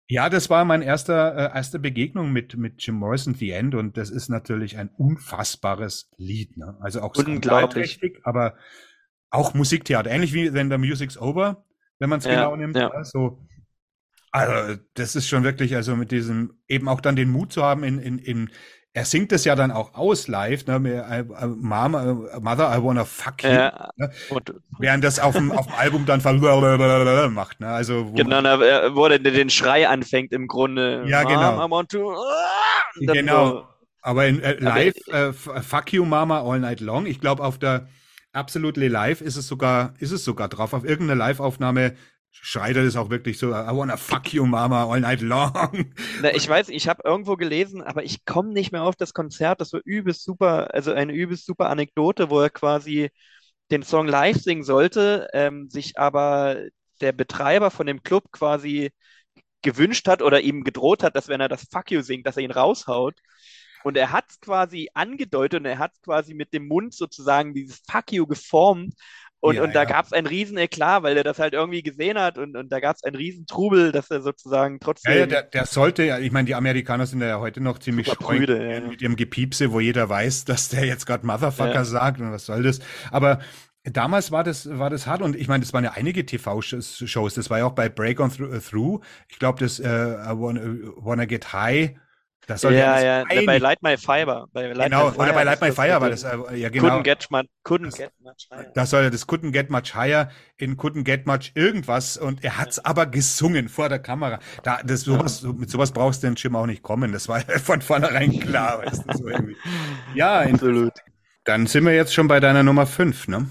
ja, 0.07 0.29
das 0.29 0.51
war 0.51 0.65
mein 0.65 0.83
erster, 0.83 1.35
äh, 1.37 1.57
erste 1.57 1.79
Begegnung 1.79 2.33
mit, 2.33 2.57
mit 2.57 2.85
Jim 2.85 2.97
Morrison 2.97 3.35
The 3.35 3.51
End 3.53 3.75
und 3.75 3.97
das 3.97 4.11
ist 4.11 4.29
natürlich 4.29 4.77
ein 4.77 4.91
unfassbares 4.97 6.11
Lied, 6.17 6.57
ne? 6.57 6.77
Also 6.81 7.01
auch 7.01 7.15
unglaublich, 7.17 8.01
aber 8.23 8.55
auch 9.31 9.55
Musiktheater, 9.55 10.11
ähnlich 10.11 10.35
wie 10.35 10.53
wenn 10.53 10.71
The 10.71 10.79
Music's 10.79 11.19
Over, 11.19 11.65
wenn 11.99 12.11
man 12.11 12.19
es 12.19 12.27
ja, 12.27 12.35
genau 12.35 12.57
nimmt, 12.57 12.77
ja. 12.77 13.05
so. 13.05 13.47
Also, 14.31 14.81
das 14.95 15.15
ist 15.15 15.29
schon 15.29 15.45
wirklich, 15.45 15.77
also 15.77 15.95
mit 15.95 16.11
diesem, 16.11 16.59
eben 16.67 16.89
auch 16.89 17.01
dann 17.01 17.15
den 17.15 17.31
Mut 17.31 17.53
zu 17.53 17.63
haben, 17.63 17.85
in, 17.85 18.01
in, 18.01 18.19
in, 18.19 18.51
er 18.97 19.05
singt 19.05 19.33
es 19.33 19.45
ja 19.45 19.57
dann 19.57 19.73
auch 19.73 19.95
aus 19.95 20.29
live, 20.29 20.67
ne, 20.67 20.79
Mama, 21.59 22.17
Mother, 22.41 22.77
I 22.77 22.83
wanna 22.83 23.05
fuck 23.05 23.43
you. 23.43 23.51
Ja, 23.51 23.91
ne, 23.97 24.11
während 24.79 25.03
das 25.03 25.19
auf 25.19 25.35
dem, 25.35 25.51
auf 25.51 25.67
dem 25.67 25.75
Album 25.75 26.07
dann 26.07 26.23
macht, 27.35 27.61
ne, 27.61 27.67
also. 27.67 28.13
Genau, 28.15 28.41
wo 28.95 29.07
er 29.07 29.19
den 29.19 29.51
Schrei 29.51 29.89
anfängt 29.89 30.33
im 30.33 30.47
Grunde. 30.47 31.05
Ja, 31.07 31.25
genau. 31.25 31.67
I 31.67 31.71
want 31.71 31.91
to, 31.91 32.15
genau. 33.01 33.49
So. 33.49 33.65
Aber 34.01 34.27
in 34.27 34.41
äh, 34.41 34.61
live, 34.61 34.95
äh, 35.09 35.33
fuck 35.33 35.93
you 35.93 36.05
Mama 36.05 36.43
all 36.43 36.61
night 36.61 36.81
long. 36.81 37.07
Ich 37.07 37.21
glaube, 37.21 37.43
auf 37.43 37.59
der 37.59 37.89
Absolutely 38.33 38.89
Live 38.89 39.21
ist 39.21 39.37
es 39.37 39.49
sogar, 39.49 39.95
ist 39.99 40.11
es 40.11 40.25
sogar 40.25 40.49
drauf. 40.49 40.73
Auf 40.73 40.85
irgendeiner 40.85 41.19
Live-Aufnahme 41.19 41.95
schreit 42.41 42.77
er 42.77 42.85
das 42.85 42.97
auch 42.97 43.11
wirklich 43.11 43.39
so, 43.39 43.51
I 43.51 43.69
wanna 43.71 43.97
fuck 43.97 44.33
you, 44.33 44.45
Mama, 44.45 44.85
all 44.85 45.01
night 45.01 45.21
long. 45.21 45.53
Na, 46.23 46.35
ich 46.35 46.49
weiß, 46.49 46.69
ich 46.69 46.89
habe 46.89 47.03
irgendwo 47.05 47.37
gelesen, 47.37 47.83
aber 47.83 48.05
ich 48.05 48.25
komme 48.25 48.53
nicht 48.53 48.73
mehr 48.73 48.83
auf 48.83 48.97
das 48.97 49.15
Konzert. 49.15 49.61
Das 49.61 49.73
war 49.73 49.81
übelst 49.85 50.25
super, 50.25 50.75
also 50.75 50.93
eine 50.93 51.13
übelst 51.13 51.47
super 51.47 51.71
Anekdote, 51.71 52.31
wo 52.31 52.41
er 52.41 52.51
quasi 52.51 53.11
den 53.71 53.83
Song 53.83 54.07
live 54.07 54.37
singen 54.37 54.65
sollte, 54.65 55.29
ähm, 55.33 55.71
sich 55.71 55.99
aber 55.99 56.59
der 57.01 57.13
Betreiber 57.13 57.71
von 57.71 57.87
dem 57.87 58.03
Club 58.03 58.31
quasi 58.33 58.91
gewünscht 59.63 60.07
hat 60.09 60.23
oder 60.23 60.41
ihm 60.43 60.65
gedroht 60.65 61.03
hat, 61.03 61.17
dass 61.17 61.29
wenn 61.29 61.41
er 61.41 61.49
das 61.49 61.67
Fuck 61.73 61.91
you 61.91 62.03
singt, 62.03 62.27
dass 62.27 62.37
er 62.37 62.43
ihn 62.45 62.51
raushaut. 62.51 63.15
Und 63.85 63.97
er 63.97 64.13
hat 64.13 64.25
es 64.31 64.41
quasi 64.41 64.89
angedeutet 64.95 65.61
und 65.61 65.67
er 65.67 65.79
hat 65.79 65.93
quasi 66.03 66.35
mit 66.35 66.55
dem 66.55 66.69
Mund 66.69 66.95
sozusagen 66.95 67.55
dieses 67.55 67.83
Fuck 67.91 68.13
you 68.13 68.27
geformt. 68.27 68.95
Und, 69.45 69.57
ja, 69.57 69.63
und 69.63 69.75
da 69.75 69.83
ja. 69.83 69.85
gab 69.85 70.07
es 70.07 70.15
einen 70.15 70.27
riesen 70.27 70.57
Eklat, 70.57 71.03
weil 71.03 71.19
er 71.19 71.23
das 71.23 71.39
halt 71.39 71.53
irgendwie 71.53 71.83
gesehen 71.83 72.19
hat 72.19 72.39
und, 72.39 72.57
und 72.57 72.73
da 72.73 72.81
gab 72.81 72.97
es 72.97 73.05
einen 73.05 73.15
riesen 73.15 73.45
Trubel, 73.47 73.93
dass 73.93 74.11
er 74.11 74.23
sozusagen 74.23 74.81
trotzdem. 74.81 75.13
Ja, 75.13 75.19
ja 75.19 75.27
der, 75.27 75.43
der 75.43 75.67
sollte 75.67 76.03
ja, 76.03 76.19
ich 76.19 76.33
meine, 76.33 76.47
die 76.47 76.55
Amerikaner 76.55 77.05
sind 77.07 77.21
ja 77.21 77.39
heute 77.41 77.61
noch 77.61 77.79
ziemlich 77.79 78.07
prüde, 78.07 78.73
ja, 78.73 78.81
mit 78.81 79.03
ihrem 79.03 79.17
Gepiepse, 79.17 79.71
wo 79.71 79.81
jeder 79.81 80.09
weiß, 80.09 80.45
dass 80.47 80.71
der 80.71 80.87
jetzt 80.87 81.05
gerade 81.05 81.27
Motherfucker 81.27 81.85
sagt 81.85 82.23
und 82.23 82.33
was 82.33 82.47
soll 82.47 82.63
das. 82.63 82.81
Aber 83.11 83.41
Damals 83.87 84.33
war 84.33 84.45
das, 84.45 84.67
war 84.79 84.89
das 84.89 85.07
hart 85.07 85.21
und 85.21 85.37
ich 85.37 85.47
meine, 85.47 85.63
das 85.63 85.75
waren 85.75 85.85
ja 85.85 85.91
einige 85.91 86.25
TV-Shows. 86.25 87.35
Das 87.35 87.51
war 87.51 87.59
ja 87.59 87.67
auch 87.67 87.75
bei 87.75 87.91
Break 87.91 88.19
on 88.19 88.31
Through. 88.31 89.03
Ich 89.29 89.39
glaube, 89.39 89.61
das 89.61 89.79
äh, 89.79 89.87
I 89.87 90.31
wanna, 90.31 90.63
wanna, 90.97 91.27
Get 91.27 91.53
High 91.53 91.95
das 92.47 92.61
soll 92.61 92.75
ja, 92.75 93.01
ja, 93.01 93.25
ja 93.31 93.43
bei 93.47 93.59
Light 93.59 93.83
My 93.83 93.97
Fiber. 93.97 94.47
Bei 94.53 94.73
Light 94.73 94.91
genau, 94.91 95.07
My 95.07 95.13
Fire, 95.13 95.23
oder 95.23 95.33
bei 95.33 95.45
Light 95.45 95.61
My 95.61 95.73
Fire 95.73 96.01
war 96.01 96.11
das, 96.11 96.25
äh, 96.25 96.57
ja 96.57 96.69
genau. 96.69 96.89
Couldn't 96.89 97.03
get, 97.03 97.31
much, 97.31 97.47
couldn't 97.65 97.97
get 97.97 98.13
much 98.21 98.49
higher. 98.51 98.71
Das 98.75 98.91
soll 98.91 99.03
ja 99.05 99.11
das 99.11 99.27
Couldn't 99.27 99.53
get 99.53 99.71
much 99.71 99.95
higher 99.95 100.31
in 100.57 100.77
Couldn't 100.77 101.05
get 101.05 101.27
much 101.27 101.53
irgendwas 101.55 102.17
und 102.17 102.45
er 102.45 102.59
hat's 102.59 102.77
ja. 102.77 102.83
aber 102.85 103.07
gesungen 103.07 103.69
vor 103.69 103.89
der 103.89 103.99
Kamera. 103.99 104.39
Da, 104.63 104.81
das, 104.85 105.03
sowas, 105.03 105.43
ja. 105.43 105.53
Mit 105.53 105.71
sowas 105.71 105.93
brauchst 105.93 106.23
du 106.23 106.27
den 106.27 106.35
Jim 106.37 106.57
auch 106.57 106.67
nicht 106.67 106.83
kommen. 106.83 107.13
Das 107.13 107.29
war 107.29 107.41
von 107.63 107.81
vornherein 107.81 108.39
klar, 108.41 108.83
weißt 108.85 109.05
du, 109.07 109.17
so 109.19 109.29
irgendwie. 109.29 109.57
Ja, 110.15 110.41
absolut. 110.41 110.93
Dann 111.45 111.67
sind 111.67 111.85
wir 111.85 111.95
jetzt 111.95 112.15
schon 112.15 112.27
bei 112.27 112.41
deiner 112.41 112.63
Nummer 112.63 112.87
5, 112.87 113.29
ne? 113.29 113.49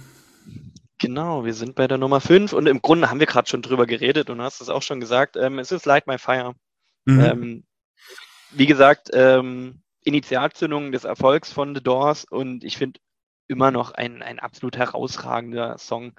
Genau, 0.99 1.43
wir 1.43 1.53
sind 1.53 1.75
bei 1.75 1.87
der 1.87 1.97
Nummer 1.97 2.21
5 2.21 2.53
und 2.53 2.65
im 2.67 2.81
Grunde 2.81 3.09
haben 3.09 3.19
wir 3.19 3.27
gerade 3.27 3.49
schon 3.49 3.61
drüber 3.61 3.85
geredet 3.85 4.29
und 4.29 4.41
hast 4.41 4.61
es 4.61 4.69
auch 4.69 4.81
schon 4.81 4.99
gesagt. 4.99 5.35
Ähm, 5.35 5.59
es 5.59 5.71
ist 5.71 5.85
Light 5.85 6.07
My 6.07 6.17
Fire. 6.17 6.53
Mhm. 7.05 7.19
Ähm, 7.19 7.63
wie 8.55 8.65
gesagt, 8.65 9.09
ähm, 9.13 9.81
Initialzündung 10.03 10.91
des 10.91 11.03
Erfolgs 11.03 11.51
von 11.51 11.75
The 11.75 11.81
Doors 11.81 12.25
und 12.25 12.63
ich 12.63 12.77
finde 12.77 12.99
immer 13.47 13.71
noch 13.71 13.91
ein, 13.91 14.21
ein 14.21 14.39
absolut 14.39 14.77
herausragender 14.77 15.77
Song. 15.77 16.13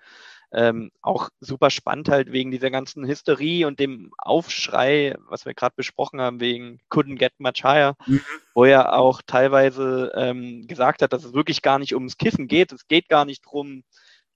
Ähm, 0.53 0.92
auch 1.03 1.31
super 1.40 1.68
spannend 1.68 2.09
halt 2.09 2.31
wegen 2.31 2.53
dieser 2.53 2.70
ganzen 2.70 3.05
Hysterie 3.05 3.66
und 3.66 3.81
dem 3.81 4.12
Aufschrei, 4.18 5.16
was 5.27 5.47
wir 5.47 5.55
gerade 5.55 5.75
besprochen 5.75 6.20
haben, 6.20 6.38
wegen 6.38 6.81
Couldn't 6.90 7.16
Get 7.16 7.33
Much 7.38 7.64
Higher, 7.64 7.97
mhm. 8.07 8.23
wo 8.55 8.64
er 8.64 8.97
auch 8.97 9.20
teilweise 9.27 10.12
ähm, 10.14 10.68
gesagt 10.68 11.03
hat, 11.03 11.12
dass 11.12 11.25
es 11.25 11.35
wirklich 11.35 11.61
gar 11.61 11.81
nicht 11.81 11.94
ums 11.94 12.18
Kiffen 12.18 12.47
geht. 12.47 12.70
Es 12.70 12.87
geht 12.87 13.09
gar 13.09 13.25
nicht 13.25 13.44
darum, 13.44 13.83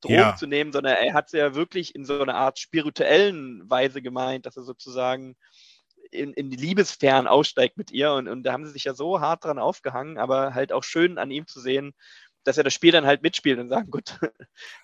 Drogen 0.01 0.15
ja. 0.15 0.37
zu 0.37 0.47
nehmen, 0.47 0.73
sondern 0.73 0.95
er 0.95 1.15
hat 1.15 1.27
es 1.27 1.33
ja 1.33 1.55
wirklich 1.55 1.95
in 1.95 2.05
so 2.05 2.21
einer 2.21 2.35
Art 2.35 2.59
spirituellen 2.59 3.69
Weise 3.69 4.03
gemeint, 4.03 4.47
dass 4.47 4.57
er 4.57 4.63
sozusagen 4.63 5.37
in, 6.11 6.33
in 6.33 6.51
die 6.51 6.57
Liebesfern 6.57 7.27
aussteigt 7.27 7.77
mit 7.77 7.91
ihr. 7.91 8.13
Und, 8.13 8.29
und 8.29 8.43
da 8.43 8.53
haben 8.53 8.67
sie 8.67 8.73
sich 8.73 8.85
ja 8.85 8.95
so 8.95 9.21
hart 9.21 9.45
dran 9.45 9.59
aufgehangen, 9.59 10.19
aber 10.19 10.55
halt 10.55 10.73
auch 10.73 10.85
schön 10.85 11.19
an 11.19 11.31
ihm 11.31 11.47
zu 11.47 11.61
sehen, 11.61 11.95
dass 12.45 12.57
er 12.57 12.65
das 12.65 12.75
Spiel 12.75 12.93
dann 12.93 13.07
halt 13.07 13.23
mitspielt 13.23 13.59
und 13.59 13.69
sagen, 13.69 13.91
gut, 13.91 14.19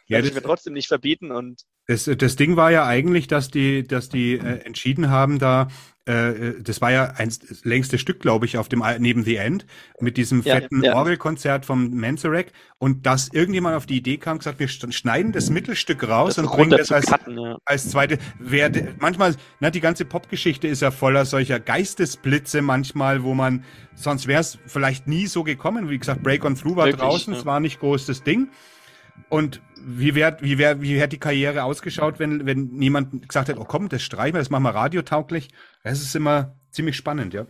ja, 0.07 0.19
das 0.19 0.29
ich 0.29 0.35
mir 0.35 0.43
trotzdem 0.43 0.73
nicht 0.73 0.89
verbieten. 0.89 1.31
Und 1.31 1.63
das, 1.87 2.05
das 2.05 2.37
Ding 2.37 2.57
war 2.57 2.71
ja 2.71 2.87
eigentlich, 2.87 3.27
dass 3.27 3.51
die, 3.51 3.83
dass 3.87 4.09
die 4.09 4.35
äh, 4.35 4.61
entschieden 4.65 5.11
haben, 5.11 5.39
da 5.39 5.69
äh, 6.07 6.61
das 6.61 6.81
war 6.83 6.93
ja 6.93 7.15
ein 7.17 7.33
längstes 7.63 8.01
Stück, 8.01 8.21
glaube 8.21 8.45
ich, 8.45 8.59
auf 8.59 8.69
dem 8.69 8.85
neben 8.99 9.25
The 9.25 9.37
End 9.37 9.67
mit 10.01 10.17
diesem 10.17 10.43
fetten 10.43 10.83
ja, 10.83 10.91
ja. 10.91 10.97
Orgelkonzert 10.97 11.65
vom 11.65 11.95
Manzarek 11.95 12.53
und 12.79 13.07
dass 13.07 13.29
irgendjemand 13.33 13.75
auf 13.75 13.87
die 13.87 13.97
Idee 13.97 14.19
kam, 14.19 14.39
gesagt, 14.39 14.59
wir 14.59 14.69
schneiden 14.69 15.33
das 15.33 15.49
Mittelstück 15.49 16.07
raus 16.07 16.35
das 16.35 16.45
und 16.45 16.53
bringen 16.53 16.71
das 16.71 16.93
als, 16.93 17.07
cutten, 17.07 17.39
ja. 17.39 17.57
als 17.65 17.89
zweite. 17.89 18.19
Wer, 18.39 18.71
manchmal, 18.99 19.35
na, 19.61 19.71
die 19.71 19.81
ganze 19.81 20.05
Popgeschichte 20.05 20.69
ist 20.69 20.83
ja 20.83 20.91
voller 20.91 21.25
solcher 21.25 21.59
Geistesblitze 21.59 22.61
manchmal, 22.61 23.23
wo 23.23 23.33
man 23.33 23.65
sonst 23.95 24.27
wäre 24.27 24.43
es 24.43 24.59
vielleicht 24.67 25.07
nie 25.07 25.27
so 25.27 25.43
gekommen. 25.43 25.89
Wie 25.89 25.99
gesagt, 25.99 26.23
Break 26.23 26.45
on 26.45 26.55
Through 26.55 26.77
war 26.77 26.87
Wirklich, 26.87 27.01
draußen, 27.01 27.33
es 27.33 27.47
war 27.47 27.61
nicht 27.61 27.81
groß 27.81 28.05
das 28.07 28.23
Ding. 28.23 28.49
Und 29.29 29.63
wie 29.85 30.15
wäre 30.15 30.39
wie 30.41 30.59
wär, 30.59 30.81
wie 30.83 30.97
wär 30.97 31.07
die 31.07 31.19
Karriere 31.19 31.65
ausgeschaut, 31.65 32.19
wenn, 32.19 32.47
wenn 32.47 32.69
niemand 32.69 33.29
gesagt 33.29 33.49
hat, 33.49 33.59
oh 33.59 33.65
komm, 33.65 33.89
das 33.89 34.03
streichen 34.03 34.35
wir, 34.35 34.41
das 34.41 34.51
machen 34.51 34.65
wir 34.65 34.75
radiotauglich? 34.75 35.49
Das 35.83 36.01
ist 36.01 36.15
immer 36.15 36.57
ziemlich 36.71 36.97
spannend, 36.97 37.35
ja. 37.35 37.47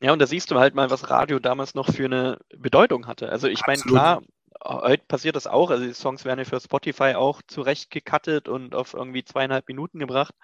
Ja, 0.00 0.12
und 0.12 0.18
da 0.18 0.26
siehst 0.26 0.50
du 0.50 0.58
halt 0.58 0.74
mal, 0.74 0.90
was 0.90 1.10
Radio 1.10 1.38
damals 1.38 1.74
noch 1.74 1.92
für 1.92 2.06
eine 2.06 2.38
Bedeutung 2.56 3.06
hatte. 3.06 3.28
Also 3.28 3.48
ich 3.48 3.66
meine, 3.66 3.82
klar, 3.82 4.22
heute 4.64 5.04
passiert 5.06 5.36
das 5.36 5.46
auch. 5.46 5.70
Also 5.70 5.84
die 5.84 5.92
Songs 5.92 6.24
werden 6.24 6.38
ja 6.38 6.44
für 6.44 6.60
Spotify 6.60 7.14
auch 7.14 7.42
zurecht 7.46 7.90
gecuttet 7.90 8.48
und 8.48 8.74
auf 8.74 8.94
irgendwie 8.94 9.24
zweieinhalb 9.24 9.68
Minuten 9.68 9.98
gebracht. 9.98 10.34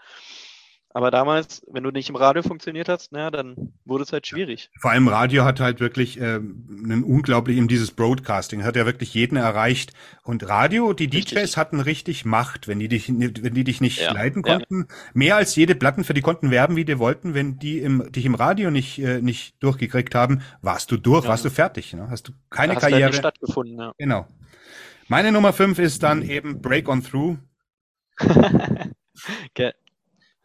Aber 0.97 1.11
damals, 1.11 1.63
wenn 1.71 1.83
du 1.83 1.91
nicht 1.91 2.09
im 2.09 2.17
Radio 2.17 2.43
funktioniert 2.43 2.89
hast, 2.89 3.13
naja, 3.13 3.31
dann 3.31 3.75
wurde 3.85 4.05
es 4.05 4.15
halt 4.15 4.27
schwierig. 4.27 4.71
Vor 4.81 4.93
allem 4.93 5.09
Radio 5.09 5.45
hat 5.45 5.61
halt 5.61 5.79
wirklich 5.79 6.19
äh, 6.19 6.37
einen 6.37 7.05
unglaublich, 7.05 7.59
eben 7.59 7.69
dieses 7.69 7.91
Broadcasting, 7.91 8.65
hat 8.65 8.77
ja 8.77 8.87
wirklich 8.87 9.13
jeden 9.13 9.37
erreicht. 9.37 9.93
Und 10.23 10.49
Radio, 10.49 10.95
die 10.95 11.05
richtig. 11.05 11.39
DJs 11.39 11.59
hatten 11.59 11.81
richtig 11.81 12.25
Macht, 12.25 12.67
wenn 12.67 12.79
die 12.79 12.89
dich, 12.89 13.11
wenn 13.11 13.53
die 13.53 13.65
dich 13.65 13.83
nicht 13.83 14.01
ja. 14.01 14.11
leiten 14.11 14.41
konnten. 14.41 14.87
Ja. 14.89 14.97
Mehr 15.13 15.37
als 15.37 15.55
jede 15.55 15.75
Platten, 15.75 16.03
für 16.03 16.15
die 16.15 16.23
konnten 16.23 16.51
werben, 16.51 16.77
wie 16.77 16.87
die 16.87 16.99
wollten. 16.99 17.35
Wenn 17.35 17.59
die 17.59 17.81
im, 17.81 18.11
dich 18.11 18.25
im 18.25 18.35
Radio 18.35 18.71
nicht, 18.71 18.99
äh, 18.99 19.21
nicht 19.21 19.63
durchgekriegt 19.63 20.15
haben, 20.15 20.41
warst 20.63 20.91
du 20.91 20.97
durch, 20.97 21.25
ja. 21.25 21.29
warst 21.29 21.45
du 21.45 21.51
fertig. 21.51 21.93
Ne? 21.93 22.09
Hast 22.09 22.29
du 22.29 22.33
keine 22.49 22.73
da 22.73 22.77
hast 22.77 22.81
Karriere. 22.81 23.11
Halt 23.11 23.17
stattgefunden, 23.17 23.79
ja. 23.79 23.93
Genau. 23.99 24.27
Meine 25.09 25.31
Nummer 25.31 25.53
fünf 25.53 25.79
ist 25.79 26.03
dann 26.03 26.23
eben 26.23 26.63
Break 26.63 26.89
on 26.89 27.03
Through. 27.03 27.37
okay. 29.51 29.73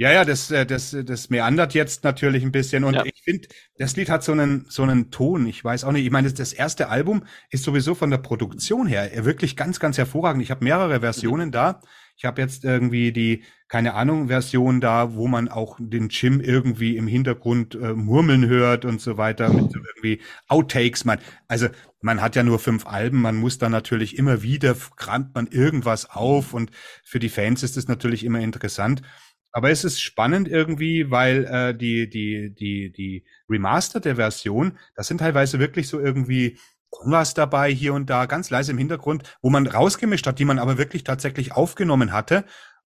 Ja, 0.02 0.12
ja, 0.12 0.26
das, 0.26 0.50
äh, 0.50 0.66
das, 0.66 0.98
das 1.06 1.30
meandert 1.30 1.76
jetzt 1.76 2.04
natürlich 2.04 2.42
ein 2.42 2.52
bisschen. 2.52 2.86
Und 2.86 2.96
ja. 2.96 3.06
ich 3.06 3.22
finde, 3.24 3.48
das 3.78 3.96
Lied 3.96 4.10
hat 4.10 4.24
so 4.24 4.32
einen, 4.32 4.66
so 4.68 4.82
einen 4.82 5.12
Ton. 5.12 5.46
Ich 5.46 5.64
weiß 5.64 5.84
auch 5.84 5.92
nicht. 5.92 6.04
Ich 6.04 6.10
meine, 6.10 6.34
das 6.34 6.54
erste 6.54 6.90
Album 6.90 7.24
ist 7.52 7.64
sowieso 7.64 7.94
von 7.94 8.10
der 8.10 8.18
Produktion 8.18 8.88
her 8.88 9.12
wirklich 9.26 9.56
ganz, 9.56 9.80
ganz 9.80 10.00
hervorragend. 10.00 10.42
Ich 10.42 10.50
habe 10.50 10.64
mehrere 10.64 11.02
Versionen 11.02 11.50
mhm. 11.50 11.52
da. 11.52 11.82
Ich 12.18 12.26
habe 12.26 12.42
jetzt 12.42 12.64
irgendwie 12.64 13.12
die, 13.12 13.44
keine 13.68 13.94
Ahnung, 13.94 14.28
Version 14.28 14.82
da, 14.82 15.14
wo 15.14 15.28
man 15.28 15.50
auch 15.50 15.78
den 15.80 16.10
Jim 16.10 16.42
irgendwie 16.42 16.98
im 16.98 17.06
Hintergrund 17.06 17.76
äh, 17.76 17.94
murmeln 17.94 18.48
hört 18.48 18.86
und 18.86 19.02
so 19.02 19.18
weiter 19.18 19.54
mit 19.54 19.72
so 19.72 19.78
irgendwie 19.78 20.20
Outtakes. 20.48 21.06
Man, 21.06 21.20
also 21.48 21.68
man 22.02 22.22
hat 22.22 22.36
ja 22.36 22.42
nur 22.42 22.58
fünf 22.58 22.88
Alben, 22.88 23.22
man 23.22 23.36
muss 23.36 23.60
da 23.60 23.70
natürlich 23.70 24.18
immer 24.18 24.42
wieder 24.42 24.76
kramt 24.96 25.36
man 25.36 25.46
irgendwas 25.46 26.10
auf 26.10 26.56
und 26.56 26.72
für 27.04 27.20
die 27.20 27.30
Fans 27.30 27.62
ist 27.62 27.78
es 27.78 27.88
natürlich 27.88 28.24
immer 28.24 28.40
interessant. 28.40 29.04
Aber 29.52 29.70
es 29.70 29.84
ist 29.84 30.02
spannend 30.02 30.48
irgendwie, 30.48 31.12
weil 31.12 31.46
äh, 31.46 31.76
die, 31.76 32.10
die, 32.10 32.54
die, 32.54 32.92
die 32.92 33.26
remasterte 33.50 34.16
Version, 34.16 34.78
das 34.96 35.08
sind 35.08 35.20
teilweise 35.20 35.60
wirklich 35.60 35.88
so 35.88 36.00
irgendwie 36.00 36.58
was 37.04 37.34
dabei 37.34 37.72
hier 37.72 37.94
und 37.94 38.10
da, 38.10 38.26
ganz 38.26 38.50
leise 38.50 38.72
im 38.72 38.78
Hintergrund, 38.78 39.24
wo 39.42 39.50
man 39.50 39.66
rausgemischt 39.68 40.28
hat, 40.28 40.40
die 40.40 40.46
man 40.46 40.60
aber 40.60 40.78
wirklich 40.78 41.04
tatsächlich 41.04 41.54
aufgenommen 41.54 42.12
hatte. 42.12 42.46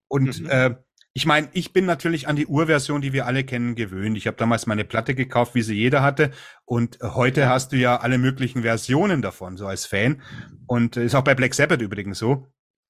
Und 0.08 0.42
mhm. 0.42 0.50
äh, 0.50 0.76
ich 1.14 1.26
meine, 1.26 1.48
ich 1.54 1.74
bin 1.74 1.86
natürlich 1.86 2.28
an 2.28 2.36
die 2.36 2.48
Urversion, 2.48 3.02
die 3.02 3.14
wir 3.14 3.28
alle 3.28 3.44
kennen, 3.44 3.76
gewöhnt. 3.76 4.18
Ich 4.18 4.26
habe 4.26 4.38
damals 4.38 4.66
meine 4.66 4.84
Platte 4.84 5.14
gekauft, 5.14 5.54
wie 5.54 5.62
sie 5.62 5.76
jeder 5.76 6.02
hatte. 6.02 6.32
Und 6.66 6.98
heute 7.02 7.48
hast 7.48 7.72
du 7.72 7.78
ja 7.78 7.98
alle 7.98 8.18
möglichen 8.18 8.64
Versionen 8.64 9.22
davon, 9.22 9.56
so 9.56 9.68
als 9.68 9.86
Fan. 9.86 10.22
Und 10.66 10.98
ist 10.98 11.14
auch 11.14 11.24
bei 11.24 11.36
Black 11.36 11.54
Sabbath 11.54 11.82
übrigens 11.82 12.18
so. 12.18 12.48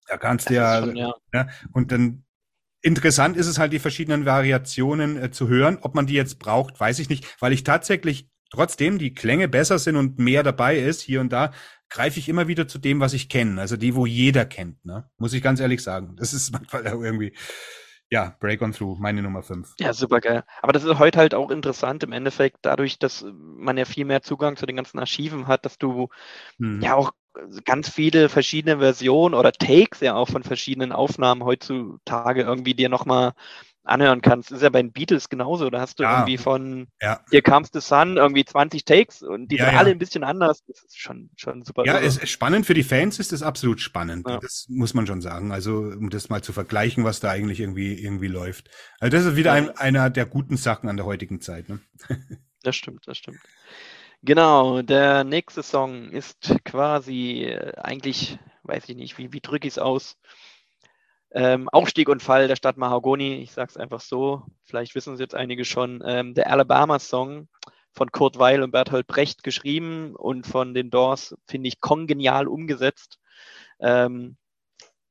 Da 0.08 0.18
kannst 0.18 0.50
du 0.50 0.54
ja, 0.54 0.80
schon, 0.80 0.96
ja. 0.96 1.14
ja. 1.34 1.48
Und 1.74 1.92
dann 1.92 2.24
interessant 2.84 3.38
ist 3.38 3.48
es 3.48 3.58
halt, 3.58 3.74
die 3.74 3.80
verschiedenen 3.80 4.26
Variationen 4.26 5.18
äh, 5.18 5.32
zu 5.32 5.48
hören. 5.48 5.80
Ob 5.82 5.96
man 5.96 6.06
die 6.06 6.14
jetzt 6.14 6.38
braucht, 6.38 6.80
weiß 6.80 7.00
ich 7.00 7.10
nicht, 7.10 7.26
weil 7.42 7.54
ich 7.54 7.64
tatsächlich 7.64 8.30
trotzdem 8.52 9.00
die 9.00 9.16
Klänge 9.16 9.48
besser 9.48 9.80
sind 9.80 9.96
und 9.96 10.20
mehr 10.20 10.44
dabei 10.44 10.78
ist, 10.78 11.02
hier 11.02 11.22
und 11.22 11.34
da, 11.34 11.52
greife 11.90 12.20
ich 12.20 12.30
immer 12.30 12.48
wieder 12.48 12.68
zu 12.68 12.78
dem, 12.78 13.00
was 13.00 13.14
ich 13.14 13.30
kenne. 13.30 13.60
Also 13.60 13.78
die, 13.78 13.96
wo 13.96 14.06
jeder 14.06 14.46
kennt, 14.46 14.84
ne? 14.86 15.10
Muss 15.18 15.34
ich 15.34 15.42
ganz 15.42 15.60
ehrlich 15.60 15.82
sagen. 15.82 16.16
Das 16.18 16.34
ist 16.34 16.52
manchmal 16.54 16.84
irgendwie, 16.86 17.36
ja, 18.10 18.36
Break 18.40 18.62
on 18.62 18.74
Through, 18.74 19.00
meine 19.00 19.22
Nummer 19.22 19.42
5. 19.42 19.74
Ja, 19.80 19.94
super 19.94 20.20
geil. 20.20 20.44
Aber 20.62 20.74
das 20.74 20.84
ist 20.84 21.00
heute 21.00 21.20
halt 21.20 21.34
auch 21.34 21.50
interessant 21.50 22.04
im 22.04 22.12
Endeffekt, 22.12 22.58
dadurch, 22.62 23.00
dass 23.00 23.26
man 23.34 23.78
ja 23.78 23.86
viel 23.86 24.06
mehr 24.06 24.22
Zugang 24.22 24.56
zu 24.56 24.66
den 24.66 24.76
ganzen 24.76 25.00
Archiven 25.00 25.48
hat, 25.48 25.66
dass 25.66 25.78
du 25.78 26.10
mhm. 26.58 26.82
ja 26.82 26.96
auch 26.96 27.12
ganz 27.66 27.90
viele 27.90 28.30
verschiedene 28.30 28.80
Versionen 28.80 29.36
oder 29.36 29.52
Takes 29.52 30.00
ja 30.02 30.16
auch 30.16 30.30
von 30.30 30.44
verschiedenen 30.44 30.92
Aufnahmen 30.92 31.44
heutzutage 31.44 32.42
irgendwie 32.42 32.74
dir 32.74 32.90
nochmal 32.90 33.34
anhören 33.84 34.22
kannst. 34.22 34.50
Das 34.50 34.58
ist 34.58 34.64
ja 34.64 34.70
bei 34.70 34.82
den 34.82 34.92
Beatles 34.92 35.30
genauso. 35.30 35.70
Da 35.70 35.82
hast 35.82 36.00
du 36.00 36.04
ja. 36.04 36.20
irgendwie 36.20 36.38
von 36.38 36.88
ja. 37.02 37.20
Here 37.30 37.42
Comes 37.42 37.70
the 37.74 37.82
Sun 37.82 38.18
irgendwie 38.18 38.46
20 38.46 38.86
Takes 38.86 39.22
und 39.22 39.52
die 39.52 39.58
ja, 39.58 39.66
sind 39.66 39.76
alle 39.76 39.92
ein 39.92 39.98
bisschen 39.98 40.24
anders. 40.24 40.64
Das 40.68 40.84
ist 40.84 40.98
schon, 40.98 41.30
schon 41.36 41.64
super. 41.64 41.86
Ja, 41.86 42.00
es 42.00 42.18
ist 42.18 42.30
spannend 42.30 42.66
für 42.66 42.74
die 42.74 42.84
Fans 42.84 43.20
ist 43.20 43.32
das 43.32 43.44
absolut 43.44 43.82
spannend. 43.82 44.28
Das 44.28 44.68
muss 44.70 44.94
man 44.94 45.06
schon 45.06 45.22
sagen. 45.22 45.52
Also, 45.52 45.78
um 45.78 46.10
das 46.10 46.30
mal 46.30 46.42
zu 46.42 46.54
vergleichen, 46.54 47.04
was 47.04 47.20
da 47.20 47.30
eigentlich 47.30 47.60
irgendwie, 47.60 47.94
irgendwie 47.94 48.28
läuft. 48.28 48.70
Also, 49.00 49.16
das 49.16 49.26
ist 49.26 49.36
wieder 49.36 49.52
ein, 49.54 49.70
einer 49.78 50.10
der 50.10 50.26
guten 50.26 50.58
Sachen 50.58 50.90
an 50.90 50.98
der 50.98 51.06
heutigen 51.06 51.42
Zeit. 51.42 51.70
Ne? 51.70 51.80
Das 52.64 52.78
stimmt, 52.78 53.06
das 53.08 53.18
stimmt. 53.18 53.40
Genau, 54.26 54.82
der 54.82 55.24
nächste 55.26 55.64
Song 55.64 56.10
ist 56.10 56.56
quasi 56.64 57.44
äh, 57.44 57.76
eigentlich, 57.78 58.40
weiß 58.64 58.88
ich 58.88 58.96
nicht, 58.96 59.18
wie, 59.18 59.34
wie 59.34 59.42
drücke 59.42 59.68
ich 59.68 59.74
es 59.74 59.80
aus? 59.80 60.18
Ähm, 61.32 61.68
Aufstieg 61.70 62.10
und 62.10 62.22
Fall 62.22 62.48
der 62.48 62.56
Stadt 62.56 62.78
Mahagoni, 62.78 63.36
ich 63.42 63.52
sage 63.52 63.70
es 63.70 63.78
einfach 63.78 64.02
so, 64.02 64.44
vielleicht 64.64 64.94
wissen 64.96 65.16
es 65.16 65.20
jetzt 65.20 65.34
einige 65.36 65.66
schon, 65.66 66.04
ähm, 66.06 66.36
der 66.36 66.50
Alabama-Song 66.52 67.50
von 67.92 68.12
Kurt 68.12 68.38
Weil 68.38 68.62
und 68.62 68.72
Bertolt 68.72 69.08
Brecht 69.08 69.44
geschrieben 69.44 70.16
und 70.16 70.46
von 70.46 70.74
den 70.74 70.90
Doors, 70.92 71.36
finde 71.48 71.68
ich, 71.70 71.82
kongenial 71.82 72.48
umgesetzt. 72.48 73.20
Ähm, 73.80 74.38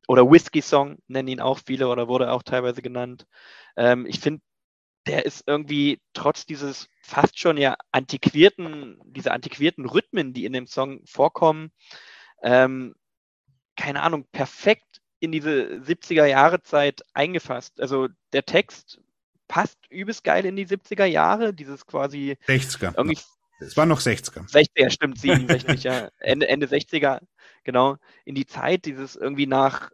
oder 0.09 0.31
Whiskey-Song 0.31 0.99
nennen 1.09 1.29
ihn 1.29 1.41
auch 1.41 1.59
viele 1.65 1.89
oder 1.89 2.09
wurde 2.09 2.33
auch 2.33 2.43
teilweise 2.43 2.83
genannt. 2.83 3.27
Ähm, 3.77 4.07
ich 4.07 4.21
finde, 4.21 4.43
der 5.07 5.27
ist 5.27 5.45
irgendwie 5.47 6.01
trotz 6.13 6.47
dieses 6.47 6.89
fast 7.03 7.39
schon 7.39 7.57
ja 7.57 7.77
antiquierten, 7.91 9.01
diese 9.05 9.33
antiquierten 9.33 9.87
Rhythmen, 9.87 10.33
die 10.33 10.45
in 10.45 10.53
dem 10.53 10.67
Song 10.67 11.01
vorkommen, 11.07 11.73
ähm, 12.43 12.95
keine 13.77 14.03
Ahnung, 14.03 14.27
perfekt 14.33 15.01
in 15.19 15.33
diese 15.33 15.81
70er 15.85 16.27
Jahre 16.27 16.63
Zeit 16.63 17.03
eingefasst. 17.15 17.81
Also 17.81 18.09
der 18.33 18.45
Text 18.45 19.01
passt 19.49 19.79
übelst 19.89 20.25
geil 20.25 20.45
in 20.45 20.57
die 20.57 20.67
70er 20.67 21.05
Jahre, 21.05 21.55
dieses 21.55 21.87
quasi 21.87 22.37
60er. 22.47 22.95
Irgendwie 22.97 23.19
es 23.61 23.77
war 23.77 23.87
noch 23.87 24.01
60er. 24.01 24.51
60er, 24.51 24.91
stimmt, 24.91 25.19
67, 25.19 25.85
ja. 25.85 26.11
Ende, 26.19 26.49
Ende 26.49 26.67
60er, 26.67 27.21
genau. 27.65 27.97
In 28.25 28.35
die 28.35 28.47
Zeit, 28.47 28.85
dieses 28.85 29.17
irgendwie 29.17 29.47
nach 29.47 29.91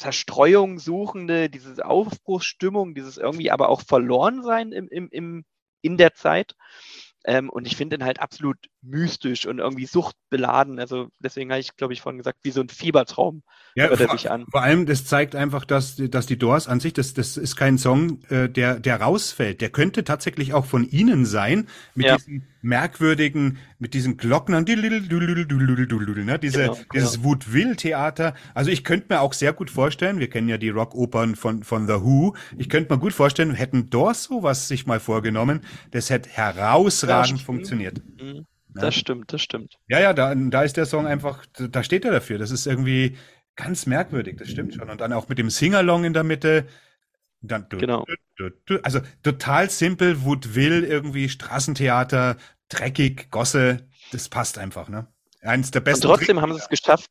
Zerstreuung 0.00 0.78
suchende, 0.78 1.50
diese 1.50 1.84
Aufbruchsstimmung, 1.84 2.94
dieses 2.94 3.18
irgendwie 3.18 3.50
aber 3.50 3.68
auch 3.68 3.82
Verlorensein 3.82 4.72
im, 4.72 4.88
im, 4.88 5.08
im, 5.10 5.44
in 5.82 5.98
der 5.98 6.14
Zeit. 6.14 6.54
Ähm, 7.26 7.50
und 7.50 7.66
ich 7.66 7.76
finde 7.76 7.96
ihn 7.96 8.04
halt 8.04 8.18
absolut 8.18 8.56
mystisch 8.80 9.44
und 9.44 9.58
irgendwie 9.58 9.84
suchtbeladen. 9.84 10.78
Also 10.78 11.08
deswegen 11.18 11.50
habe 11.50 11.60
ich, 11.60 11.76
glaube 11.76 11.92
ich, 11.92 12.00
vorhin 12.00 12.16
gesagt, 12.16 12.38
wie 12.42 12.50
so 12.50 12.62
ein 12.62 12.70
Fiebertraum 12.70 13.42
ja, 13.74 13.88
hört 13.88 14.00
er 14.00 14.08
vor, 14.08 14.16
sich 14.16 14.30
an. 14.30 14.46
Vor 14.50 14.62
allem, 14.62 14.86
das 14.86 15.04
zeigt 15.04 15.36
einfach, 15.36 15.66
dass, 15.66 15.96
dass 15.96 16.24
die 16.24 16.38
Doors 16.38 16.66
an 16.66 16.80
sich, 16.80 16.94
das, 16.94 17.12
das 17.12 17.36
ist 17.36 17.56
kein 17.56 17.76
Song, 17.76 18.24
äh, 18.30 18.48
der, 18.48 18.80
der 18.80 19.02
rausfällt. 19.02 19.60
Der 19.60 19.68
könnte 19.68 20.02
tatsächlich 20.02 20.54
auch 20.54 20.64
von 20.64 20.88
ihnen 20.88 21.26
sein, 21.26 21.68
mit 21.94 22.06
ja. 22.06 22.16
diesen 22.16 22.48
merkwürdigen, 22.62 23.58
mit 23.78 23.94
diesen 23.94 24.16
Glocknern, 24.16 24.64
ne, 24.64 26.38
diese, 26.38 26.60
genau, 26.60 26.78
dieses 26.94 27.12
genau. 27.14 27.24
Woodville-Theater. 27.24 28.34
Also 28.54 28.70
ich 28.70 28.84
könnte 28.84 29.06
mir 29.10 29.20
auch 29.20 29.32
sehr 29.32 29.52
gut 29.52 29.70
vorstellen, 29.70 30.18
wir 30.18 30.28
kennen 30.28 30.48
ja 30.48 30.58
die 30.58 30.68
Rockopern 30.68 31.36
von, 31.36 31.62
von 31.62 31.86
The 31.86 31.94
Who, 31.94 32.34
ich 32.58 32.68
könnte 32.68 32.92
mir 32.92 32.98
gut 32.98 33.12
vorstellen, 33.12 33.54
hätten 33.54 33.90
Doors 33.90 34.24
sowas 34.24 34.68
sich 34.68 34.86
mal 34.86 35.00
vorgenommen, 35.00 35.60
das 35.90 36.10
hätte 36.10 36.28
herausragend 36.28 37.40
ja, 37.40 37.44
funktioniert. 37.44 38.02
Mhm. 38.20 38.46
Das 38.74 38.94
stimmt, 38.94 39.32
das 39.32 39.42
stimmt. 39.42 39.78
Ja, 39.88 40.00
ja, 40.00 40.12
da, 40.12 40.34
da 40.34 40.62
ist 40.62 40.76
der 40.76 40.86
Song 40.86 41.06
einfach, 41.06 41.44
da 41.58 41.82
steht 41.82 42.04
er 42.04 42.12
dafür. 42.12 42.38
Das 42.38 42.50
ist 42.50 42.66
irgendwie 42.66 43.16
ganz 43.56 43.86
merkwürdig, 43.86 44.36
das 44.38 44.48
stimmt 44.48 44.74
schon. 44.74 44.88
Und 44.88 45.00
dann 45.00 45.12
auch 45.12 45.28
mit 45.28 45.38
dem 45.38 45.50
Singalong 45.50 46.04
in 46.04 46.12
der 46.12 46.24
Mitte. 46.24 46.66
Dann, 47.42 47.66
genau. 47.70 48.04
also 48.82 49.00
total 49.22 49.70
simpel, 49.70 50.24
Woodville, 50.24 50.86
irgendwie 50.86 51.28
Straßentheater, 51.28 52.36
dreckig, 52.68 53.30
Gosse, 53.30 53.88
das 54.12 54.28
passt 54.28 54.58
einfach, 54.58 54.88
ne? 54.88 55.06
Eins 55.40 55.70
der 55.70 55.80
besten. 55.80 56.06
Und 56.06 56.14
trotzdem 56.14 56.36
Trick 56.36 56.42
haben 56.42 56.52
sie 56.52 56.60
es 56.60 56.68
geschafft, 56.68 57.08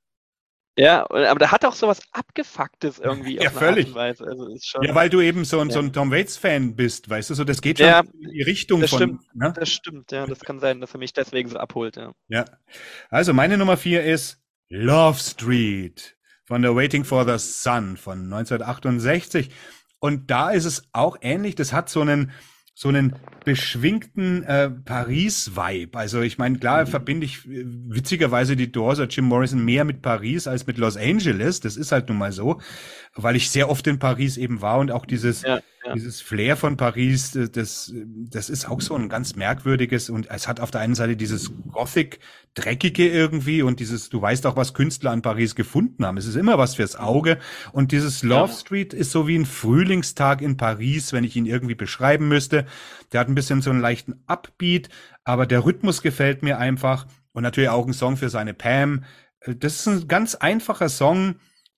ja, 0.80 1.02
aber 1.10 1.40
da 1.40 1.52
hat 1.52 1.66
auch 1.66 1.74
sowas 1.74 2.00
Abgefucktes 2.14 3.00
irgendwie 3.00 3.36
ja, 3.36 3.50
völlig. 3.50 3.94
Also 3.94 4.56
schon, 4.62 4.84
ja, 4.84 4.96
weil 4.96 5.10
du 5.10 5.20
eben 5.20 5.44
so 5.44 5.60
ein, 5.60 5.68
ja. 5.68 5.74
so 5.74 5.80
ein 5.80 5.92
Tom 5.92 6.10
Waits-Fan 6.10 6.78
bist, 6.78 7.10
weißt 7.10 7.32
du, 7.32 7.34
so 7.34 7.44
das 7.44 7.62
geht 7.62 7.80
schon 7.80 7.88
ja, 7.88 8.00
in 8.00 8.32
die 8.32 8.44
Richtung 8.44 8.80
das 8.80 8.92
von. 8.92 9.00
Stimmt, 9.00 9.36
ne? 9.36 9.54
Das 9.54 9.70
stimmt, 9.70 10.12
ja, 10.14 10.26
das 10.26 10.40
kann 10.40 10.60
sein, 10.60 10.80
dass 10.80 10.94
er 10.94 11.00
mich 11.00 11.12
deswegen 11.12 11.50
so 11.50 11.58
abholt, 11.58 11.98
ja. 11.98 12.14
Ja. 12.30 12.46
Also 13.10 13.34
meine 13.34 13.58
Nummer 13.58 13.76
vier 13.76 14.06
ist 14.06 14.42
Love 14.70 15.20
Street 15.20 16.16
von 16.46 16.64
The 16.64 16.70
Waiting 16.70 17.04
for 17.04 17.26
the 17.26 17.38
Sun 17.38 17.98
von 17.98 18.32
1968. 18.32 19.50
Und 20.00 20.32
da 20.32 20.52
ist 20.52 20.66
es 20.66 20.84
auch 20.94 21.18
ähnlich, 21.22 21.56
das 21.56 21.74
hat 21.74 21.90
so 21.90 22.02
einen, 22.02 22.32
so 22.74 22.88
einen 22.88 23.16
beschwingten 23.44 24.44
äh, 24.44 24.70
Paris-Vibe. 24.70 25.98
Also 25.98 26.22
ich 26.22 26.38
meine, 26.38 26.58
klar 26.60 26.86
verbinde 26.86 27.26
ich 27.26 27.46
äh, 27.46 27.66
witzigerweise 27.66 28.56
die 28.56 28.72
Doors 28.72 29.00
oder 29.00 29.10
Jim 29.10 29.26
Morrison 29.26 29.64
mehr 29.66 29.84
mit 29.84 30.02
Paris 30.02 30.48
als 30.48 30.66
mit 30.66 30.78
Los 30.78 30.96
Angeles. 30.96 31.60
Das 31.60 31.76
ist 31.76 31.92
halt 31.92 32.08
nun 32.08 32.18
mal 32.18 32.32
so, 32.32 32.62
weil 33.16 33.36
ich 33.36 33.50
sehr 33.50 33.70
oft 33.70 33.86
in 33.88 34.00
Paris 34.00 34.38
eben 34.38 34.62
war 34.62 34.80
und 34.80 34.92
auch 34.92 35.06
dieses 35.06 35.42
ja, 35.42 35.60
ja. 35.86 35.94
dieses 35.94 36.22
Flair 36.22 36.56
von 36.56 36.78
Paris, 36.78 37.36
äh, 37.36 37.50
das 37.50 37.94
das 38.30 38.50
ist 38.50 38.70
auch 38.70 38.80
so 38.80 38.96
ein 38.96 39.10
ganz 39.10 39.36
merkwürdiges 39.36 40.10
und 40.10 40.30
es 40.30 40.48
hat 40.48 40.62
auf 40.62 40.72
der 40.72 40.82
einen 40.82 40.96
Seite 40.96 41.18
dieses 41.18 41.52
Gothic 41.72 42.20
dreckige 42.60 43.08
irgendwie 43.08 43.62
und 43.62 43.80
dieses 43.80 44.10
du 44.10 44.22
weißt 44.22 44.46
auch 44.46 44.56
was 44.56 44.74
Künstler 44.74 45.12
an 45.12 45.22
Paris 45.22 45.56
gefunden 45.56 46.06
haben. 46.06 46.18
Es 46.18 46.26
ist 46.26 46.36
immer 46.36 46.58
was 46.58 46.76
fürs 46.76 46.96
Auge 46.96 47.40
und 47.72 47.92
dieses 47.92 48.24
Love 48.24 48.52
ja. 48.52 48.58
Street 48.58 48.94
ist 48.94 49.12
so 49.12 49.28
wie 49.28 49.38
ein 49.38 49.46
Frühlingstag 49.46 50.42
in 50.42 50.58
Paris, 50.58 51.14
wenn 51.14 51.24
ich 51.24 51.36
ihn 51.36 51.46
irgendwie 51.46 51.76
beschreiben 51.76 52.28
müsste. 52.28 52.66
Der 53.12 53.22
hat 53.22 53.30
ein 53.30 53.36
bisschen 53.36 53.62
so 53.62 53.70
einen 53.70 53.82
leichten 53.82 54.24
Upbeat, 54.28 54.90
aber 55.24 55.46
der 55.46 55.66
Rhythmus 55.66 56.02
gefällt 56.02 56.44
mir 56.44 56.58
einfach 56.58 57.08
und 57.34 57.44
natürlich 57.44 57.70
auch 57.70 57.88
ein 57.88 57.94
Song 57.94 58.18
für 58.18 58.30
seine 58.30 58.54
Pam. 58.54 59.04
Das 59.46 59.80
ist 59.80 59.88
ein 59.88 60.08
ganz 60.08 60.36
einfacher 60.36 60.90
Song, 60.90 61.36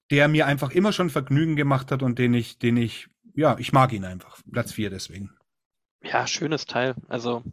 der 0.09 0.27
mir 0.27 0.45
einfach 0.45 0.71
immer 0.71 0.91
schon 0.91 1.09
Vergnügen 1.09 1.55
gemacht 1.55 1.91
hat 1.91 2.03
und 2.03 2.19
den 2.19 2.33
ich, 2.33 2.59
den 2.59 2.77
ich, 2.77 3.07
ja, 3.35 3.55
ich 3.59 3.71
mag 3.71 3.93
ihn 3.93 4.05
einfach. 4.05 4.39
Platz 4.51 4.73
4 4.73 4.89
deswegen. 4.89 5.31
Ja, 6.03 6.27
schönes 6.27 6.65
Teil. 6.65 6.95
Also 7.07 7.43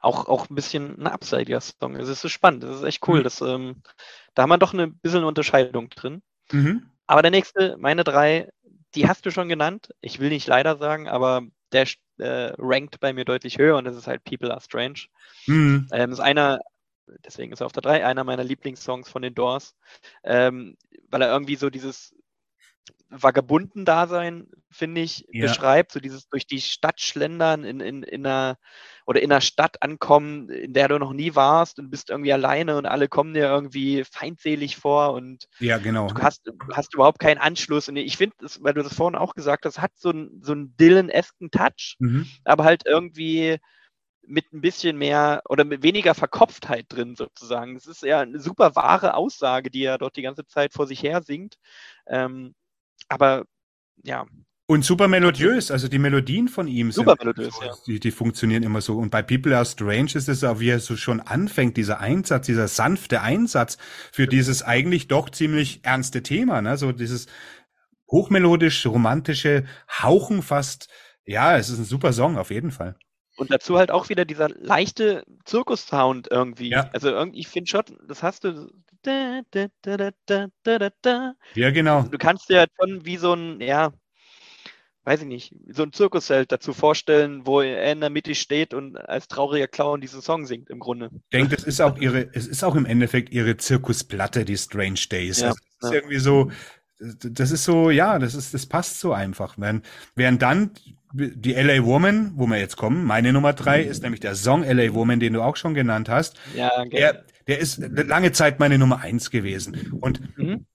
auch, 0.00 0.28
auch 0.28 0.48
ein 0.48 0.54
bisschen 0.54 1.00
ein 1.00 1.06
abseitiger 1.06 1.60
Song. 1.60 1.96
Es 1.96 2.08
ist 2.08 2.20
so 2.20 2.28
spannend, 2.28 2.62
das 2.62 2.76
ist 2.76 2.84
echt 2.84 3.06
cool. 3.08 3.20
Mhm. 3.20 3.24
Das, 3.24 3.40
ähm, 3.40 3.82
da 4.34 4.42
haben 4.42 4.50
wir 4.50 4.58
doch 4.58 4.72
eine 4.72 4.88
bisschen 4.88 5.24
Unterscheidung 5.24 5.90
drin. 5.90 6.22
Mhm. 6.52 6.90
Aber 7.06 7.22
der 7.22 7.30
nächste, 7.30 7.76
meine 7.78 8.04
drei, 8.04 8.48
die 8.94 9.08
hast 9.08 9.26
du 9.26 9.30
schon 9.30 9.48
genannt. 9.48 9.94
Ich 10.00 10.20
will 10.20 10.28
nicht 10.28 10.46
leider 10.46 10.76
sagen, 10.76 11.08
aber 11.08 11.42
der 11.72 11.86
äh, 12.18 12.52
rankt 12.58 13.00
bei 13.00 13.12
mir 13.12 13.24
deutlich 13.24 13.58
höher 13.58 13.76
und 13.76 13.84
das 13.84 13.96
ist 13.96 14.06
halt 14.06 14.24
People 14.24 14.50
Are 14.50 14.60
Strange. 14.60 15.06
Mhm. 15.46 15.88
Ähm, 15.92 16.12
ist 16.12 16.20
einer, 16.20 16.60
deswegen 17.24 17.52
ist 17.52 17.60
er 17.60 17.66
auf 17.66 17.72
der 17.72 17.82
3, 17.82 18.04
einer 18.04 18.24
meiner 18.24 18.44
Lieblingssongs 18.44 19.08
von 19.08 19.22
den 19.22 19.34
Doors, 19.34 19.74
ähm, 20.24 20.76
weil 21.10 21.22
er 21.22 21.32
irgendwie 21.32 21.56
so 21.56 21.70
dieses 21.70 22.14
Vagabunden-Dasein, 23.10 24.48
finde 24.70 25.00
ich, 25.00 25.26
Ja. 25.32 25.40
beschreibt. 25.40 25.92
So 25.92 26.00
dieses 26.00 26.28
durch 26.28 26.46
die 26.46 26.60
Stadt 26.60 27.00
schlendern, 27.00 27.64
in, 27.64 27.80
in, 27.80 28.02
in 28.02 28.26
einer 28.26 28.58
oder 29.06 29.22
in 29.22 29.32
einer 29.32 29.40
Stadt 29.40 29.82
ankommen, 29.82 30.50
in 30.50 30.72
der 30.74 30.88
du 30.88 30.98
noch 30.98 31.12
nie 31.12 31.34
warst 31.34 31.78
und 31.78 31.90
bist 31.90 32.10
irgendwie 32.10 32.32
alleine 32.32 32.76
und 32.76 32.86
alle 32.86 33.08
kommen 33.08 33.34
dir 33.34 33.44
irgendwie 33.46 34.04
feindselig 34.04 34.76
vor 34.76 35.12
und 35.14 35.46
Ja, 35.58 35.78
genau. 35.78 36.08
du 36.08 36.22
hast, 36.22 36.50
hast 36.72 36.94
überhaupt 36.94 37.18
keinen 37.18 37.38
Anschluss. 37.38 37.88
Und 37.88 37.96
ich 37.96 38.16
finde, 38.16 38.36
weil 38.60 38.74
du 38.74 38.82
das 38.82 38.94
vorhin 38.94 39.18
auch 39.18 39.34
gesagt 39.34 39.64
hast, 39.64 39.80
hat 39.80 39.92
so 39.96 40.10
einen 40.10 40.42
so 40.42 40.52
einen 40.52 40.76
Dylan-esken 40.76 41.50
Touch, 41.50 41.96
Mhm. 42.00 42.26
aber 42.44 42.64
halt 42.64 42.86
irgendwie 42.86 43.58
mit 44.22 44.52
ein 44.52 44.60
bisschen 44.60 44.98
mehr 44.98 45.42
oder 45.48 45.64
mit 45.64 45.82
weniger 45.82 46.14
Verkopftheit 46.14 46.86
drin 46.90 47.14
sozusagen. 47.16 47.74
Das 47.74 47.86
ist 47.86 48.02
ja 48.02 48.20
eine 48.20 48.38
super 48.40 48.76
wahre 48.76 49.14
Aussage, 49.14 49.70
die 49.70 49.84
er 49.84 49.98
dort 49.98 50.16
die 50.16 50.22
ganze 50.22 50.46
Zeit 50.46 50.74
vor 50.74 50.86
sich 50.86 51.02
her 51.02 51.22
singt. 51.22 51.56
Ähm, 52.06 52.54
aber 53.08 53.44
ja, 54.04 54.26
Und 54.70 54.84
super 54.84 55.08
melodiös, 55.08 55.70
also 55.70 55.88
die 55.88 55.98
Melodien 55.98 56.46
von 56.46 56.68
ihm 56.68 56.92
Super 56.92 57.12
sind 57.12 57.20
melodiös, 57.20 57.54
so, 57.54 57.64
ja. 57.64 57.74
die, 57.86 58.00
die 58.00 58.10
funktionieren 58.10 58.62
immer 58.62 58.82
so. 58.82 58.98
Und 58.98 59.08
bei 59.08 59.22
People 59.22 59.56
Are 59.56 59.64
Strange 59.64 60.10
ist 60.14 60.28
es 60.28 60.44
auch, 60.44 60.60
wie 60.60 60.68
er 60.68 60.78
so 60.78 60.94
schon 60.94 61.20
anfängt, 61.20 61.78
dieser 61.78 62.00
Einsatz, 62.00 62.44
dieser 62.44 62.68
sanfte 62.68 63.22
Einsatz 63.22 63.78
für 64.12 64.26
dieses 64.26 64.62
eigentlich 64.62 65.08
doch 65.08 65.30
ziemlich 65.30 65.80
ernste 65.84 66.22
Thema, 66.22 66.60
ne? 66.60 66.76
So 66.76 66.92
dieses 66.92 67.28
hochmelodisch, 68.10 68.84
romantische 68.86 69.64
Hauchen 70.02 70.42
fast. 70.42 70.88
Ja, 71.24 71.56
es 71.56 71.70
ist 71.70 71.78
ein 71.78 71.84
super 71.84 72.12
Song, 72.12 72.36
auf 72.36 72.50
jeden 72.50 72.70
Fall. 72.70 72.94
Und 73.36 73.50
dazu 73.50 73.78
halt 73.78 73.90
auch 73.90 74.10
wieder 74.10 74.26
dieser 74.26 74.50
leichte 74.50 75.24
Zirkus-Sound 75.46 76.28
irgendwie. 76.30 76.70
Ja. 76.70 76.90
Also 76.92 77.08
irgendwie, 77.08 77.40
ich 77.40 77.48
finde 77.48 77.70
schon, 77.70 77.84
das 78.06 78.22
hast 78.22 78.44
du. 78.44 78.70
Da, 79.08 79.68
da, 80.62 80.90
da. 81.02 81.34
Ja, 81.54 81.70
genau. 81.70 82.02
Du 82.02 82.18
kannst 82.18 82.48
dir 82.50 82.60
halt 82.60 82.70
schon 82.78 83.04
wie 83.06 83.16
so 83.16 83.32
ein, 83.32 83.60
ja, 83.60 83.92
weiß 85.04 85.22
ich 85.22 85.26
nicht, 85.26 85.54
so 85.70 85.84
ein 85.84 85.92
Zirkusheld 85.94 86.52
dazu 86.52 86.74
vorstellen, 86.74 87.46
wo 87.46 87.62
er 87.62 87.90
in 87.90 88.00
der 88.00 88.10
Mitte 88.10 88.34
steht 88.34 88.74
und 88.74 88.96
als 88.96 89.26
trauriger 89.26 89.66
Clown 89.66 90.02
diesen 90.02 90.20
Song 90.20 90.44
singt 90.44 90.68
im 90.68 90.78
Grunde. 90.78 91.08
Ich 91.12 91.30
denke, 91.32 91.56
das 91.56 91.64
ist 91.64 91.80
auch 91.80 91.96
ihre, 91.96 92.28
es 92.34 92.46
ist 92.46 92.62
auch 92.62 92.74
im 92.74 92.84
Endeffekt 92.84 93.30
ihre 93.30 93.56
Zirkusplatte, 93.56 94.44
die 94.44 94.58
Strange 94.58 95.00
Days. 95.10 95.40
Ja, 95.40 95.48
also, 95.48 95.58
das 95.80 95.90
ist 95.90 95.94
ja. 95.94 96.00
irgendwie 96.00 96.18
so, 96.18 96.50
das 97.00 97.50
ist 97.50 97.64
so, 97.64 97.88
ja, 97.88 98.18
das 98.18 98.34
ist, 98.34 98.52
das 98.52 98.66
passt 98.66 99.00
so 99.00 99.14
einfach. 99.14 99.54
Während, 99.56 99.86
während 100.14 100.42
dann 100.42 100.72
die 101.14 101.54
LA 101.54 101.84
Woman, 101.84 102.32
wo 102.36 102.46
wir 102.46 102.58
jetzt 102.58 102.76
kommen, 102.76 103.04
meine 103.04 103.32
Nummer 103.32 103.54
drei 103.54 103.82
ist 103.82 104.02
nämlich 104.02 104.20
der 104.20 104.34
Song 104.34 104.62
LA 104.62 104.92
Woman, 104.92 105.20
den 105.20 105.32
du 105.32 105.42
auch 105.42 105.56
schon 105.56 105.72
genannt 105.72 106.10
hast. 106.10 106.38
Ja, 106.54 106.84
Der, 106.84 107.24
der 107.48 107.58
ist 107.58 107.78
lange 107.78 108.32
Zeit 108.32 108.60
meine 108.60 108.78
Nummer 108.78 109.00
eins 109.00 109.30
gewesen. 109.30 109.92
Und 110.00 110.20
Mhm. 110.36 110.66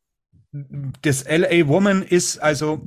das 1.02 1.24
LA 1.26 1.68
Woman 1.68 2.04
ist 2.04 2.38
also 2.40 2.86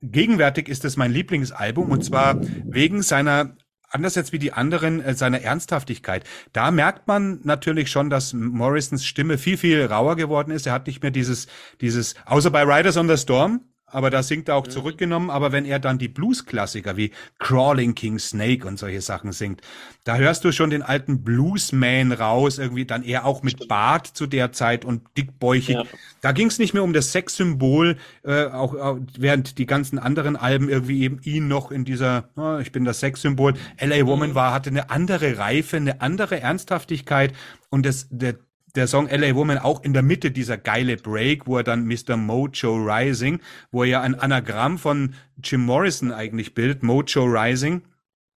gegenwärtig 0.00 0.68
ist 0.68 0.84
es 0.84 0.96
mein 0.96 1.12
Lieblingsalbum 1.12 1.90
und 1.90 2.04
zwar 2.04 2.40
wegen 2.64 3.02
seiner 3.02 3.56
anders 3.90 4.14
jetzt 4.16 4.32
wie 4.32 4.38
die 4.38 4.52
anderen 4.52 5.00
äh, 5.00 5.14
seiner 5.14 5.40
Ernsthaftigkeit. 5.40 6.24
Da 6.52 6.70
merkt 6.70 7.06
man 7.06 7.40
natürlich 7.44 7.90
schon, 7.90 8.10
dass 8.10 8.32
Morrisons 8.32 9.04
Stimme 9.04 9.38
viel 9.38 9.56
viel 9.56 9.84
rauer 9.86 10.16
geworden 10.16 10.50
ist. 10.50 10.66
Er 10.66 10.72
hat 10.72 10.86
nicht 10.86 11.02
mehr 11.02 11.10
dieses 11.12 11.46
dieses 11.80 12.14
außer 12.26 12.50
bei 12.50 12.62
Riders 12.64 12.96
on 12.96 13.08
the 13.08 13.16
Storm, 13.16 13.60
aber 13.94 14.10
da 14.10 14.22
singt 14.22 14.48
er 14.48 14.56
auch 14.56 14.66
zurückgenommen, 14.66 15.30
aber 15.30 15.52
wenn 15.52 15.64
er 15.64 15.78
dann 15.78 15.98
die 15.98 16.08
Blues 16.08 16.46
Klassiker 16.46 16.96
wie 16.96 17.12
Crawling 17.38 17.94
King 17.94 18.18
Snake 18.18 18.66
und 18.66 18.78
solche 18.78 19.00
Sachen 19.00 19.32
singt, 19.32 19.60
da 20.04 20.16
hörst 20.16 20.44
du 20.44 20.52
schon 20.52 20.70
den 20.70 20.82
alten 20.82 21.22
Bluesman 21.22 22.12
raus, 22.12 22.58
irgendwie 22.58 22.84
dann 22.84 23.02
eher 23.02 23.24
auch 23.24 23.42
mit 23.42 23.68
Bart 23.68 24.06
zu 24.06 24.26
der 24.26 24.52
Zeit 24.52 24.84
und 24.84 25.02
dickbäuchig. 25.16 25.76
Ja. 25.76 25.84
Da 26.20 26.32
ging 26.32 26.48
es 26.48 26.58
nicht 26.58 26.74
mehr 26.74 26.82
um 26.82 26.92
das 26.92 27.12
Sexsymbol, 27.12 27.96
äh, 28.24 28.46
auch, 28.46 28.74
auch 28.74 28.98
während 29.16 29.58
die 29.58 29.66
ganzen 29.66 29.98
anderen 29.98 30.36
Alben 30.36 30.68
irgendwie 30.68 31.02
eben 31.02 31.20
ihn 31.22 31.48
noch 31.48 31.70
in 31.70 31.84
dieser, 31.84 32.28
ah, 32.36 32.58
ich 32.60 32.72
bin 32.72 32.84
das 32.84 33.00
Sexsymbol. 33.00 33.54
LA 33.80 34.06
Woman 34.06 34.34
war, 34.34 34.52
hatte 34.52 34.70
eine 34.70 34.90
andere 34.90 35.38
Reife, 35.38 35.76
eine 35.76 36.00
andere 36.00 36.40
Ernsthaftigkeit 36.40 37.32
und 37.70 37.86
das, 37.86 38.08
der, 38.10 38.34
der 38.74 38.86
Song 38.88 39.08
LA 39.08 39.34
Woman 39.34 39.58
auch 39.58 39.82
in 39.84 39.92
der 39.92 40.02
Mitte 40.02 40.30
dieser 40.30 40.56
geile 40.58 40.96
Break, 40.96 41.46
wo 41.46 41.58
er 41.58 41.64
dann 41.64 41.86
Mr. 41.86 42.16
Mojo 42.16 42.76
Rising, 42.76 43.40
wo 43.70 43.82
er 43.84 43.88
ja 43.88 44.00
ein 44.02 44.14
Anagramm 44.18 44.78
von 44.78 45.14
Jim 45.42 45.62
Morrison 45.64 46.12
eigentlich 46.12 46.54
bildet, 46.54 46.82
Mojo 46.82 47.24
Rising 47.24 47.82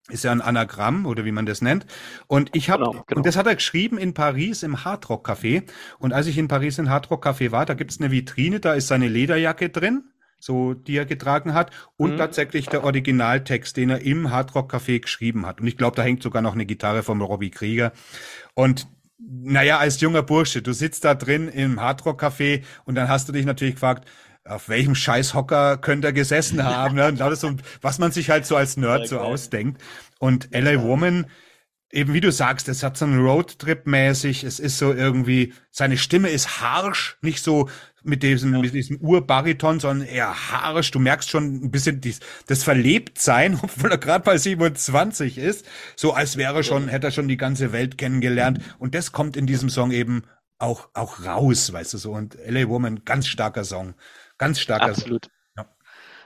ist 0.09 0.23
ja 0.23 0.31
ein 0.31 0.41
Anagramm 0.41 1.05
oder 1.05 1.25
wie 1.25 1.33
man 1.33 1.45
das 1.45 1.61
nennt. 1.61 1.85
Und 2.27 2.49
ich 2.55 2.69
habe 2.69 2.85
Genau, 2.85 3.03
genau. 3.07 3.17
und 3.17 3.25
das 3.25 3.35
hat 3.35 3.45
er 3.45 3.55
geschrieben 3.55 3.97
in 3.97 4.13
Paris 4.13 4.63
im 4.63 4.85
Hardrock 4.85 5.27
Café. 5.27 5.63
Und 5.99 6.13
als 6.13 6.27
ich 6.27 6.37
in 6.37 6.47
Paris 6.47 6.77
im 6.77 6.89
Hardrock 6.89 7.25
Café 7.27 7.51
war, 7.51 7.65
da 7.65 7.73
gibt's 7.73 7.99
eine 7.99 8.09
Vitrine, 8.09 8.61
da 8.61 8.73
ist 8.73 8.87
seine 8.87 9.09
Lederjacke 9.09 9.67
drin, 9.69 10.05
so 10.39 10.73
die 10.73 10.95
er 10.95 11.05
getragen 11.05 11.53
hat 11.53 11.71
und 11.97 12.13
Mhm. 12.13 12.17
tatsächlich 12.19 12.67
der 12.67 12.85
Originaltext, 12.85 13.75
den 13.75 13.89
er 13.89 13.99
im 14.01 14.31
Hardrock 14.31 14.73
Café 14.73 15.01
geschrieben 15.01 15.45
hat. 15.45 15.59
Und 15.59 15.67
ich 15.67 15.75
glaube, 15.75 15.97
da 15.97 16.03
hängt 16.03 16.23
sogar 16.23 16.41
noch 16.41 16.53
eine 16.53 16.65
Gitarre 16.65 17.03
vom 17.03 17.21
Robbie 17.21 17.49
Krieger. 17.51 17.91
Und 18.53 18.87
naja, 19.19 19.79
als 19.79 19.99
junger 19.99 20.23
Bursche, 20.23 20.61
du 20.61 20.73
sitzt 20.73 21.03
da 21.03 21.15
drin 21.15 21.47
im 21.47 21.81
Hardrock 21.81 22.21
Café 22.21 22.63
und 22.85 22.95
dann 22.95 23.09
hast 23.09 23.27
du 23.27 23.33
dich 23.33 23.45
natürlich 23.45 23.75
gefragt, 23.75 24.07
auf 24.45 24.69
welchem 24.69 24.95
Scheißhocker 24.95 25.77
könnte 25.77 26.07
er 26.07 26.13
gesessen 26.13 26.63
haben? 26.63 26.95
Ne? 26.95 27.07
Und 27.07 27.21
alles 27.21 27.41
so, 27.41 27.51
was 27.81 27.99
man 27.99 28.11
sich 28.11 28.29
halt 28.29 28.45
so 28.45 28.55
als 28.55 28.77
Nerd 28.77 29.07
so 29.07 29.19
ausdenkt. 29.19 29.81
Und 30.19 30.49
LA 30.51 30.81
Woman, 30.81 31.25
eben 31.91 32.13
wie 32.13 32.21
du 32.21 32.31
sagst, 32.31 32.67
es 32.69 32.83
hat 32.83 32.97
so 32.97 33.05
einen 33.05 33.19
Roadtrip-mäßig, 33.25 34.43
es 34.43 34.59
ist 34.59 34.77
so 34.77 34.93
irgendwie, 34.93 35.53
seine 35.71 35.97
Stimme 35.97 36.29
ist 36.29 36.61
harsch, 36.61 37.17
nicht 37.21 37.43
so 37.43 37.69
mit 38.03 38.23
diesem, 38.23 38.51
mit 38.51 38.73
diesem 38.73 38.97
Urbariton, 39.01 39.79
sondern 39.79 40.07
eher 40.07 40.33
harsch. 40.51 40.91
Du 40.91 40.99
merkst 40.99 41.29
schon 41.29 41.65
ein 41.65 41.71
bisschen 41.71 42.01
dies, 42.01 42.19
das 42.47 42.63
Verlebtsein, 42.63 43.59
obwohl 43.61 43.91
er 43.91 43.97
gerade 43.97 44.23
bei 44.23 44.37
27 44.37 45.37
ist, 45.37 45.65
so 45.95 46.13
als 46.13 46.37
wäre 46.37 46.63
schon, 46.63 46.87
hätte 46.87 47.07
er 47.07 47.11
schon 47.11 47.27
die 47.27 47.37
ganze 47.37 47.71
Welt 47.71 47.97
kennengelernt. 47.97 48.59
Und 48.79 48.95
das 48.95 49.11
kommt 49.11 49.37
in 49.37 49.45
diesem 49.47 49.69
Song 49.69 49.91
eben 49.91 50.23
auch, 50.59 50.89
auch 50.93 51.25
raus, 51.25 51.71
weißt 51.71 51.93
du 51.93 51.97
so. 51.97 52.11
Und 52.13 52.37
LA 52.45 52.67
Woman, 52.67 53.03
ganz 53.05 53.27
starker 53.27 53.63
Song. 53.63 53.93
Ganz 54.37 54.59
starker 54.59 54.93
Song. 54.93 55.03
Absolut. 55.03 55.27
Ja. 55.55 55.65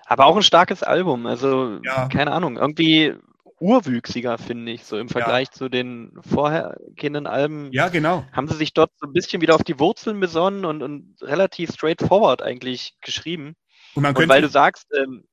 Aber 0.05 0.25
auch 0.25 0.35
ein 0.35 0.43
starkes 0.43 0.83
Album. 0.83 1.25
Also, 1.25 1.79
Ja. 1.83 2.07
keine 2.07 2.31
Ahnung, 2.31 2.57
irgendwie 2.57 3.13
urwüchsiger, 3.61 4.37
finde 4.37 4.71
ich, 4.71 4.83
so 4.83 4.97
im 4.97 5.07
Vergleich 5.07 5.51
zu 5.51 5.69
den 5.69 6.11
vorhergehenden 6.21 7.27
Alben. 7.27 7.69
Ja, 7.71 7.89
genau. 7.89 8.25
Haben 8.33 8.47
sie 8.47 8.55
sich 8.55 8.73
dort 8.73 8.91
so 8.97 9.05
ein 9.07 9.13
bisschen 9.13 9.41
wieder 9.41 9.55
auf 9.55 9.63
die 9.63 9.79
Wurzeln 9.79 10.19
besonnen 10.19 10.65
und, 10.65 10.81
und 10.81 11.15
relativ 11.21 11.71
straightforward 11.71 12.41
eigentlich 12.41 12.95
geschrieben. 13.01 13.55
Und 13.93 14.03
man 14.03 14.09
Und 14.09 14.15
könnte, 14.15 14.29
weil 14.33 14.41
du 14.41 14.49
sagst, 14.49 14.87
ähm, 14.97 15.25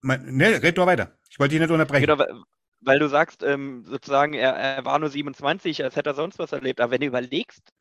man, 0.00 0.24
ne, 0.36 0.62
red 0.62 0.76
nur 0.76 0.86
weiter. 0.86 1.16
Ich 1.30 1.38
wollte 1.38 1.52
dich 1.52 1.60
nicht 1.60 1.70
unterbrechen. 1.70 2.06
genau, 2.06 2.18
weil- 2.18 2.32
weil 2.84 2.98
du 2.98 3.08
sagst, 3.08 3.44
ähm, 3.44 3.84
sozusagen, 3.86 4.34
er, 4.34 4.54
er 4.56 4.84
war 4.84 4.98
nur 4.98 5.08
27, 5.08 5.84
als 5.84 5.94
hätte 5.94 6.10
er 6.10 6.14
sonst 6.14 6.40
was 6.40 6.50
erlebt. 6.50 6.80
Aber 6.80 6.90
wenn 6.90 7.00
du 7.00 7.06
überlegst, 7.06 7.72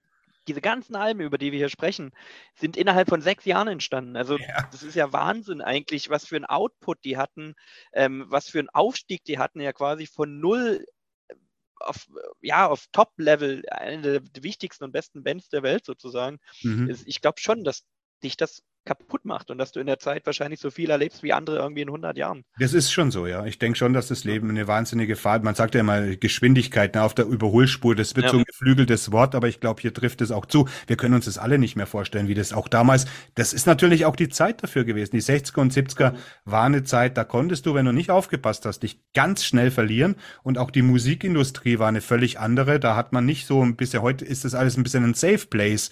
diese 0.48 0.62
ganzen 0.62 0.96
Alben, 0.96 1.22
über 1.22 1.38
die 1.38 1.52
wir 1.52 1.60
hier 1.60 1.70
sprechen, 1.70 2.12
sind 2.56 2.78
innerhalb 2.78 3.10
von 3.10 3.22
sechs 3.22 3.46
Jahren 3.46 3.68
entstanden. 3.68 4.16
Also 4.18 4.40
Ja. 4.40 4.72
das 4.72 4.84
ist 4.84 4.96
ja 4.96 5.14
Wahnsinn 5.14 5.62
eigentlich, 5.62 6.10
was 6.10 6.26
für 6.26 6.38
ein 6.38 6.46
Output 6.46 7.04
die 7.06 7.18
hatten, 7.18 7.56
ähm, 7.94 8.26
was 8.30 8.50
für 8.50 8.60
einen 8.60 8.70
Aufstieg 8.70 9.24
die 9.26 9.38
hatten, 9.40 9.60
ja 9.62 9.74
quasi 9.74 10.08
von 10.08 10.40
null 10.40 10.86
äh, 11.30 11.36
auf, 11.80 12.08
ja, 12.42 12.68
auf 12.68 12.88
Top-Level, 12.92 13.64
eine 13.70 14.22
der 14.22 14.44
wichtigsten 14.44 14.84
und 14.86 14.92
besten 14.92 15.24
Bands 15.24 15.50
der 15.50 15.64
Welt 15.64 15.86
sozusagen. 15.86 16.40
Mhm. 16.64 16.92
Ich 17.06 17.22
glaube 17.22 17.40
schon, 17.40 17.64
dass 17.64 17.86
dich 18.24 18.38
das 18.38 18.64
kaputt 18.86 19.26
macht 19.26 19.52
und 19.52 19.58
dass 19.58 19.72
du 19.72 19.80
in 19.80 19.88
der 19.88 20.00
Zeit 20.00 20.26
wahrscheinlich 20.26 20.60
so 20.60 20.72
viel 20.72 20.90
erlebst 20.90 21.24
wie 21.24 21.34
andere 21.34 21.58
irgendwie 21.58 21.82
in 21.82 21.90
100 21.90 22.18
Jahren. 22.18 22.44
Das 22.60 22.74
ist 22.74 22.92
schon 22.92 23.12
so, 23.12 23.28
ja. 23.28 23.46
Ich 23.46 23.60
denke 23.60 23.78
schon, 23.78 23.94
dass 23.94 24.08
das 24.08 24.24
Leben 24.24 24.50
eine 24.50 24.68
wahnsinnige 24.68 25.16
Fahrt, 25.16 25.44
man 25.44 25.56
sagt 25.56 25.76
ja 25.76 25.82
immer 25.82 26.16
Geschwindigkeit 26.16 26.96
ne, 26.96 27.04
auf 27.04 27.14
der 27.14 27.26
Überholspur, 27.26 27.96
das 27.96 28.16
wird 28.16 28.26
Ja. 28.26 28.32
so 28.32 28.38
ein 28.40 28.44
geflügeltes 28.44 29.12
Wort, 29.12 29.36
aber 29.36 29.48
ich 29.48 29.60
glaube, 29.60 29.82
hier 29.82 29.94
trifft 29.94 30.22
es 30.22 30.32
auch 30.32 30.46
zu. 30.46 30.68
Wir 30.88 30.98
können 30.98 31.14
uns 31.14 31.26
das 31.26 31.38
alle 31.38 31.58
nicht 31.60 31.76
mehr 31.76 31.88
vorstellen, 31.88 32.28
wie 32.28 32.34
das 32.34 32.54
auch 32.54 32.68
damals, 32.68 33.06
das 33.36 33.54
ist 33.54 33.68
natürlich 33.68 34.06
auch 34.06 34.16
die 34.16 34.30
Zeit 34.30 34.64
dafür 34.64 34.84
gewesen. 34.84 35.12
Die 35.16 35.22
60er 35.22 35.60
und 35.60 35.74
70er 35.74 36.14
war 36.46 36.64
eine 36.64 36.84
Zeit, 36.84 37.18
da 37.18 37.24
konntest 37.24 37.66
du, 37.66 37.74
wenn 37.74 37.86
du 37.86 37.92
nicht 37.92 38.10
aufgepasst 38.10 38.66
hast, 38.66 38.84
dich 38.84 39.00
ganz 39.14 39.44
schnell 39.46 39.72
verlieren 39.72 40.16
und 40.44 40.58
auch 40.58 40.72
die 40.72 40.82
Musikindustrie 40.82 41.80
war 41.80 41.88
eine 41.88 42.02
völlig 42.02 42.40
andere. 42.40 42.80
Da 42.80 42.96
hat 42.96 43.14
man 43.14 43.26
nicht 43.26 43.46
so 43.46 43.64
ein 43.64 43.76
bisschen, 43.76 44.02
heute 44.02 44.26
ist 44.26 44.46
das 44.46 44.56
alles 44.56 44.78
ein 44.78 44.84
bisschen 44.84 45.04
ein 45.04 45.14
Safe 45.14 45.46
Place. 45.48 45.92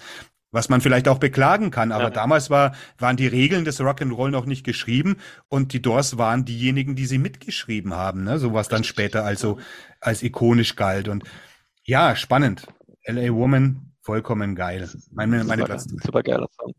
Was 0.52 0.68
man 0.70 0.82
vielleicht 0.82 1.08
auch 1.08 1.20
beklagen 1.20 1.70
kann, 1.70 1.92
aber 1.92 2.06
Ja. 2.06 2.10
damals 2.10 2.50
war, 2.50 2.74
waren 2.98 3.18
die 3.18 3.28
Regeln 3.28 3.66
des 3.66 3.80
Rock'n'Roll 3.80 4.32
noch 4.32 4.46
nicht 4.46 4.64
geschrieben 4.66 5.18
und 5.48 5.74
die 5.74 5.82
Doors 5.82 6.18
waren 6.18 6.44
diejenigen, 6.44 6.96
die 6.96 7.06
sie 7.06 7.20
mitgeschrieben 7.20 7.94
haben, 7.94 8.24
ne? 8.24 8.40
So 8.40 8.54
was 8.54 8.68
dann 8.68 8.84
später 8.84 9.24
also 9.24 9.60
als 10.00 10.24
ikonisch 10.24 10.76
galt. 10.76 11.08
Und 11.08 11.24
ja, 11.84 12.16
spannend. 12.16 12.68
LA 13.06 13.32
Woman, 13.34 13.94
vollkommen 14.02 14.56
geil. 14.56 14.90
Meine, 15.12 15.44
meine 15.44 15.62
super, 15.62 15.66
Platz 15.66 15.88
super 16.04 16.24
geiler 16.24 16.48
Song. 16.52 16.74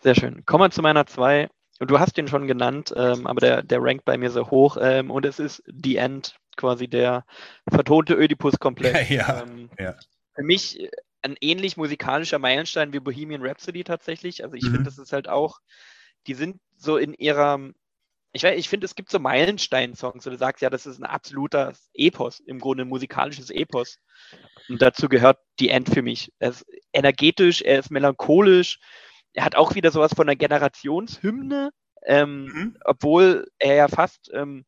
Sehr 0.00 0.14
schön. 0.14 0.44
Kommen 0.44 0.64
wir 0.64 0.70
zu 0.70 0.82
meiner 0.82 1.06
2. 1.06 1.48
Und 1.80 1.90
du 1.90 1.98
hast 1.98 2.16
den 2.16 2.28
schon 2.28 2.46
genannt, 2.46 2.92
ähm, 2.96 3.26
aber 3.26 3.40
der, 3.40 3.62
der 3.62 3.82
rankt 3.82 4.04
bei 4.04 4.16
mir 4.18 4.30
so 4.30 4.50
hoch. 4.50 4.76
Ähm, 4.80 5.10
und 5.10 5.24
es 5.24 5.38
ist 5.38 5.62
The 5.66 5.96
End, 5.96 6.36
quasi 6.56 6.86
der 6.86 7.24
vertonte 7.68 8.16
Oedipus-Komplex. 8.18 8.92
Ja, 9.10 9.42
ähm, 9.42 9.70
ja. 9.78 9.94
Für 10.34 10.42
mich 10.42 10.78
ein 11.22 11.36
ähnlich 11.40 11.76
musikalischer 11.76 12.38
Meilenstein 12.38 12.92
wie 12.92 13.00
Bohemian 13.00 13.42
Rhapsody 13.44 13.84
tatsächlich. 13.84 14.44
Also 14.44 14.56
ich 14.56 14.64
Mhm. 14.64 14.70
finde, 14.70 14.84
das 14.84 14.98
ist 14.98 15.12
halt 15.12 15.28
auch, 15.28 15.60
die 16.26 16.34
sind 16.34 16.60
so 16.76 16.96
in 16.96 17.14
ihrer, 17.14 17.60
ich 18.32 18.42
weiß, 18.42 18.58
ich 18.58 18.68
finde, 18.68 18.86
es 18.86 18.94
gibt 18.94 19.10
so 19.10 19.18
Meilenstein-Songs, 19.18 20.26
wo 20.26 20.30
du 20.30 20.36
sagst, 20.36 20.62
ja, 20.62 20.70
das 20.70 20.86
ist 20.86 20.98
ein 20.98 21.04
absoluter 21.04 21.72
Epos, 21.94 22.40
im 22.40 22.58
Grunde 22.58 22.84
ein 22.84 22.88
musikalisches 22.88 23.50
Epos. 23.50 23.98
Und 24.68 24.82
dazu 24.82 25.08
gehört 25.08 25.38
die 25.60 25.68
End 25.68 25.88
für 25.88 26.02
mich. 26.02 26.32
Er 26.38 26.50
ist 26.50 26.64
energetisch, 26.92 27.62
er 27.62 27.78
ist 27.80 27.90
melancholisch, 27.90 28.78
er 29.34 29.44
hat 29.44 29.56
auch 29.56 29.74
wieder 29.74 29.90
sowas 29.90 30.12
von 30.14 30.28
einer 30.28 30.36
Generationshymne, 30.36 31.70
ähm, 32.06 32.54
Mhm. 32.54 32.76
obwohl 32.84 33.46
er 33.58 33.74
ja 33.74 33.88
fast, 33.88 34.30
ähm, 34.32 34.64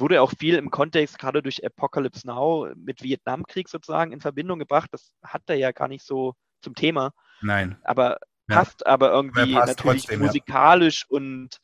wurde 0.00 0.22
auch 0.22 0.32
viel 0.38 0.56
im 0.56 0.70
Kontext, 0.70 1.18
gerade 1.18 1.42
durch 1.42 1.64
Apocalypse 1.64 2.26
Now, 2.26 2.68
mit 2.76 3.02
Vietnamkrieg 3.02 3.68
sozusagen 3.68 4.12
in 4.12 4.20
Verbindung 4.20 4.58
gebracht. 4.58 4.88
Das 4.92 5.12
hat 5.22 5.42
er 5.46 5.56
ja 5.56 5.72
gar 5.72 5.88
nicht 5.88 6.04
so 6.04 6.34
zum 6.60 6.74
Thema, 6.74 7.12
Nein. 7.42 7.78
aber 7.84 8.18
Ja. 8.48 8.56
passt 8.56 8.86
aber 8.86 9.10
irgendwie 9.10 9.54
passt 9.54 9.68
natürlich 9.68 10.02
trotzdem, 10.02 10.20
ja. 10.20 10.26
musikalisch 10.26 11.06
und 11.08 11.58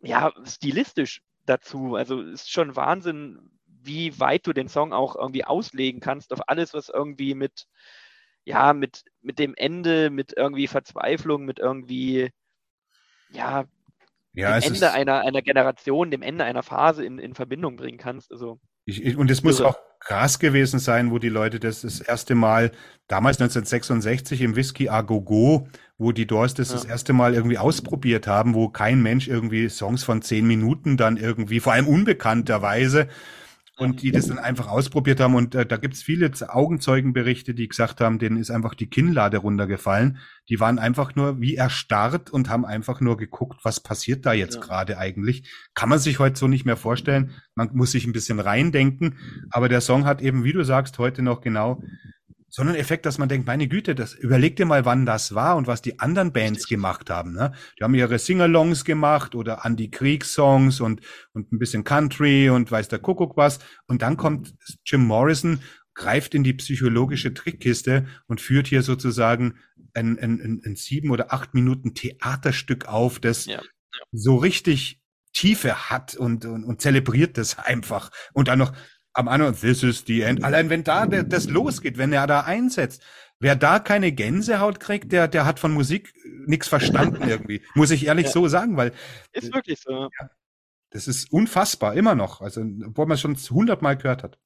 ja, 0.00 0.32
stilistisch 0.44 1.22
dazu. 1.46 1.96
Also 1.96 2.20
ist 2.20 2.50
schon 2.50 2.76
Wahnsinn, 2.76 3.50
wie 3.66 4.18
weit 4.18 4.46
du 4.46 4.52
den 4.52 4.68
Song 4.68 4.92
auch 4.92 5.16
irgendwie 5.16 5.44
auslegen 5.44 6.00
kannst 6.00 6.32
auf 6.32 6.48
alles, 6.48 6.74
was 6.74 6.88
irgendwie 6.88 7.34
mit, 7.34 7.66
ja, 8.44 8.72
mit, 8.72 9.04
mit 9.20 9.38
dem 9.38 9.54
Ende, 9.54 10.10
mit 10.10 10.32
irgendwie 10.36 10.66
Verzweiflung, 10.68 11.44
mit 11.44 11.58
irgendwie, 11.58 12.30
ja, 13.30 13.64
Ja, 14.34 14.58
dem 14.58 14.72
Ende 14.72 14.86
ist, 14.86 14.94
einer, 14.94 15.20
einer 15.20 15.42
Generation, 15.42 16.10
dem 16.10 16.22
Ende 16.22 16.44
einer 16.44 16.62
Phase 16.62 17.04
in, 17.04 17.18
in 17.18 17.34
Verbindung 17.34 17.76
bringen 17.76 17.98
kannst. 17.98 18.32
Also, 18.32 18.58
ich, 18.84 19.04
ich, 19.04 19.16
und 19.16 19.30
es 19.30 19.42
muss 19.42 19.60
auch 19.60 19.76
krass 20.00 20.38
gewesen 20.38 20.80
sein, 20.80 21.10
wo 21.12 21.18
die 21.18 21.28
Leute 21.28 21.60
das 21.60 21.82
das 21.82 22.00
erste 22.00 22.34
Mal, 22.34 22.72
damals 23.06 23.36
1966 23.40 24.40
im 24.40 24.56
Whisky 24.56 24.88
A 24.88 25.02
Go 25.02 25.20
Go, 25.20 25.68
wo 25.98 26.10
die 26.12 26.26
Doors 26.26 26.54
das 26.54 26.70
Ja. 26.70 26.74
das 26.74 26.84
erste 26.84 27.12
Mal 27.12 27.34
irgendwie 27.34 27.58
ausprobiert 27.58 28.26
haben, 28.26 28.54
wo 28.54 28.68
kein 28.68 29.02
Mensch 29.02 29.28
irgendwie 29.28 29.68
Songs 29.68 30.02
von 30.02 30.22
zehn 30.22 30.46
Minuten 30.46 30.96
dann 30.96 31.16
irgendwie, 31.16 31.60
vor 31.60 31.74
allem 31.74 31.86
unbekannterweise, 31.86 33.08
und 33.82 34.02
die 34.02 34.10
das 34.12 34.26
dann 34.28 34.38
einfach 34.38 34.68
ausprobiert 34.68 35.20
haben. 35.20 35.34
Und 35.34 35.54
äh, 35.54 35.66
da 35.66 35.76
gibt's 35.76 36.02
viele 36.02 36.30
Augenzeugenberichte, 36.48 37.54
die 37.54 37.68
gesagt 37.68 38.00
haben, 38.00 38.18
denen 38.18 38.36
ist 38.36 38.50
einfach 38.50 38.74
die 38.74 38.88
Kinnlade 38.88 39.38
runtergefallen. 39.38 40.18
Die 40.48 40.60
waren 40.60 40.78
einfach 40.78 41.14
nur 41.14 41.40
wie 41.40 41.56
erstarrt 41.56 42.30
und 42.30 42.48
haben 42.48 42.64
einfach 42.64 43.00
nur 43.00 43.16
geguckt, 43.16 43.60
was 43.64 43.80
passiert 43.80 44.24
da 44.26 44.32
jetzt 44.32 44.56
Ja. 44.56 44.60
gerade 44.60 44.98
eigentlich. 44.98 45.50
Kann 45.74 45.88
man 45.88 45.98
sich 45.98 46.18
heute 46.18 46.38
so 46.38 46.48
nicht 46.48 46.64
mehr 46.64 46.76
vorstellen. 46.76 47.32
Man 47.54 47.70
muss 47.74 47.92
sich 47.92 48.06
ein 48.06 48.12
bisschen 48.12 48.40
reindenken. 48.40 49.18
Aber 49.50 49.68
der 49.68 49.80
Song 49.80 50.04
hat 50.04 50.22
eben, 50.22 50.44
wie 50.44 50.52
du 50.52 50.64
sagst, 50.64 50.98
heute 50.98 51.22
noch 51.22 51.40
genau 51.40 51.82
so 52.54 52.60
einen 52.60 52.74
Effekt, 52.74 53.06
dass 53.06 53.16
man 53.16 53.30
denkt, 53.30 53.46
meine 53.46 53.66
Güte, 53.66 53.94
das 53.94 54.12
überleg 54.12 54.56
dir 54.56 54.66
mal, 54.66 54.84
wann 54.84 55.06
das 55.06 55.34
war 55.34 55.56
und 55.56 55.66
was 55.66 55.80
die 55.80 55.98
anderen 56.00 56.34
Bands 56.34 56.68
gemacht 56.68 57.08
haben. 57.08 57.32
Ne? 57.32 57.54
Die 57.78 57.82
haben 57.82 57.94
ihre 57.94 58.18
Singalongs 58.18 58.84
gemacht 58.84 59.34
oder 59.34 59.64
Anti-Krieg-Songs 59.64 60.80
und, 60.80 61.00
und 61.32 61.50
ein 61.50 61.58
bisschen 61.58 61.82
Country 61.82 62.50
und 62.50 62.70
weiß 62.70 62.88
der 62.88 62.98
Kuckuck 62.98 63.38
was. 63.38 63.58
Und 63.86 64.02
dann 64.02 64.18
kommt 64.18 64.54
Jim 64.84 65.02
Morrison, 65.06 65.60
greift 65.94 66.34
in 66.34 66.44
die 66.44 66.52
psychologische 66.52 67.32
Trickkiste 67.32 68.06
und 68.26 68.42
führt 68.42 68.66
hier 68.66 68.82
sozusagen 68.82 69.54
ein, 69.94 70.18
ein, 70.18 70.38
ein, 70.42 70.62
ein 70.62 70.76
sieben 70.76 71.10
oder 71.10 71.32
acht 71.32 71.54
Minuten 71.54 71.94
Theaterstück 71.94 72.84
auf, 72.86 73.18
das 73.18 73.46
Ja, 73.46 73.62
so 74.12 74.36
richtig 74.36 75.00
Tiefe 75.32 75.88
hat 75.88 76.16
und, 76.16 76.44
und, 76.44 76.64
und 76.64 76.82
zelebriert 76.82 77.38
das 77.38 77.58
einfach. 77.58 78.10
Und 78.34 78.48
dann 78.48 78.58
noch 78.58 78.74
am 79.14 79.28
Anfang, 79.28 79.54
this 79.60 79.82
is 79.82 80.04
the 80.06 80.22
end. 80.22 80.44
Allein 80.44 80.70
wenn 80.70 80.84
da 80.84 81.06
das 81.06 81.48
losgeht, 81.48 81.98
wenn 81.98 82.12
er 82.12 82.26
da 82.26 82.40
einsetzt, 82.40 83.02
wer 83.40 83.56
da 83.56 83.78
keine 83.78 84.12
Gänsehaut 84.12 84.80
kriegt, 84.80 85.12
der, 85.12 85.28
der 85.28 85.44
hat 85.44 85.58
von 85.58 85.72
Musik 85.72 86.12
nichts 86.46 86.68
verstanden 86.68 87.28
irgendwie. 87.28 87.62
Muss 87.74 87.90
ich 87.90 88.06
ehrlich 88.06 88.26
Ja. 88.26 88.32
so 88.32 88.48
sagen, 88.48 88.76
weil 88.76 88.92
ist 89.32 89.52
wirklich 89.52 89.80
so. 89.80 90.08
das 90.90 91.08
ist 91.08 91.30
unfassbar, 91.32 91.94
immer 91.94 92.14
noch. 92.14 92.40
Also, 92.40 92.62
obwohl 92.86 93.06
man 93.06 93.14
es 93.16 93.20
schon 93.20 93.36
hundertmal 93.36 93.96
gehört 93.96 94.22
hat. 94.22 94.38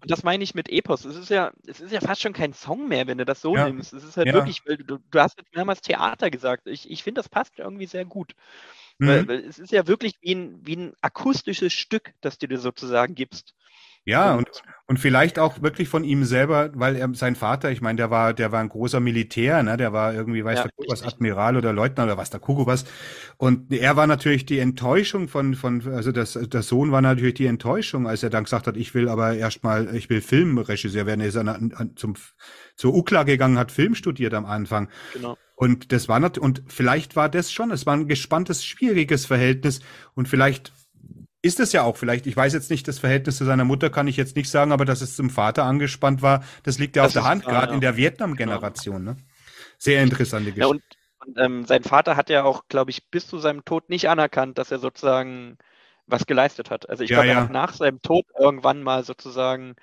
Und 0.00 0.10
das 0.10 0.22
meine 0.22 0.42
ich 0.42 0.54
mit 0.54 0.70
Epos. 0.70 1.04
Es 1.04 1.16
ist 1.16 1.28
ja, 1.28 1.52
es 1.66 1.80
ist 1.80 1.92
ja 1.92 2.00
fast 2.00 2.22
schon 2.22 2.32
kein 2.32 2.54
Song 2.54 2.88
mehr, 2.88 3.06
wenn 3.06 3.18
du 3.18 3.24
das 3.26 3.42
so 3.42 3.54
Ja. 3.54 3.66
nimmst. 3.66 3.92
Es 3.92 4.04
ist 4.04 4.16
halt 4.16 4.28
Ja. 4.28 4.34
wirklich, 4.34 4.62
weil 4.66 4.78
du, 4.78 4.98
du 4.98 5.20
hast 5.20 5.36
jetzt 5.38 5.54
mehrmals 5.54 5.82
Theater 5.82 6.30
gesagt. 6.30 6.66
Ich, 6.66 6.90
ich 6.90 7.02
finde, 7.02 7.18
das 7.18 7.28
passt 7.28 7.58
irgendwie 7.58 7.86
sehr 7.86 8.04
gut. 8.06 8.34
Weil, 8.98 9.22
Mhm. 9.24 9.28
weil 9.28 9.44
es 9.44 9.58
ist 9.58 9.72
ja 9.72 9.86
wirklich 9.86 10.14
wie 10.22 10.34
ein, 10.34 10.60
wie 10.66 10.76
ein 10.76 10.92
akustisches 11.02 11.72
Stück, 11.74 12.14
das 12.22 12.38
du 12.38 12.48
dir 12.48 12.58
sozusagen 12.58 13.14
gibst. 13.14 13.54
Ja, 14.04 14.34
Und- 14.34 14.48
und, 14.88 14.98
vielleicht 14.98 15.38
auch 15.38 15.62
wirklich 15.62 15.88
von 15.88 16.02
ihm 16.04 16.24
selber, 16.24 16.70
weil 16.74 16.96
er, 16.96 17.08
sein 17.14 17.36
Vater, 17.36 17.70
ich 17.70 17.80
meine, 17.80 17.96
der 17.96 18.10
war, 18.10 18.34
der 18.34 18.50
war 18.52 18.60
ein 18.60 18.68
großer 18.68 19.00
Militär, 19.00 19.62
ne, 19.62 19.76
der 19.76 19.92
war 19.92 20.12
irgendwie, 20.12 20.44
weiß 20.44 20.58
Ja, 20.58 20.64
der 20.64 20.72
was. 20.88 21.02
Admiral 21.02 21.56
oder 21.56 21.72
Leutnant 21.72 22.08
oder 22.10 22.18
was 22.18 22.30
der 22.30 22.40
Kuckuck 22.40 22.66
was. 22.66 22.84
Und 23.38 23.72
er 23.72 23.96
war 23.96 24.06
natürlich 24.06 24.44
die 24.44 24.58
Enttäuschung 24.58 25.28
von, 25.28 25.54
von, 25.54 25.86
also 25.94 26.12
das, 26.12 26.32
der 26.34 26.62
Sohn 26.62 26.90
war 26.92 27.00
natürlich 27.00 27.34
die 27.34 27.46
Enttäuschung, 27.46 28.06
als 28.08 28.22
er 28.22 28.30
dann 28.30 28.44
gesagt 28.44 28.66
hat, 28.66 28.76
ich 28.76 28.92
will 28.94 29.08
aber 29.08 29.34
erstmal, 29.34 29.94
ich 29.94 30.10
will 30.10 30.20
Filmregisseur 30.20 31.06
werden. 31.06 31.20
Er 31.20 31.28
ist 31.28 31.36
an, 31.36 31.48
an, 31.48 31.92
zum, 31.96 32.14
zur 32.76 32.94
UCLA 32.94 33.22
gegangen, 33.22 33.58
hat 33.58 33.72
Film 33.72 33.94
studiert 33.94 34.34
am 34.34 34.46
Anfang. 34.46 34.88
Genau. 35.14 35.38
Und 35.54 35.92
das 35.92 36.08
war 36.08 36.18
nat 36.18 36.38
und 36.38 36.64
vielleicht 36.66 37.14
war 37.14 37.28
das 37.28 37.52
schon, 37.52 37.70
es 37.70 37.86
war 37.86 37.94
ein 37.94 38.08
gespanntes, 38.08 38.64
schwieriges 38.64 39.26
Verhältnis 39.26 39.80
und 40.14 40.26
vielleicht 40.28 40.72
ist 41.42 41.60
es 41.60 41.72
ja 41.72 41.82
auch, 41.82 41.96
vielleicht, 41.96 42.26
ich 42.26 42.36
weiß 42.36 42.52
jetzt 42.54 42.70
nicht, 42.70 42.86
das 42.88 42.98
Verhältnis 43.00 43.36
zu 43.38 43.44
seiner 43.44 43.64
Mutter 43.64 43.90
kann 43.90 44.08
ich 44.08 44.16
jetzt 44.16 44.36
nicht 44.36 44.50
sagen, 44.50 44.72
aber 44.72 44.84
dass 44.84 45.00
es 45.02 45.16
zum 45.16 45.30
Vater 45.30 45.64
angespannt 45.64 46.22
war, 46.22 46.44
das 46.62 46.78
liegt 46.78 46.96
ja 46.96 47.02
Das 47.02 47.04
auf 47.04 47.12
der 47.12 47.24
Hand, 47.24 47.48
gerade 47.48 47.72
ja. 47.72 47.74
in 47.74 47.80
der 47.80 47.96
Vietnam-Generation, 47.96 49.04
ne? 49.04 49.16
Sehr 49.78 50.02
interessante 50.02 50.52
Ja, 50.58 50.66
Geschichte. 50.66 50.66
und, 50.66 50.82
und 51.24 51.38
ähm, 51.38 51.64
sein 51.64 51.82
Vater 51.84 52.16
hat 52.16 52.30
ja 52.30 52.44
auch, 52.44 52.68
glaube 52.68 52.90
ich, 52.90 53.08
bis 53.10 53.26
zu 53.26 53.38
seinem 53.38 53.64
Tod 53.64 53.88
nicht 53.88 54.08
anerkannt, 54.08 54.58
dass 54.58 54.70
er 54.70 54.78
sozusagen 54.78 55.58
was 56.06 56.26
geleistet 56.26 56.70
hat. 56.70 56.88
Also 56.90 57.04
ich 57.04 57.10
Ja, 57.10 57.12
glaube, 57.12 57.30
er 57.32 57.36
ja. 57.36 57.38
hat 57.38 57.48
nach 57.48 57.72
seinem 57.74 58.02
Tod 58.02 58.26
irgendwann 58.38 58.82
mal 58.82 59.04
sozusagen 59.04 59.74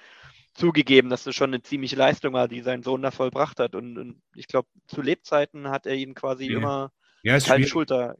zugegeben, 0.54 1.10
dass 1.10 1.24
das 1.24 1.36
schon 1.36 1.52
eine 1.52 1.64
ziemliche 1.64 1.96
Leistung 1.96 2.34
war, 2.34 2.48
die 2.48 2.62
sein 2.62 2.84
Sohn 2.84 3.02
da 3.02 3.12
vollbracht 3.12 3.60
hat. 3.60 3.76
Und, 3.76 3.98
und 3.98 4.22
ich 4.36 4.48
glaube, 4.48 4.70
zu 4.88 5.02
Lebzeiten 5.02 5.70
hat 5.70 5.86
er 5.88 5.96
ihm 5.96 6.16
quasi 6.16 6.48
Ja. 6.48 6.54
immer 6.54 6.92
ja, 7.24 7.36
ist 7.38 7.48
schwierig. 7.48 7.70
Schulter 7.70 8.18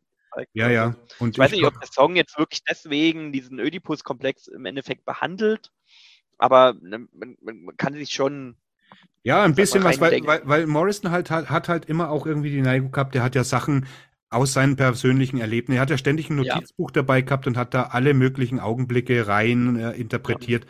gezeigt. 0.48 0.56
Ja, 0.56 0.70
ja. 0.70 0.96
Und 1.20 1.36
Ich 1.36 1.40
weiß 1.40 1.52
ich 1.52 1.58
nicht, 1.60 1.68
ob 1.68 1.80
der 1.80 1.90
Song 1.92 2.16
jetzt 2.16 2.38
wirklich 2.38 2.64
deswegen 2.64 3.32
diesen 3.32 3.60
Ödipus-Komplex 3.60 4.48
im 4.48 4.66
Endeffekt 4.66 5.06
behandelt, 5.06 5.72
aber 6.38 6.76
ne, 6.82 7.08
man, 7.14 7.38
man, 7.42 7.78
kann 7.78 7.94
sich 7.94 8.12
schon 8.12 8.56
Ja, 9.24 9.44
ein 9.44 9.56
bisschen 9.56 9.84
was, 9.84 10.00
weil, 10.00 10.26
weil, 10.26 10.42
weil 10.46 10.68
Morrison 10.68 11.12
halt 11.12 11.30
hat, 11.30 11.50
hat 11.50 11.70
halt 11.70 11.86
immer 11.86 12.10
auch 12.10 12.26
irgendwie 12.26 12.52
die 12.52 12.62
Neigung 12.62 12.92
gehabt, 12.92 13.16
der 13.16 13.24
hat 13.24 13.36
ja 13.36 13.44
Sachen 13.44 13.88
aus 14.32 14.54
seinen 14.54 14.76
persönlichen 14.76 15.40
Erlebnissen. 15.40 15.78
Er 15.78 15.82
hat 15.82 15.90
ja 15.90 15.98
ständig 15.98 16.30
ein 16.30 16.42
Ja. 16.44 16.56
Notizbuch 16.56 16.92
dabei 16.92 17.22
gehabt 17.22 17.48
und 17.48 17.58
hat 17.58 17.74
da 17.74 17.84
alle 17.84 18.14
möglichen 18.14 18.60
Augenblicke 18.60 19.28
rein 19.28 19.76
äh, 19.76 19.92
interpretiert. 19.94 20.68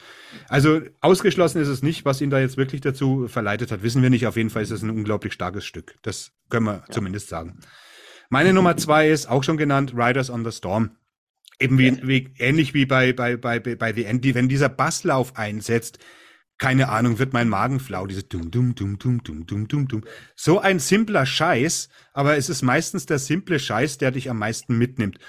Also 0.47 0.82
ausgeschlossen 1.01 1.61
ist 1.61 1.67
es 1.67 1.84
nicht, 1.84 2.05
was 2.05 2.22
ihn 2.22 2.30
da 2.30 2.39
jetzt 2.39 2.55
wirklich 2.55 2.82
dazu 2.82 3.28
verleitet 3.28 3.72
hat, 3.72 3.84
wissen 3.84 4.01
wir 4.01 4.09
nicht. 4.09 4.28
Auf 4.28 4.38
jeden 4.38 4.49
Fall 4.49 4.63
ist 4.63 4.72
es 4.72 4.82
ein 4.82 4.89
unglaublich 4.89 5.34
starkes 5.34 5.65
Stück. 5.65 5.95
Das 6.03 6.32
können 6.49 6.67
wir 6.67 6.76
Ja. 6.76 6.86
zumindest 6.89 7.28
sagen. 7.28 7.59
Meine 8.30 8.54
Nummer 8.54 8.78
zwei 8.78 9.10
ist 9.10 9.28
auch 9.28 9.44
schon 9.44 9.58
genannt, 9.58 9.94
Riders 9.96 10.30
on 10.30 10.46
the 10.46 10.52
Storm. 10.52 10.92
Eben 11.60 11.78
wie, 11.78 12.08
wie 12.08 12.34
ähnlich 12.38 12.74
wie 12.74 12.86
bei, 12.86 13.12
bei, 13.12 13.36
bei, 13.36 13.60
bei 13.60 13.94
The 13.94 14.06
End, 14.06 14.24
wenn 14.34 14.48
dieser 14.48 14.70
Basslauf 14.70 15.36
einsetzt, 15.36 16.00
keine 16.58 16.90
Ahnung, 16.90 17.20
wird 17.20 17.34
mein 17.34 17.50
Magen 17.50 17.80
flau, 17.80 18.06
diese 18.06 18.24
dum 18.24 18.52
dum 18.52 18.76
dum 18.76 19.00
dum 19.00 19.24
dum 19.24 19.46
dum 19.46 19.68
dum 19.68 19.88
dum. 19.88 20.04
So 20.36 20.60
ein 20.60 20.80
simpler 20.80 21.26
Scheiß, 21.26 21.90
aber 22.14 22.38
es 22.38 22.50
ist 22.50 22.62
meistens 22.62 23.06
der 23.06 23.18
simple 23.20 23.60
Scheiß, 23.60 23.98
der 23.98 24.12
dich 24.12 24.30
am 24.30 24.40
meisten 24.40 24.78
mitnimmt. 24.78 25.20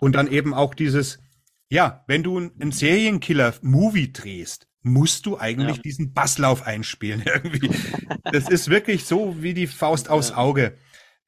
Und 0.00 0.14
dann 0.14 0.28
eben 0.30 0.52
auch 0.54 0.74
dieses, 0.74 1.18
ja, 1.68 2.04
wenn 2.08 2.22
du 2.22 2.38
einen 2.38 2.72
Serienkiller-Movie 2.72 4.12
drehst, 4.12 4.66
musst 4.82 5.26
du 5.26 5.38
eigentlich 5.38 5.76
Ja. 5.76 5.82
diesen 5.82 6.12
Basslauf 6.12 6.66
einspielen 6.66 7.22
irgendwie. 7.26 7.70
Das 8.32 8.48
ist 8.48 8.68
wirklich 8.70 9.04
so 9.04 9.42
wie 9.42 9.54
die 9.54 9.66
Faust 9.66 10.08
aufs 10.10 10.30
Ja. 10.30 10.36
Auge. 10.36 10.76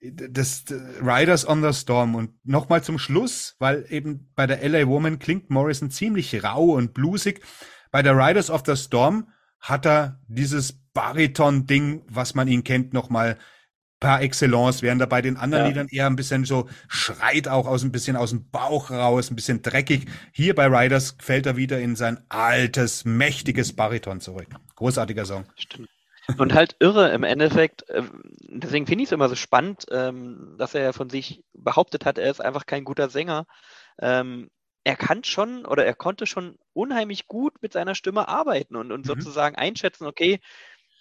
Das, 0.02 0.64
das 0.64 0.80
Riders 1.00 1.46
on 1.46 1.62
the 1.62 1.72
Storm 1.72 2.16
und 2.16 2.32
nochmal 2.44 2.82
zum 2.82 2.98
Schluss, 2.98 3.54
weil 3.60 3.86
eben 3.88 4.30
bei 4.34 4.46
der 4.48 4.68
LA 4.68 4.88
Woman 4.88 5.20
klingt 5.20 5.48
Morrison 5.48 5.90
ziemlich 5.90 6.42
rau 6.42 6.72
und 6.72 6.92
blusig. 6.92 7.40
Bei 7.92 8.02
der 8.02 8.16
Riders 8.16 8.50
of 8.50 8.62
the 8.66 8.74
Storm 8.74 9.28
hat 9.60 9.86
er 9.86 10.20
dieses 10.26 10.72
Bariton-Ding, 10.92 12.02
was 12.08 12.34
man 12.34 12.48
ihn 12.48 12.64
kennt, 12.64 12.92
nochmal 12.92 13.38
par 14.00 14.20
excellence, 14.20 14.82
während 14.82 15.00
er 15.00 15.06
bei 15.06 15.22
den 15.22 15.36
anderen 15.36 15.64
Ja. 15.64 15.68
Liedern 15.68 15.88
eher 15.88 16.06
ein 16.08 16.16
bisschen 16.16 16.44
so 16.44 16.68
schreit 16.88 17.46
auch 17.46 17.68
aus 17.68 17.84
ein 17.84 17.92
bisschen 17.92 18.16
aus 18.16 18.30
dem 18.30 18.50
Bauch 18.50 18.90
raus, 18.90 19.30
ein 19.30 19.36
bisschen 19.36 19.62
dreckig. 19.62 20.06
Hier 20.32 20.56
bei 20.56 20.66
Riders 20.66 21.16
fällt 21.20 21.46
er 21.46 21.56
wieder 21.56 21.80
in 21.80 21.94
sein 21.94 22.18
altes, 22.28 23.04
mächtiges 23.04 23.72
Bariton 23.74 24.20
zurück. 24.20 24.48
Großartiger 24.74 25.24
Song. 25.24 25.44
Stimmt. 25.54 25.88
Und 26.38 26.54
halt 26.54 26.76
irre 26.78 27.12
im 27.12 27.24
Endeffekt, 27.24 27.84
ähm, 27.88 28.22
deswegen 28.48 28.86
finde 28.86 29.02
ich 29.02 29.08
es 29.08 29.12
immer 29.12 29.28
so 29.28 29.34
spannend, 29.34 29.86
ähm, 29.90 30.54
dass 30.58 30.74
er 30.74 30.82
ja 30.82 30.92
von 30.92 31.10
sich 31.10 31.42
behauptet 31.52 32.04
hat, 32.04 32.18
er 32.18 32.30
ist 32.30 32.40
einfach 32.40 32.66
kein 32.66 32.84
guter 32.84 33.08
Sänger. 33.08 33.46
Ähm, 34.00 34.50
er 34.84 34.96
kann 34.96 35.24
schon 35.24 35.64
oder 35.66 35.84
er 35.84 35.94
konnte 35.94 36.26
schon 36.26 36.58
unheimlich 36.72 37.26
gut 37.28 37.54
mit 37.62 37.72
seiner 37.72 37.94
Stimme 37.94 38.28
arbeiten 38.28 38.76
und, 38.76 38.92
und 38.92 39.02
Mhm. 39.02 39.06
sozusagen 39.06 39.56
einschätzen, 39.56 40.06
okay, 40.06 40.40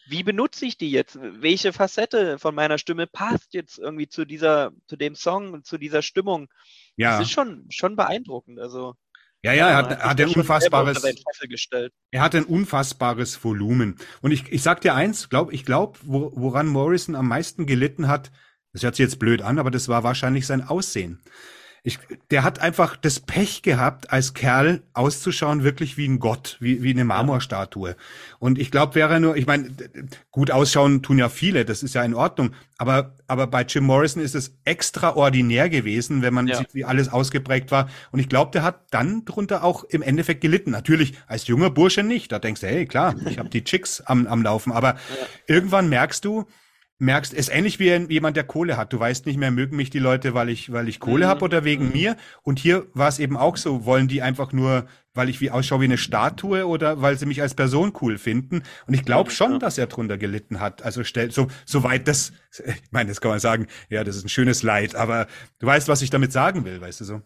wie 0.05 0.23
benutze 0.23 0.65
ich 0.65 0.77
die 0.77 0.91
jetzt? 0.91 1.17
Welche 1.21 1.73
Facette 1.73 2.39
von 2.39 2.55
meiner 2.55 2.77
Stimme 2.77 3.07
passt 3.07 3.53
jetzt 3.53 3.77
irgendwie 3.79 4.07
zu 4.07 4.25
dieser, 4.25 4.71
zu 4.87 4.97
dem 4.97 5.15
Song, 5.15 5.63
zu 5.63 5.77
dieser 5.77 6.01
Stimmung? 6.01 6.49
Ja. 6.97 7.17
Das 7.17 7.19
ist 7.19 7.31
schon, 7.31 7.67
schon 7.69 7.95
beeindruckend. 7.95 8.59
Also, 8.59 8.95
Ja, 9.43 9.53
ja, 9.53 9.69
er 9.69 9.75
hat, 9.75 9.99
hat 9.99 10.17
sich 10.19 10.27
ein 10.27 10.35
unfassbares, 10.35 11.03
er 12.11 12.21
hat 12.21 12.35
ein 12.35 12.43
unfassbares 12.43 13.43
Volumen. 13.43 13.97
Und 14.21 14.31
ich, 14.31 14.51
ich 14.51 14.61
sag 14.61 14.81
dir 14.81 14.93
eins, 14.93 15.29
glaub, 15.29 15.51
ich 15.51 15.65
glaube, 15.65 15.97
wo, 16.03 16.31
woran 16.35 16.67
Morrison 16.67 17.15
am 17.15 17.27
meisten 17.27 17.65
gelitten 17.65 18.07
hat, 18.07 18.31
das 18.71 18.83
hört 18.83 18.95
sich 18.95 19.03
jetzt 19.03 19.17
blöd 19.17 19.41
an, 19.41 19.57
aber 19.57 19.71
das 19.71 19.87
war 19.87 20.03
wahrscheinlich 20.03 20.45
sein 20.45 20.61
Aussehen. 20.61 21.21
Ich, 21.83 21.97
der 22.29 22.43
hat 22.43 22.59
einfach 22.59 22.95
das 22.95 23.19
Pech 23.19 23.63
gehabt, 23.63 24.11
als 24.13 24.35
Kerl 24.35 24.83
auszuschauen, 24.93 25.63
wirklich 25.63 25.97
wie 25.97 26.07
ein 26.07 26.19
Gott, 26.19 26.57
wie, 26.59 26.83
wie 26.83 26.91
eine 26.91 27.05
Marmorstatue. 27.05 27.95
Und 28.37 28.59
ich 28.59 28.69
glaube, 28.69 28.93
wäre 28.93 29.19
nur, 29.19 29.35
ich 29.35 29.47
meine, 29.47 29.69
gut 30.29 30.51
ausschauen 30.51 31.01
tun 31.01 31.17
ja 31.17 31.27
viele, 31.27 31.65
das 31.65 31.81
ist 31.81 31.95
ja 31.95 32.03
in 32.03 32.13
Ordnung. 32.13 32.51
Aber, 32.77 33.15
aber 33.25 33.47
bei 33.47 33.63
Jim 33.63 33.85
Morrison 33.85 34.21
ist 34.21 34.35
es 34.35 34.55
extraordinär 34.63 35.69
gewesen, 35.69 36.21
wenn 36.21 36.35
man 36.35 36.47
Ja. 36.47 36.57
sieht, 36.57 36.75
wie 36.75 36.85
alles 36.85 37.09
ausgeprägt 37.09 37.71
war. 37.71 37.89
Und 38.11 38.19
ich 38.19 38.29
glaube, 38.29 38.51
der 38.51 38.61
hat 38.61 38.81
dann 38.91 39.25
drunter 39.25 39.63
auch 39.63 39.83
im 39.85 40.03
Endeffekt 40.03 40.41
gelitten. 40.41 40.69
Natürlich 40.69 41.15
als 41.25 41.47
junger 41.47 41.71
Bursche 41.71 42.03
nicht. 42.03 42.31
Da 42.31 42.37
denkst 42.37 42.61
du, 42.61 42.67
hey, 42.67 42.85
klar, 42.85 43.15
ich 43.27 43.39
habe 43.39 43.49
die 43.49 43.63
Chicks 43.63 44.01
am, 44.01 44.27
am 44.27 44.43
Laufen. 44.43 44.71
Aber 44.71 44.97
irgendwann 45.47 45.89
merkst 45.89 46.23
du, 46.25 46.45
merkst, 47.01 47.33
ist 47.33 47.49
ähnlich 47.49 47.79
wie 47.79 47.89
jemand, 48.09 48.37
der 48.37 48.43
Kohle 48.43 48.77
hat. 48.77 48.93
Du 48.93 48.99
weißt 48.99 49.25
nicht 49.25 49.37
mehr, 49.37 49.51
mögen 49.51 49.75
mich 49.75 49.89
die 49.89 49.99
Leute, 49.99 50.33
weil 50.33 50.49
ich, 50.49 50.71
weil 50.71 50.87
ich 50.87 50.99
Kohle 50.99 51.25
Mhm. 51.25 51.29
habe 51.29 51.45
oder 51.45 51.63
wegen 51.65 51.91
mir. 51.91 52.15
Und 52.43 52.59
hier 52.59 52.85
war 52.93 53.09
es 53.09 53.19
eben 53.19 53.37
auch 53.37 53.57
so, 53.57 53.85
wollen 53.85 54.07
die 54.07 54.21
einfach 54.21 54.53
nur, 54.53 54.85
weil 55.13 55.27
ich 55.27 55.41
wie 55.41 55.51
ausschaue 55.51 55.81
wie 55.81 55.85
eine 55.85 55.97
Statue 55.97 56.65
oder 56.67 57.01
weil 57.01 57.17
sie 57.17 57.25
mich 57.25 57.41
als 57.41 57.55
Person 57.55 57.93
cool 58.01 58.17
finden. 58.17 58.63
Und 58.87 58.93
ich 58.93 59.03
glaube 59.03 59.31
schon, 59.31 59.59
dass 59.59 59.77
er 59.77 59.87
drunter 59.87 60.17
gelitten 60.17 60.59
hat. 60.59 60.83
Also 60.83 61.03
stell, 61.03 61.31
so, 61.31 61.47
soweit 61.65 62.07
das, 62.07 62.33
ich 62.65 62.91
meine, 62.91 63.09
das 63.09 63.19
kann 63.19 63.31
man 63.31 63.39
sagen, 63.39 63.67
ja, 63.89 64.03
das 64.03 64.15
ist 64.15 64.25
ein 64.25 64.29
schönes 64.29 64.61
Leid, 64.63 64.95
aber 64.95 65.27
du 65.59 65.67
weißt, 65.67 65.87
was 65.87 66.01
ich 66.03 66.11
damit 66.11 66.31
sagen 66.31 66.65
will, 66.65 66.79
weißt 66.81 67.01
du 67.01 67.05
so. 67.05 67.21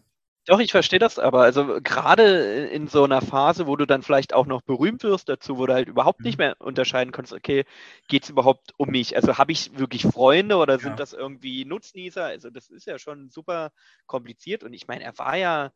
Doch, 0.48 0.60
ich 0.60 0.70
verstehe 0.70 1.00
das 1.00 1.18
aber. 1.18 1.42
Also 1.42 1.80
gerade 1.82 2.66
in 2.68 2.86
so 2.86 3.02
einer 3.02 3.20
Phase, 3.20 3.66
wo 3.66 3.74
du 3.74 3.84
dann 3.84 4.02
vielleicht 4.02 4.32
auch 4.32 4.46
noch 4.46 4.62
berühmt 4.62 5.02
wirst 5.02 5.28
dazu, 5.28 5.58
wo 5.58 5.66
du 5.66 5.74
halt 5.74 5.88
überhaupt 5.88 6.24
nicht 6.24 6.38
Mhm. 6.38 6.38
mehr 6.38 6.54
unterscheiden 6.60 7.10
kannst, 7.10 7.32
okay, 7.32 7.64
geht 8.06 8.22
es 8.24 8.30
überhaupt 8.30 8.72
um 8.76 8.90
mich? 8.90 9.16
Also 9.16 9.38
habe 9.38 9.50
ich 9.50 9.76
wirklich 9.76 10.02
Freunde 10.04 10.56
oder 10.58 10.78
sind 10.78 10.98
Ja. 10.98 11.00
das 11.00 11.12
irgendwie 11.12 11.64
Nutznießer? 11.64 12.24
Also 12.24 12.50
das 12.50 12.68
ist 12.68 12.86
ja 12.86 12.96
schon 13.00 13.28
super 13.28 13.72
kompliziert. 14.06 14.62
Und 14.62 14.72
ich 14.72 14.86
meine, 14.86 15.02
er 15.02 15.18
war 15.18 15.36
ja 15.36 15.72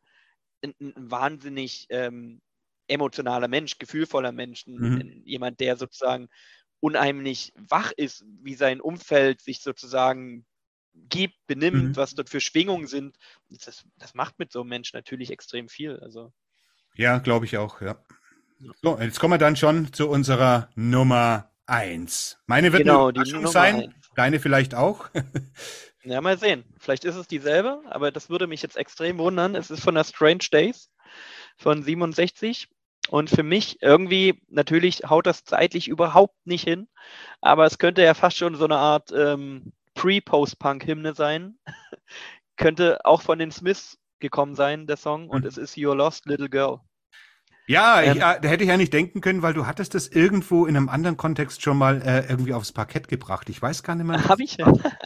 ein, 0.63 0.73
ein 0.81 0.93
wahnsinnig 1.11 1.87
ähm, 1.89 2.41
emotionaler 2.87 3.47
Mensch, 3.49 3.77
gefühlvoller 3.79 4.31
Mensch, 4.33 4.65
Mhm. 4.77 5.01
jemand, 5.25 5.59
der 5.59 5.77
sozusagen 5.77 6.29
unheimlich 6.81 7.53
wach 7.57 7.91
ist, 7.97 8.25
wie 8.41 8.55
sein 8.55 8.81
Umfeld 8.81 9.41
sich 9.41 9.61
sozusagen 9.61 10.45
gibt, 10.93 11.35
benimmt, 11.47 11.83
Mhm. 11.89 11.95
was 11.95 12.15
dort 12.15 12.29
für 12.29 12.41
Schwingungen 12.41 12.87
sind. 12.87 13.17
Das, 13.49 13.83
das 13.97 14.13
macht 14.13 14.39
mit 14.39 14.51
so 14.51 14.61
einem 14.61 14.69
Mensch 14.69 14.93
natürlich 14.93 15.31
extrem 15.31 15.69
viel. 15.69 15.99
Also 15.99 16.31
Ja, 16.95 17.19
glaube 17.19 17.45
ich 17.45 17.57
auch, 17.57 17.81
ja. 17.81 18.03
Ja. 18.59 18.71
So, 18.81 18.99
jetzt 18.99 19.19
kommen 19.19 19.33
wir 19.33 19.37
dann 19.39 19.55
schon 19.55 19.91
zu 19.93 20.09
unserer 20.09 20.69
Nummer 20.75 21.51
eins. 21.65 22.37
Meine 22.47 22.71
wird 22.73 22.83
Genau, 22.83 23.07
eine 23.07 23.13
die 23.23 23.29
Überraschung 23.29 23.51
sein, 23.51 23.75
eins. 23.81 23.93
deine 24.15 24.39
vielleicht 24.39 24.75
auch. 24.75 25.09
Ja, 26.03 26.19
mal 26.19 26.35
sehen. 26.35 26.63
Vielleicht 26.79 27.05
ist 27.05 27.15
es 27.15 27.27
dieselbe, 27.27 27.83
aber 27.85 28.11
das 28.11 28.27
würde 28.27 28.47
mich 28.47 28.63
jetzt 28.63 28.75
extrem 28.75 29.19
wundern. 29.19 29.53
Es 29.53 29.69
ist 29.69 29.83
von 29.83 29.93
der 29.93 30.03
Strange 30.03 30.47
Days 30.51 30.89
von 31.57 31.83
67. 31.83 32.69
Und 33.09 33.29
für 33.29 33.43
mich 33.43 33.81
irgendwie, 33.83 34.41
natürlich 34.49 35.01
haut 35.07 35.27
das 35.27 35.43
zeitlich 35.43 35.87
überhaupt 35.87 36.35
nicht 36.45 36.63
hin, 36.63 36.87
aber 37.39 37.65
es 37.67 37.77
könnte 37.77 38.01
ja 38.01 38.13
fast 38.15 38.37
schon 38.37 38.55
so 38.55 38.65
eine 38.65 38.77
Art 38.77 39.11
ähm, 39.15 39.73
Pre-Post-Punk-Hymne 40.01 41.13
sein. 41.15 41.57
könnte 42.57 43.05
auch 43.05 43.21
von 43.21 43.39
den 43.39 43.51
Smiths 43.51 43.97
gekommen 44.19 44.55
sein, 44.55 44.87
der 44.87 44.97
Song. 44.97 45.29
Und 45.29 45.43
Mhm. 45.43 45.47
es 45.47 45.57
ist 45.57 45.77
Your 45.77 45.95
Lost 45.95 46.25
Little 46.27 46.49
Girl. 46.49 46.79
Ja, 47.67 48.01
ich, 48.01 48.15
Ähm, 48.15 48.17
äh, 48.17 48.41
da 48.41 48.49
hätte 48.49 48.63
ich 48.63 48.69
ja 48.69 48.77
nicht 48.77 48.93
denken 48.93 49.21
können, 49.21 49.41
weil 49.43 49.53
du 49.53 49.65
hattest 49.67 49.93
das 49.95 50.07
irgendwo 50.07 50.65
in 50.65 50.75
einem 50.75 50.89
anderen 50.89 51.17
Kontext 51.17 51.61
schon 51.61 51.77
mal 51.77 52.01
äh, 52.01 52.27
irgendwie 52.29 52.53
aufs 52.53 52.71
Parkett 52.73 53.07
gebracht. 53.07 53.49
Ich 53.49 53.61
weiß 53.61 53.83
gar 53.83 53.95
nicht 53.95 54.05
mehr. 54.07 54.17
Habe 54.29 54.43
ich 54.43 54.57
ja. 54.57 54.71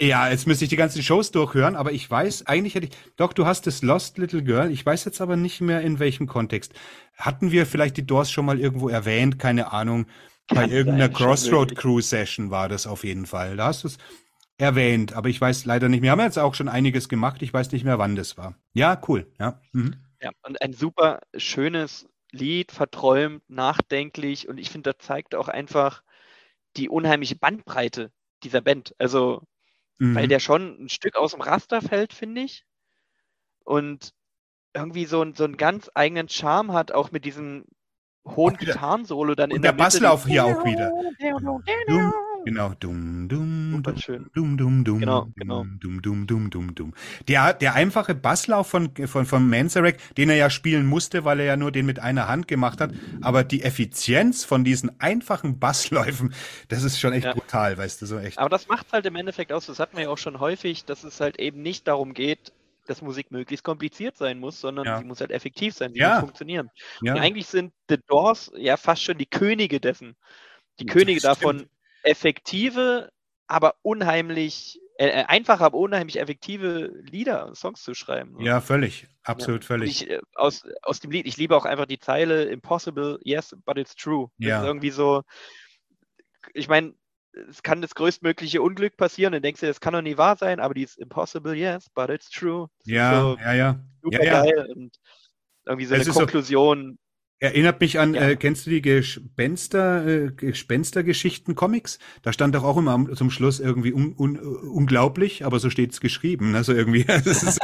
Ja, 0.00 0.28
jetzt 0.30 0.46
müsste 0.48 0.64
ich 0.64 0.70
die 0.70 0.76
ganzen 0.76 1.02
Shows 1.02 1.30
durchhören, 1.30 1.76
aber 1.76 1.92
ich 1.92 2.10
weiß, 2.10 2.46
eigentlich 2.46 2.74
hätte 2.74 2.86
ich, 2.86 2.92
doch, 3.16 3.32
du 3.32 3.46
hast 3.46 3.66
das 3.68 3.82
Lost 3.82 4.18
Little 4.18 4.42
Girl, 4.42 4.70
ich 4.70 4.84
weiß 4.84 5.04
jetzt 5.04 5.20
aber 5.20 5.36
nicht 5.36 5.60
mehr 5.60 5.82
in 5.82 6.00
welchem 6.00 6.26
Kontext. 6.26 6.72
Hatten 7.16 7.52
wir 7.52 7.66
vielleicht 7.66 7.96
die 7.98 8.06
Doors 8.06 8.30
schon 8.30 8.46
mal 8.46 8.58
irgendwo 8.58 8.88
erwähnt? 8.88 9.38
Keine 9.38 9.72
Ahnung. 9.72 10.06
Bei 10.48 10.66
irgendeiner 10.66 11.08
Crossroad. 11.08 11.76
Crew 11.76 12.00
Session 12.00 12.50
war 12.50 12.68
das 12.68 12.86
auf 12.86 13.04
jeden 13.04 13.26
Fall. 13.26 13.56
Da 13.56 13.66
hast 13.66 13.84
du 13.84 13.88
es 13.88 13.98
erwähnt, 14.58 15.14
aber 15.14 15.28
ich 15.28 15.40
weiß 15.40 15.64
leider 15.64 15.88
nicht 15.88 16.00
mehr. 16.00 16.08
Wir 16.08 16.12
haben 16.12 16.20
jetzt 16.26 16.38
auch 16.38 16.54
schon 16.54 16.68
einiges 16.68 17.08
gemacht, 17.08 17.42
ich 17.42 17.52
weiß 17.52 17.72
nicht 17.72 17.84
mehr, 17.84 17.98
wann 17.98 18.14
das 18.16 18.36
war. 18.36 18.54
Ja, 18.74 19.00
cool, 19.08 19.30
ja. 19.40 19.60
Mhm. 19.72 19.96
Ja, 20.20 20.30
und 20.42 20.60
ein 20.62 20.72
super 20.72 21.20
schönes 21.36 22.06
Lied, 22.30 22.70
verträumt, 22.72 23.42
nachdenklich 23.48 24.48
und 24.48 24.58
ich 24.58 24.70
finde, 24.70 24.92
das 24.94 25.06
zeigt 25.06 25.34
auch 25.34 25.48
einfach 25.48 26.02
die 26.76 26.88
unheimliche 26.88 27.36
Bandbreite 27.36 28.10
dieser 28.42 28.60
Band. 28.60 28.94
Also, 28.98 29.42
weil 29.98 30.24
Mhm. 30.24 30.28
der 30.30 30.38
schon 30.40 30.84
ein 30.84 30.88
Stück 30.88 31.16
aus 31.16 31.32
dem 31.32 31.40
Raster 31.42 31.82
fällt, 31.82 32.12
finde 32.12 32.42
ich. 32.42 32.64
Und 33.64 34.12
irgendwie 34.74 35.04
so, 35.04 35.22
ein- 35.22 35.34
so 35.34 35.44
einen 35.44 35.56
ganz 35.56 35.90
eigenen 35.94 36.28
Charme 36.28 36.72
hat, 36.72 36.92
auch 36.92 37.10
mit 37.12 37.24
diesem 37.24 37.64
hohen 38.26 38.56
Gitarrensolo 38.56 39.34
dann 39.34 39.50
Und 39.50 39.56
in 39.56 39.62
der 39.62 39.72
der. 39.72 39.78
Basslauf 39.84 40.26
hier 40.26 40.44
auch 40.46 40.64
wieder. 40.64 40.90
Genau, 42.46 42.74
dumm, 42.74 43.28
dumm, 43.28 43.82
dumm, 43.84 43.94
schön. 43.96 44.28
dumm, 44.34 44.56
dumm, 44.56 44.82
dumm, 44.84 45.04
Genau, 45.04 45.28
dumm, 45.32 45.32
genau. 45.36 45.66
dumm, 45.80 46.02
dumm, 46.02 46.26
dumm, 46.26 46.50
dumm, 46.50 46.74
dumm. 46.74 46.92
Der, 47.28 47.52
der 47.54 47.74
einfache 47.74 48.16
Basslauf 48.16 48.66
von, 48.68 48.92
von, 49.06 49.26
von 49.26 49.48
Manzarek, 49.48 49.98
den 50.16 50.28
er 50.28 50.34
ja 50.36 50.50
spielen 50.50 50.84
musste, 50.86 51.24
weil 51.24 51.38
er 51.38 51.46
ja 51.46 51.56
nur 51.56 51.70
den 51.70 51.86
mit 51.86 52.00
einer 52.00 52.26
Hand 52.26 52.48
gemacht 52.48 52.80
hat, 52.80 52.94
aber 53.20 53.44
die 53.44 53.62
Effizienz 53.62 54.44
von 54.44 54.64
diesen 54.64 54.98
einfachen 55.00 55.60
Bassläufen, 55.60 56.34
das 56.66 56.82
ist 56.82 56.98
schon 56.98 57.12
echt 57.12 57.28
Ja. 57.28 57.32
brutal, 57.32 57.78
weißt 57.78 58.02
du, 58.02 58.06
so 58.06 58.18
echt. 58.18 58.38
Aber 58.38 58.48
das 58.48 58.66
macht 58.66 58.92
halt 58.92 59.04
im 59.06 59.16
Endeffekt 59.16 59.52
aus, 59.52 59.66
das 59.66 59.78
hatten 59.78 59.96
wir 59.96 60.04
ja 60.04 60.08
auch 60.10 60.18
schon 60.18 60.40
häufig, 60.40 60.84
dass 60.84 61.04
es 61.04 61.20
halt 61.20 61.38
eben 61.38 61.60
nicht 61.62 61.86
darum 61.86 62.14
geht, 62.14 62.52
dass 62.86 63.02
Musik 63.02 63.30
möglichst 63.30 63.64
kompliziert 63.64 64.16
sein 64.16 64.38
muss, 64.38 64.60
sondern 64.60 64.94
Ja. 64.94 64.94
sie 64.94 65.04
muss 65.04 65.20
halt 65.20 65.30
effektiv 65.30 65.74
sein, 65.74 65.92
sie 65.92 66.00
Ja. 66.00 66.14
muss 66.16 66.18
funktionieren. 66.18 66.70
Ja, 67.00 67.14
Und 67.14 67.20
eigentlich 67.20 67.46
sind 67.46 67.72
The 67.88 67.98
Doors 68.06 68.50
ja 68.56 68.76
fast 68.76 69.02
schon 69.02 69.18
die 69.18 69.26
Könige 69.26 69.80
dessen. 69.80 70.14
Die 70.80 70.86
Könige 70.86 71.20
davon, 71.20 71.68
effektive, 72.04 73.10
aber 73.46 73.74
unheimlich, 73.82 74.80
äh, 74.98 75.08
äh, 75.08 75.24
einfache, 75.24 75.64
aber 75.64 75.78
unheimlich 75.78 76.18
effektive 76.20 76.92
Lieder, 77.02 77.54
Songs 77.54 77.82
zu 77.82 77.94
schreiben. 77.94 78.40
ja, 78.40 78.60
völlig, 78.60 79.02
Ja. 79.02 79.08
absolut 79.24 79.62
Und 79.62 79.66
völlig. 79.66 80.02
ich, 80.02 80.10
äh, 80.10 80.20
aus, 80.34 80.64
aus 80.82 81.00
dem 81.00 81.10
Lied, 81.10 81.26
ich 81.26 81.36
liebe 81.36 81.56
auch 81.56 81.64
einfach 81.64 81.86
die 81.86 81.98
Zeile 81.98 82.44
Impossible, 82.44 83.18
yes, 83.22 83.56
but 83.64 83.78
it's 83.78 83.94
true. 83.94 84.28
Das 84.38 84.48
Ja. 84.48 84.60
ist 84.60 84.66
irgendwie 84.66 84.90
so, 84.90 85.22
ich 86.54 86.68
meine, 86.68 86.94
es 87.48 87.62
kann 87.62 87.80
das 87.80 87.94
größtmögliche 87.94 88.60
Unglück 88.60 88.96
passieren, 88.96 89.32
dann 89.32 89.42
denkst 89.42 89.60
du, 89.60 89.66
das 89.66 89.80
kann 89.80 89.94
doch 89.94 90.02
nie 90.02 90.18
wahr 90.18 90.36
sein, 90.36 90.60
aber 90.60 90.74
die 90.74 90.82
ist 90.82 90.98
impossible, 90.98 91.54
yes, 91.54 91.88
but 91.94 92.10
it's 92.10 92.28
true. 92.30 92.68
Das 92.80 92.88
Ja, 92.88 93.20
so 93.22 93.36
ja, 93.38 93.52
ja. 93.54 93.80
super 94.02 94.24
ja, 94.24 94.24
ja. 94.24 94.42
geil 94.42 94.66
und 94.76 94.96
irgendwie 95.64 95.86
so 95.86 95.94
Es 95.94 96.06
eine 96.06 96.14
Konklusion. 96.14 96.98
Erinnert 97.42 97.80
mich 97.80 97.98
an, 97.98 98.14
Ja. 98.14 98.20
äh, 98.28 98.36
kennst 98.36 98.66
du 98.66 98.70
die 98.70 98.80
Gespenster, 98.82 100.06
äh, 100.06 100.30
Gespenstergeschichten-Comics? 100.30 101.98
Da 102.22 102.32
stand 102.32 102.54
doch 102.54 102.62
auch 102.62 102.76
immer 102.76 102.92
am- 102.92 103.12
zum 103.16 103.32
Schluss 103.32 103.58
irgendwie 103.58 103.92
un, 103.92 104.14
un, 104.16 104.38
unglaublich, 104.38 105.44
aber 105.44 105.58
so 105.58 105.68
steht's 105.68 106.00
geschrieben. 106.00 106.54
Also 106.54 106.72
irgendwie, 106.72 107.00
ist, 107.24 107.58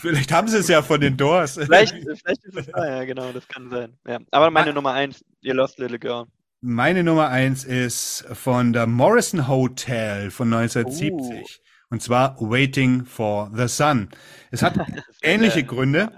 vielleicht 0.00 0.32
haben 0.32 0.48
sie 0.48 0.56
es 0.56 0.68
ja 0.68 0.80
von 0.80 1.02
den 1.02 1.18
Doors. 1.18 1.58
Vielleicht, 1.62 1.92
vielleicht 1.94 2.44
ist 2.44 2.56
es 2.56 2.66
da, 2.68 2.96
ja, 2.96 3.04
genau, 3.04 3.30
das 3.32 3.46
kann 3.46 3.68
sein. 3.68 3.92
Ja. 4.08 4.20
Aber 4.30 4.50
meine 4.50 4.70
Ah. 4.70 4.74
Nummer 4.74 4.92
eins, 4.92 5.22
You 5.42 5.52
Lost 5.52 5.78
Little 5.78 5.98
Girl. 5.98 6.24
Meine 6.62 7.04
Nummer 7.04 7.28
eins 7.28 7.64
ist 7.64 8.24
von 8.32 8.72
der 8.72 8.86
Morrison 8.86 9.48
Hotel 9.48 10.30
von 10.30 10.50
1970. 10.52 11.60
Und 11.90 12.00
zwar 12.00 12.36
Waiting 12.40 13.04
for 13.04 13.50
the 13.54 13.68
Sun. 13.68 14.08
Es 14.50 14.62
hat 14.62 14.78
ähnliche 15.22 15.60
äh, 15.60 15.64
Gründe. 15.64 16.10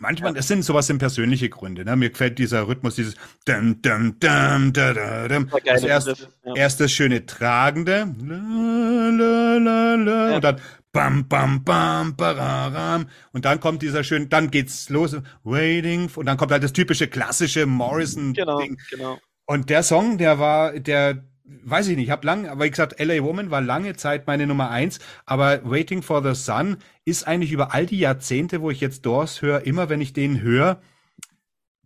Manchmal, 0.00 0.34
das 0.34 0.48
sind 0.48 0.62
sowas 0.62 0.86
sind 0.86 0.98
persönliche 0.98 1.48
Gründe. 1.48 1.84
Ne? 1.84 1.96
Mir 1.96 2.10
gefällt 2.10 2.38
dieser 2.38 2.66
Rhythmus, 2.68 2.94
dieses 2.94 3.14
dum, 3.44 3.82
dum, 3.82 4.18
dum, 4.20 4.72
da, 4.72 4.92
da, 4.92 5.28
dum. 5.28 5.50
Das 5.64 5.82
erst, 5.82 6.28
ja. 6.44 6.54
erst 6.54 6.80
das 6.80 6.92
schöne 6.92 7.26
Tragende. 7.26 8.14
La, 8.24 9.08
la, 9.10 9.56
la, 9.56 9.94
la, 9.94 10.28
Ja. 10.30 10.36
Und 10.36 10.44
dann 10.44 10.60
bam, 10.92 11.28
bam, 11.28 11.64
bam, 11.64 12.16
bararam. 12.16 13.06
Und 13.32 13.44
dann 13.44 13.60
kommt 13.60 13.82
dieser 13.82 14.04
schöne, 14.04 14.26
dann 14.26 14.50
geht's 14.50 14.88
los. 14.88 15.16
Waiting. 15.44 16.10
Und 16.14 16.26
dann 16.26 16.36
kommt 16.36 16.52
halt 16.52 16.62
das 16.62 16.72
typische 16.72 17.08
klassische 17.08 17.66
Morrison-Ding. 17.66 18.34
Genau, 18.34 18.60
genau. 18.90 19.18
Und 19.46 19.70
der 19.70 19.82
Song, 19.82 20.18
der 20.18 20.38
war, 20.38 20.78
der, 20.78 21.24
weiß 21.64 21.88
ich 21.88 21.96
nicht, 21.96 22.06
ich 22.06 22.10
habe 22.10 22.26
lang, 22.26 22.46
aber 22.46 22.64
wie 22.64 22.70
gesagt, 22.70 23.00
LA 23.00 23.22
Woman 23.22 23.50
war 23.50 23.60
lange 23.60 23.96
Zeit 23.96 24.26
meine 24.26 24.46
Nummer 24.46 24.70
eins, 24.70 24.98
aber 25.26 25.60
Waiting 25.68 26.02
for 26.02 26.22
the 26.22 26.34
Sun 26.40 26.76
ist 27.04 27.26
eigentlich 27.26 27.52
über 27.52 27.72
all 27.74 27.86
die 27.86 27.98
Jahrzehnte, 27.98 28.60
wo 28.60 28.70
ich 28.70 28.80
jetzt 28.80 29.06
Doors 29.06 29.40
höre, 29.42 29.62
immer 29.66 29.88
wenn 29.88 30.00
ich 30.00 30.12
den 30.12 30.40
höre, 30.40 30.80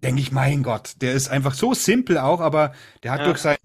denke 0.02 0.20
ich, 0.20 0.32
mein 0.32 0.62
Gott, 0.64 0.94
der 1.00 1.12
ist 1.12 1.28
einfach 1.28 1.54
so 1.54 1.74
simpel 1.74 2.18
auch, 2.18 2.40
aber 2.40 2.72
der 3.04 3.12
hat 3.12 3.20
Ja. 3.20 3.26
durch 3.26 3.38
sein, 3.38 3.56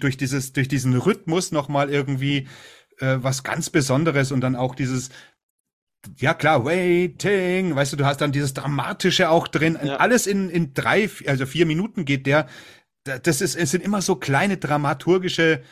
durch 0.00 0.16
dieses, 0.16 0.52
durch 0.52 0.66
diesen 0.68 0.96
Rhythmus 0.96 1.52
nochmal 1.52 1.90
irgendwie 1.90 2.48
äh, 2.98 3.18
was 3.20 3.44
ganz 3.44 3.70
Besonderes 3.70 4.32
und 4.32 4.40
dann 4.40 4.56
auch 4.56 4.74
dieses, 4.74 5.10
ja 6.16 6.34
klar, 6.34 6.64
waiting, 6.64 7.74
weißt 7.76 7.92
du, 7.92 7.96
du 7.96 8.04
hast 8.06 8.20
dann 8.20 8.32
dieses 8.32 8.54
Dramatische 8.54 9.30
auch 9.30 9.46
drin, 9.48 9.78
Ja. 9.82 9.96
alles 9.96 10.26
in, 10.26 10.50
in 10.50 10.74
drei, 10.74 11.08
also 11.26 11.46
vier 11.46 11.66
Minuten 11.66 12.04
geht 12.04 12.26
der, 12.26 12.46
das 13.18 13.40
ist, 13.40 13.56
es 13.56 13.70
sind 13.70 13.82
immer 13.82 14.02
so 14.02 14.16
kleine 14.16 14.56
dramaturgische 14.56 15.62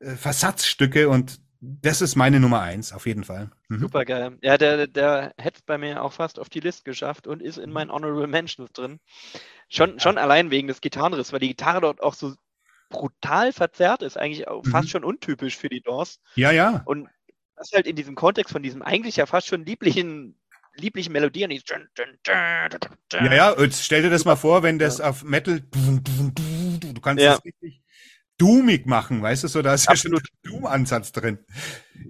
äh, 0.00 0.10
Versatzstücke 0.16 1.08
und 1.08 1.40
das 1.60 2.00
ist 2.00 2.16
meine 2.16 2.40
Nummer 2.40 2.60
eins, 2.62 2.92
auf 2.92 3.06
jeden 3.06 3.24
Fall. 3.24 3.50
Mhm. 3.68 3.80
Super 3.80 4.04
geil. 4.06 4.38
Ja, 4.42 4.56
der, 4.56 4.86
der 4.86 5.34
hätte 5.36 5.58
es 5.58 5.62
bei 5.62 5.76
mir 5.76 6.02
auch 6.02 6.12
fast 6.14 6.38
auf 6.38 6.48
die 6.48 6.60
Liste 6.60 6.84
geschafft 6.84 7.26
und 7.26 7.42
ist 7.42 7.58
in 7.58 7.70
meinen 7.70 7.90
Honorable 7.92 8.26
Mentions 8.26 8.72
drin. 8.72 8.98
Schon, 9.68 10.00
schon 10.00 10.16
allein 10.18 10.50
wegen 10.50 10.68
des 10.68 10.80
Gitarrenriffs, 10.80 11.32
weil 11.32 11.40
die 11.40 11.48
Gitarre 11.48 11.82
dort 11.82 12.02
auch 12.02 12.14
so 12.14 12.34
brutal 12.88 13.52
verzerrt 13.52 14.02
ist, 14.02 14.16
eigentlich 14.16 14.48
auch 14.48 14.64
Mhm. 14.64 14.70
fast 14.70 14.88
schon 14.90 15.04
untypisch 15.04 15.56
für 15.56 15.68
die 15.68 15.82
Doors. 15.82 16.18
Ja, 16.34 16.50
ja. 16.50 16.82
Und 16.86 17.08
das 17.56 17.70
halt 17.72 17.86
in 17.86 17.94
diesem 17.94 18.14
Kontext 18.14 18.52
von 18.52 18.62
diesem 18.62 18.80
eigentlich 18.82 19.16
ja 19.16 19.26
fast 19.26 19.46
schon 19.46 19.66
lieblichen, 19.66 20.39
lieblichen 20.80 21.12
dun, 21.14 21.30
dun, 21.30 22.88
dun. 23.08 23.24
Ja, 23.26 23.32
ja, 23.34 23.60
jetzt 23.60 23.84
stell 23.84 24.02
dir 24.02 24.10
das 24.10 24.24
mal 24.24 24.36
vor, 24.36 24.62
wenn 24.62 24.78
das 24.78 25.00
auf 25.00 25.22
Metal, 25.24 25.60
du 25.60 27.00
kannst 27.00 27.22
Ja. 27.22 27.32
das 27.34 27.44
richtig 27.44 27.82
doomig 28.38 28.86
machen, 28.86 29.22
weißt 29.22 29.44
du, 29.44 29.48
so, 29.48 29.60
da 29.62 29.74
ist 29.74 29.88
Absolut. 29.88 30.22
ja 30.22 30.26
schon 30.26 30.54
ein 30.54 30.60
Doom-Ansatz 30.62 31.12
drin. 31.12 31.38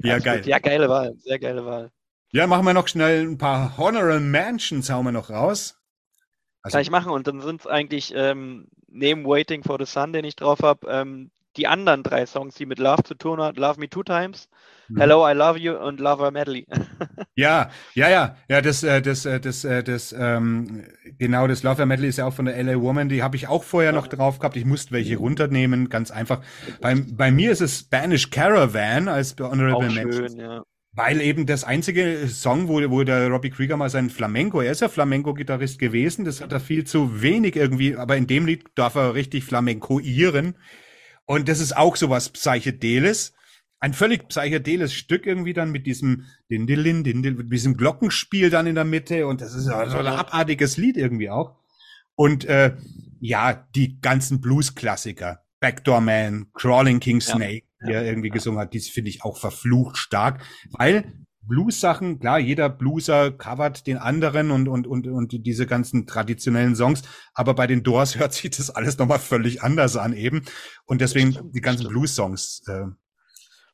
Ja, 0.02 0.16
Absolut. 0.16 0.24
geil. 0.24 0.48
Ja, 0.48 0.58
geile 0.60 0.88
Wahl. 0.88 1.14
Sehr 1.18 1.38
geile 1.38 1.64
Wahl. 1.66 1.90
Ja, 2.32 2.46
machen 2.46 2.64
wir 2.64 2.74
noch 2.74 2.86
schnell 2.86 3.22
ein 3.26 3.38
paar 3.38 3.76
Honorable 3.76 4.20
Mansions, 4.20 4.88
hauen 4.90 5.04
wir 5.04 5.12
noch 5.12 5.30
raus. 5.30 5.76
Also, 6.62 6.76
Kann 6.76 6.82
ich 6.82 6.90
machen. 6.90 7.10
Und 7.10 7.26
dann 7.26 7.40
sind 7.40 7.62
es 7.62 7.66
eigentlich 7.66 8.12
ähm, 8.14 8.68
neben 8.86 9.24
Waiting 9.24 9.64
for 9.64 9.78
the 9.80 9.86
Sun, 9.90 10.12
den 10.12 10.24
ich 10.24 10.36
drauf 10.36 10.60
habe, 10.62 10.86
ähm, 10.88 11.30
die 11.56 11.66
anderen 11.66 12.02
drei 12.02 12.26
Songs, 12.26 12.54
die 12.54 12.66
mit 12.66 12.78
Love 12.78 13.02
zu 13.04 13.14
tun 13.14 13.40
haben. 13.40 13.56
Love 13.56 13.80
Me 13.80 13.88
Two 13.88 14.02
Times, 14.02 14.48
Mhm. 14.90 15.00
Hello, 15.00 15.28
I 15.28 15.34
Love 15.34 15.58
You 15.58 15.74
und 15.74 16.00
Love 16.00 16.22
Her 16.24 16.30
Medley. 16.32 16.66
ja, 17.36 17.70
ja, 17.94 18.08
ja, 18.10 18.36
ja, 18.48 18.60
das, 18.60 18.82
äh, 18.82 19.00
das, 19.00 19.24
äh, 19.24 19.40
das, 19.40 19.64
äh, 19.64 19.84
das, 19.84 20.14
ähm, 20.18 20.84
genau, 21.18 21.46
das 21.46 21.62
Love 21.62 21.86
Metal 21.86 22.04
ist 22.04 22.18
ja 22.18 22.26
auch 22.26 22.34
von 22.34 22.46
der 22.46 22.60
LA 22.62 22.80
Woman, 22.80 23.08
die 23.08 23.22
habe 23.22 23.36
ich 23.36 23.46
auch 23.46 23.62
vorher 23.62 23.92
noch 23.92 24.08
drauf 24.08 24.38
gehabt. 24.40 24.56
Ich 24.56 24.64
musste 24.64 24.92
welche 24.92 25.16
runternehmen, 25.16 25.88
ganz 25.88 26.10
einfach. 26.10 26.42
Bei, 26.80 26.96
bei 26.96 27.30
mir 27.30 27.52
ist 27.52 27.60
es 27.60 27.78
Spanish 27.80 28.30
Caravan 28.30 29.08
als 29.08 29.36
Honorable 29.38 29.76
Auch 29.76 29.94
Mentions. 29.94 30.32
schön, 30.32 30.40
ja. 30.40 30.62
Weil 30.92 31.20
eben 31.20 31.46
das 31.46 31.62
einzige 31.62 32.26
Song, 32.26 32.66
wo, 32.66 32.80
wo 32.90 33.04
der 33.04 33.28
Robbie 33.28 33.50
Krieger 33.50 33.76
mal 33.76 33.90
seinen 33.90 34.10
Flamenco, 34.10 34.60
er 34.60 34.72
ist 34.72 34.80
ja 34.80 34.88
Flamenco-Gitarrist 34.88 35.78
gewesen, 35.78 36.24
das 36.24 36.40
hat 36.40 36.50
er 36.50 36.58
viel 36.58 36.82
zu 36.82 37.22
wenig 37.22 37.54
irgendwie, 37.54 37.94
aber 37.94 38.16
in 38.16 38.26
dem 38.26 38.44
Lied 38.44 38.64
darf 38.74 38.96
er 38.96 39.14
richtig 39.14 39.44
flamencoieren. 39.44 40.56
Und 41.30 41.48
das 41.48 41.60
ist 41.60 41.76
auch 41.76 41.94
sowas 41.94 42.28
Psychedeles. 42.30 43.34
Ein 43.78 43.94
völlig 43.94 44.26
psychedeles 44.26 44.92
Stück 44.92 45.26
irgendwie 45.26 45.52
dann 45.52 45.70
mit 45.70 45.86
diesem 45.86 46.24
Dindilin, 46.50 47.04
Dindil, 47.04 47.34
mit 47.34 47.52
diesem 47.52 47.76
Glockenspiel 47.76 48.50
dann 48.50 48.66
in 48.66 48.74
der 48.74 48.84
Mitte 48.84 49.28
und 49.28 49.40
das 49.40 49.54
ist 49.54 49.68
ja 49.68 49.88
so 49.88 49.98
ein 49.98 50.08
abartiges 50.08 50.76
Lied 50.76 50.96
irgendwie 50.96 51.30
auch. 51.30 51.54
Und 52.16 52.46
äh, 52.46 52.76
ja, 53.20 53.68
die 53.76 54.00
ganzen 54.00 54.40
Blues-Klassiker. 54.40 55.44
Backdoor 55.60 56.00
Man, 56.00 56.46
Crawling 56.52 56.98
King 56.98 57.20
Ja. 57.20 57.36
Snake, 57.36 57.62
die 57.86 57.92
er 57.92 58.04
irgendwie 58.04 58.28
Ja. 58.28 58.34
gesungen 58.34 58.58
hat, 58.58 58.74
die 58.74 58.80
finde 58.80 59.10
ich 59.10 59.22
auch 59.22 59.38
verflucht 59.38 59.98
stark, 59.98 60.42
weil 60.72 61.04
Blues-Sachen, 61.50 62.20
klar, 62.20 62.38
jeder 62.38 62.68
Blueser 62.68 63.32
covert 63.32 63.88
den 63.88 63.98
anderen 63.98 64.52
und, 64.52 64.68
und, 64.68 64.86
und, 64.86 65.08
und 65.08 65.32
diese 65.44 65.66
ganzen 65.66 66.06
traditionellen 66.06 66.76
Songs, 66.76 67.02
aber 67.34 67.54
bei 67.54 67.66
den 67.66 67.82
Doors 67.82 68.16
hört 68.18 68.32
sich 68.32 68.50
das 68.50 68.70
alles 68.70 68.96
nochmal 68.96 69.18
völlig 69.18 69.62
anders 69.62 69.96
an 69.96 70.14
eben. 70.14 70.44
Und 70.86 71.00
deswegen 71.00 71.32
stimmt, 71.32 71.54
die 71.54 71.60
ganzen. 71.60 71.88
Blues-Songs, 71.88 72.62
äh, 72.68 72.86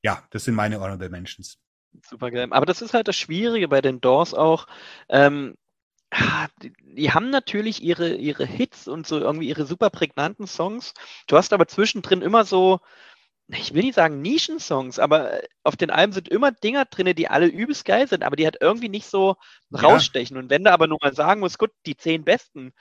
ja, 0.03 0.22
das 0.31 0.45
sind 0.45 0.55
meine 0.55 0.81
Honorable 0.81 1.11
Mentions. 1.11 1.59
Super 2.09 2.31
geil. 2.31 2.49
Aber 2.51 2.66
das 2.66 2.81
ist 2.81 2.95
halt 2.95 3.09
das 3.09 3.16
Schwierige 3.16 3.68
bei 3.68 3.83
den 3.83 4.01
Doors 4.01 4.33
auch. 4.33 4.66
Ähm, 5.11 5.55
ah, 6.11 6.49
die, 6.62 6.72
die 6.81 7.12
haben 7.12 7.29
natürlich 7.29 7.83
ihre, 7.83 8.14
ihre 8.14 8.47
Hits 8.47 8.89
und 8.89 9.07
so 9.07 9.18
irgendwie 9.18 9.49
ihre 9.49 9.66
super 9.66 9.91
prägnanten 9.91 10.47
Songs. 10.47 10.95
Du 11.27 11.37
hast 11.37 11.53
aber 11.53 11.68
zwischendrin 11.68 12.22
immer 12.22 12.45
so, 12.45 12.81
ich 13.49 13.74
will 13.74 13.82
nicht 13.84 13.94
sagen 13.94 14.22
Nischensongs, 14.22 14.99
aber 14.99 15.42
äh, 15.42 15.47
auf 15.62 15.76
den 15.76 15.90
Alben 15.90 16.12
sind 16.12 16.28
immer 16.28 16.51
Dinger 16.53 16.84
drin, 16.86 17.14
die 17.14 17.28
alle 17.28 17.47
übelst 17.47 17.84
geil 17.84 18.09
sind, 18.09 18.24
aber 18.24 18.36
die 18.36 18.44
halt 18.44 18.57
irgendwie 18.61 18.88
nicht 18.88 19.07
so 19.07 19.36
Ja. 19.70 19.82
rausstechen. 19.82 20.36
Und 20.36 20.51
wenn 20.51 20.64
du 20.64 20.72
aber 20.72 20.86
nur 20.88 20.99
mal 21.01 21.14
sagen 21.14 21.40
musst, 21.40 21.59
gut, 21.59 21.70
die 21.86 21.97
zehn 21.97 22.24
besten, 22.24 22.72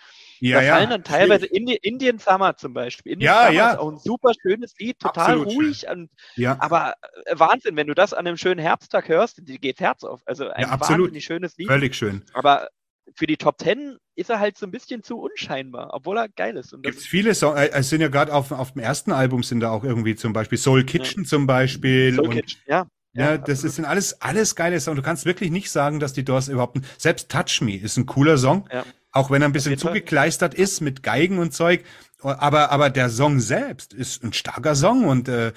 Ja, 0.41 0.57
da 0.57 0.61
ja. 0.61 0.73
fallen 0.75 0.89
dann 0.89 1.03
teilweise 1.03 1.45
Indi 1.47 1.75
Indian 1.81 2.19
Summer 2.19 2.55
zum 2.57 2.73
Beispiel. 2.73 3.11
Indian 3.13 3.33
Ja, 3.33 3.41
Summer 3.47 3.51
ja. 3.51 3.71
ist 3.73 3.77
auch 3.77 3.91
ein 3.91 3.97
super 3.99 4.31
schönes 4.41 4.73
Lied, 4.79 4.99
total 4.99 5.37
Absolut 5.37 5.47
ruhig 5.47 5.87
und 5.89 6.09
Ja, 6.35 6.59
aber 6.59 6.93
äh, 7.25 7.37
Wahnsinn, 7.39 7.75
wenn 7.75 7.87
du 7.87 7.93
das 7.95 8.13
an 8.13 8.27
einem 8.27 8.37
schönen 8.37 8.59
Herbsttag 8.59 9.07
hörst, 9.09 9.47
dir 9.47 9.59
geht's 9.59 9.81
Herz 9.81 10.03
auf. 10.03 10.21
Also 10.25 10.49
ein 10.49 10.63
Ja, 10.63 10.69
absolut. 10.69 11.09
wahnsinnig 11.09 11.25
schönes 11.25 11.57
Lied. 11.57 11.69
völlig 11.69 11.95
schön. 11.95 12.23
Aber 12.33 12.69
für 13.13 13.27
die 13.27 13.37
Top 13.37 13.57
Ten 13.57 13.97
ist 14.15 14.29
er 14.29 14.39
halt 14.39 14.57
so 14.57 14.65
ein 14.65 14.71
bisschen 14.71 15.03
zu 15.03 15.17
unscheinbar, 15.19 15.89
obwohl 15.93 16.17
er 16.17 16.29
geil 16.29 16.57
ist. 16.57 16.73
Und 16.73 16.85
das 16.85 16.91
Gibt's 16.93 17.05
viele 17.07 17.35
Songs, 17.35 17.59
äh, 17.59 17.69
es 17.73 17.89
sind 17.89 18.01
ja 18.01 18.07
gerade 18.07 18.33
auf, 18.33 18.51
auf 18.51 18.71
dem 18.73 18.81
ersten 18.81 19.11
Album 19.11 19.43
sind 19.43 19.59
da 19.59 19.69
auch 19.71 19.83
irgendwie 19.83 20.15
zum 20.15 20.33
Beispiel 20.33 20.57
Soul 20.57 20.83
Kitchen 20.85 21.25
zum 21.25 21.45
Beispiel 21.47 22.13
Soul 22.13 22.25
und 22.25 22.31
Kitchen, 22.33 22.61
ja. 22.67 22.87
Ja, 23.17 23.37
das 23.37 23.63
ist, 23.63 23.75
sind 23.75 23.85
alles, 23.85 24.21
alles 24.21 24.55
geile 24.57 24.77
Songs. 24.81 24.97
Du 24.97 25.01
kannst 25.01 25.25
wirklich 25.25 25.49
nicht 25.49 25.71
sagen, 25.71 26.01
dass 26.01 26.11
die 26.11 26.25
Doors 26.25 26.49
überhaupt, 26.49 26.75
ein- 26.75 26.85
selbst 26.97 27.31
Touch 27.31 27.61
Me 27.61 27.77
ist 27.77 27.95
ein 27.95 28.05
cooler 28.07 28.37
Song. 28.37 28.67
Ja. 28.73 28.83
Auch 29.13 29.31
wenn 29.31 29.41
er 29.41 29.47
ein 29.47 29.53
bisschen 29.53 29.77
zugekleistert 29.77 30.53
ist 30.53 30.81
mit 30.81 31.01
Geigen 31.01 31.39
und 31.39 31.53
Zeug. 31.53 31.85
Aber, 32.21 32.71
aber 32.71 32.89
der 32.89 33.09
Song 33.09 33.39
selbst 33.39 33.93
ist 33.93 34.21
ein 34.25 34.33
starker 34.33 34.75
Song 34.75 35.05
und, 35.05 35.29
äh, 35.29 35.53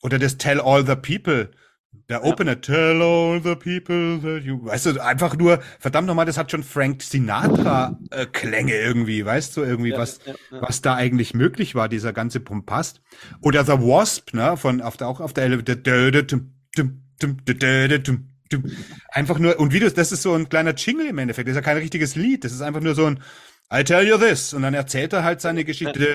oder 0.00 0.18
das 0.18 0.38
Tell 0.38 0.58
All 0.58 0.86
the 0.86 0.96
People. 0.96 1.50
Der 2.08 2.24
Opener, 2.24 2.60
Tell 2.60 3.00
all 3.00 3.40
the 3.42 3.54
people 3.54 4.20
that 4.20 4.44
you, 4.44 4.64
weißt 4.64 4.86
du, 4.86 5.02
einfach 5.02 5.36
nur, 5.36 5.62
verdammt 5.78 6.06
nochmal, 6.08 6.26
das 6.26 6.36
hat 6.36 6.50
schon 6.50 6.62
Frank 6.62 7.02
Sinatra 7.02 7.98
äh, 8.10 8.26
Klänge 8.26 8.74
irgendwie, 8.74 9.24
weißt 9.24 9.56
du, 9.56 9.62
irgendwie, 9.62 9.90
Ja, 9.90 9.98
was, 9.98 10.20
ja, 10.26 10.34
was 10.50 10.82
da 10.82 10.94
eigentlich 10.94 11.34
möglich 11.34 11.74
war, 11.74 11.88
dieser 11.88 12.12
ganze 12.12 12.40
Pompast. 12.40 13.00
Oder 13.40 13.64
The 13.64 13.72
Wasp, 13.72 14.34
ne, 14.34 14.56
von, 14.56 14.82
auf 14.82 14.96
der, 14.96 15.08
auch 15.08 15.20
auf 15.20 15.32
der. 15.32 15.48
Einfach 19.08 19.38
nur, 19.38 19.58
und 19.58 19.72
wie 19.72 19.80
du, 19.80 19.90
das 19.90 20.12
ist 20.12 20.22
so 20.22 20.34
ein 20.34 20.48
kleiner 20.48 20.74
Jingle 20.74 21.06
im 21.06 21.18
Endeffekt, 21.18 21.48
das 21.48 21.52
ist 21.52 21.56
ja 21.56 21.62
kein 21.62 21.78
richtiges 21.78 22.16
Lied, 22.16 22.44
das 22.44 22.52
ist 22.52 22.62
einfach 22.62 22.80
nur 22.80 22.94
so 22.94 23.06
ein 23.06 23.20
I 23.72 23.84
tell 23.84 24.06
you 24.06 24.18
this. 24.18 24.52
Und 24.52 24.62
dann 24.62 24.74
erzählt 24.74 25.14
er 25.14 25.24
halt 25.24 25.40
seine 25.40 25.64
Geschichte. 25.64 26.14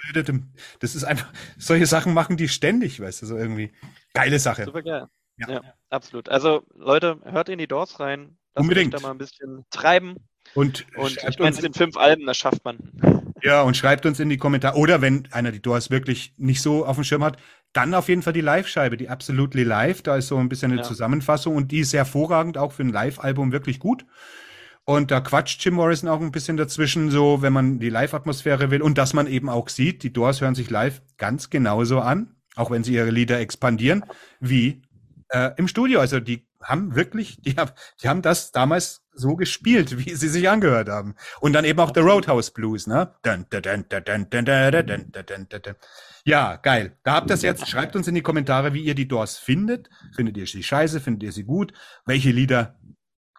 Das 0.80 0.96
ist 0.96 1.04
einfach, 1.04 1.34
solche 1.58 1.88
Sachen 1.88 2.14
machen 2.14 2.38
die 2.38 2.50
ständig, 2.50 3.00
weißt 3.00 3.24
du, 3.24 3.26
so 3.26 3.36
irgendwie. 3.36 3.72
Geile 4.14 4.38
Sache. 4.38 4.66
Super 4.66 4.84
geil. 4.84 5.08
Ja. 5.38 5.50
Ja. 5.50 5.62
absolut. 5.90 6.30
Also 6.30 6.64
Leute, 6.76 7.20
hört 7.24 7.50
in 7.50 7.60
die 7.60 7.68
Doors 7.68 8.00
rein. 8.00 8.38
Lasst 8.56 8.64
Unbedingt. 8.64 8.94
euch 8.96 9.02
da 9.02 9.08
mal 9.08 9.14
ein 9.14 9.18
bisschen 9.18 9.66
treiben. 9.70 10.16
Und, 10.56 10.86
Und 10.96 11.18
ich 11.28 11.40
meine, 11.40 11.52
es 11.52 11.58
sind 11.58 11.76
fünf 11.78 11.98
Alben, 11.98 12.26
das 12.26 12.38
schafft 12.38 12.64
man. 12.66 12.78
ja, 13.44 13.62
und 13.62 13.76
schreibt 13.76 14.06
uns 14.06 14.20
in 14.20 14.30
die 14.30 14.38
Kommentare. 14.38 14.78
Oder 14.78 15.02
wenn 15.02 15.28
einer 15.32 15.52
die 15.52 15.62
Doors 15.62 15.92
wirklich 15.92 16.34
nicht 16.38 16.62
so 16.62 16.86
auf 16.86 16.96
dem 16.96 17.04
Schirm 17.04 17.24
hat, 17.24 17.38
dann 17.74 17.94
auf 17.94 18.08
jeden 18.08 18.22
Fall 18.24 18.34
die 18.34 18.42
Live-Scheibe, 18.42 18.98
die 18.98 19.10
Absolutely 19.10 19.64
Live. 19.64 20.02
Da 20.02 20.16
ist 20.16 20.30
so 20.30 20.38
ein 20.38 20.50
bisschen 20.50 20.72
eine 20.72 20.82
Ja. 20.82 20.88
Zusammenfassung 20.88 21.56
und 21.56 21.72
die 21.72 21.80
ist 21.80 21.94
hervorragend, 21.94 22.58
auch 22.58 22.72
für 22.72 22.84
ein 22.84 22.90
Live-Album 22.90 23.52
wirklich 23.52 23.80
gut. 23.80 24.06
Und 24.86 25.12
da 25.12 25.20
quatscht 25.20 25.64
Jim 25.64 25.74
Morrison 25.74 26.10
auch 26.10 26.22
ein 26.22 26.32
bisschen 26.32 26.56
dazwischen, 26.56 27.12
so 27.12 27.42
wenn 27.42 27.52
man 27.52 27.78
die 27.80 27.90
Live-Atmosphäre 27.90 28.72
will 28.72 28.82
und 28.82 28.98
dass 28.98 29.14
man 29.14 29.28
eben 29.28 29.50
auch 29.50 29.68
sieht, 29.68 30.02
die 30.02 30.14
Doors 30.14 30.40
hören 30.40 30.56
sich 30.56 30.70
live 30.70 31.02
ganz 31.18 31.50
genauso 31.50 32.00
an, 32.00 32.36
auch 32.56 32.72
wenn 32.72 32.86
sie 32.86 32.94
ihre 32.94 33.10
Lieder 33.12 33.38
expandieren, 33.42 34.06
wie 34.40 34.82
äh, 35.30 35.52
im 35.58 35.68
Studio. 35.68 36.00
Also 36.00 36.20
die 36.20 36.48
haben 36.62 36.96
wirklich, 36.96 37.42
die, 37.42 37.56
haben, 37.56 37.72
die 38.02 38.10
haben 38.10 38.22
das 38.22 38.52
damals 38.52 39.04
so 39.14 39.36
gespielt, 39.36 40.06
wie 40.06 40.16
sie 40.16 40.30
sich 40.30 40.50
angehört 40.50 40.90
haben. 40.90 41.16
Und 41.40 41.54
dann 41.54 41.66
eben 41.66 41.80
auch 41.80 41.92
The 41.94 42.02
Roadhouse 42.02 42.52
Blues, 42.52 42.88
ne? 42.88 43.14
Ja, 46.24 46.58
geil. 46.58 46.98
Da 47.04 47.14
habt 47.14 47.30
ihr 47.30 47.36
es 47.36 47.42
jetzt. 47.42 47.68
Schreibt 47.68 47.96
uns 47.96 48.08
in 48.08 48.16
die 48.16 48.22
Kommentare, 48.22 48.74
wie 48.74 48.84
ihr 48.84 48.96
die 48.96 49.08
Doors 49.08 49.38
findet. 49.38 49.90
Findet 50.16 50.38
ihr 50.38 50.46
sie 50.46 50.64
scheiße? 50.64 51.00
Findet 51.00 51.24
ihr 51.24 51.32
sie 51.32 51.44
gut? 51.44 51.74
Welche 52.06 52.32
Lieder 52.32 52.78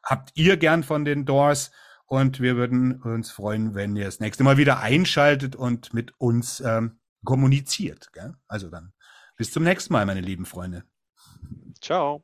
habt 0.02 0.30
ihr 0.34 0.56
gern 0.56 0.82
von 0.82 1.04
den 1.04 1.24
Doors? 1.24 1.70
Und 2.06 2.40
wir 2.40 2.56
würden 2.56 3.02
uns 3.02 3.30
freuen, 3.30 3.74
wenn 3.74 3.94
ihr 3.94 4.06
das 4.06 4.20
nächste 4.20 4.42
Mal 4.42 4.56
wieder 4.56 4.80
einschaltet 4.80 5.54
und 5.54 5.92
mit 5.92 6.14
uns 6.18 6.60
ähm, 6.60 7.00
kommuniziert. 7.22 8.10
Gell? 8.14 8.34
Also 8.46 8.70
dann 8.70 8.94
bis 9.36 9.52
zum 9.52 9.64
nächsten 9.64 9.92
Mal, 9.92 10.06
meine 10.06 10.22
lieben 10.22 10.46
Freunde. 10.46 10.84
Ciao. 11.80 12.22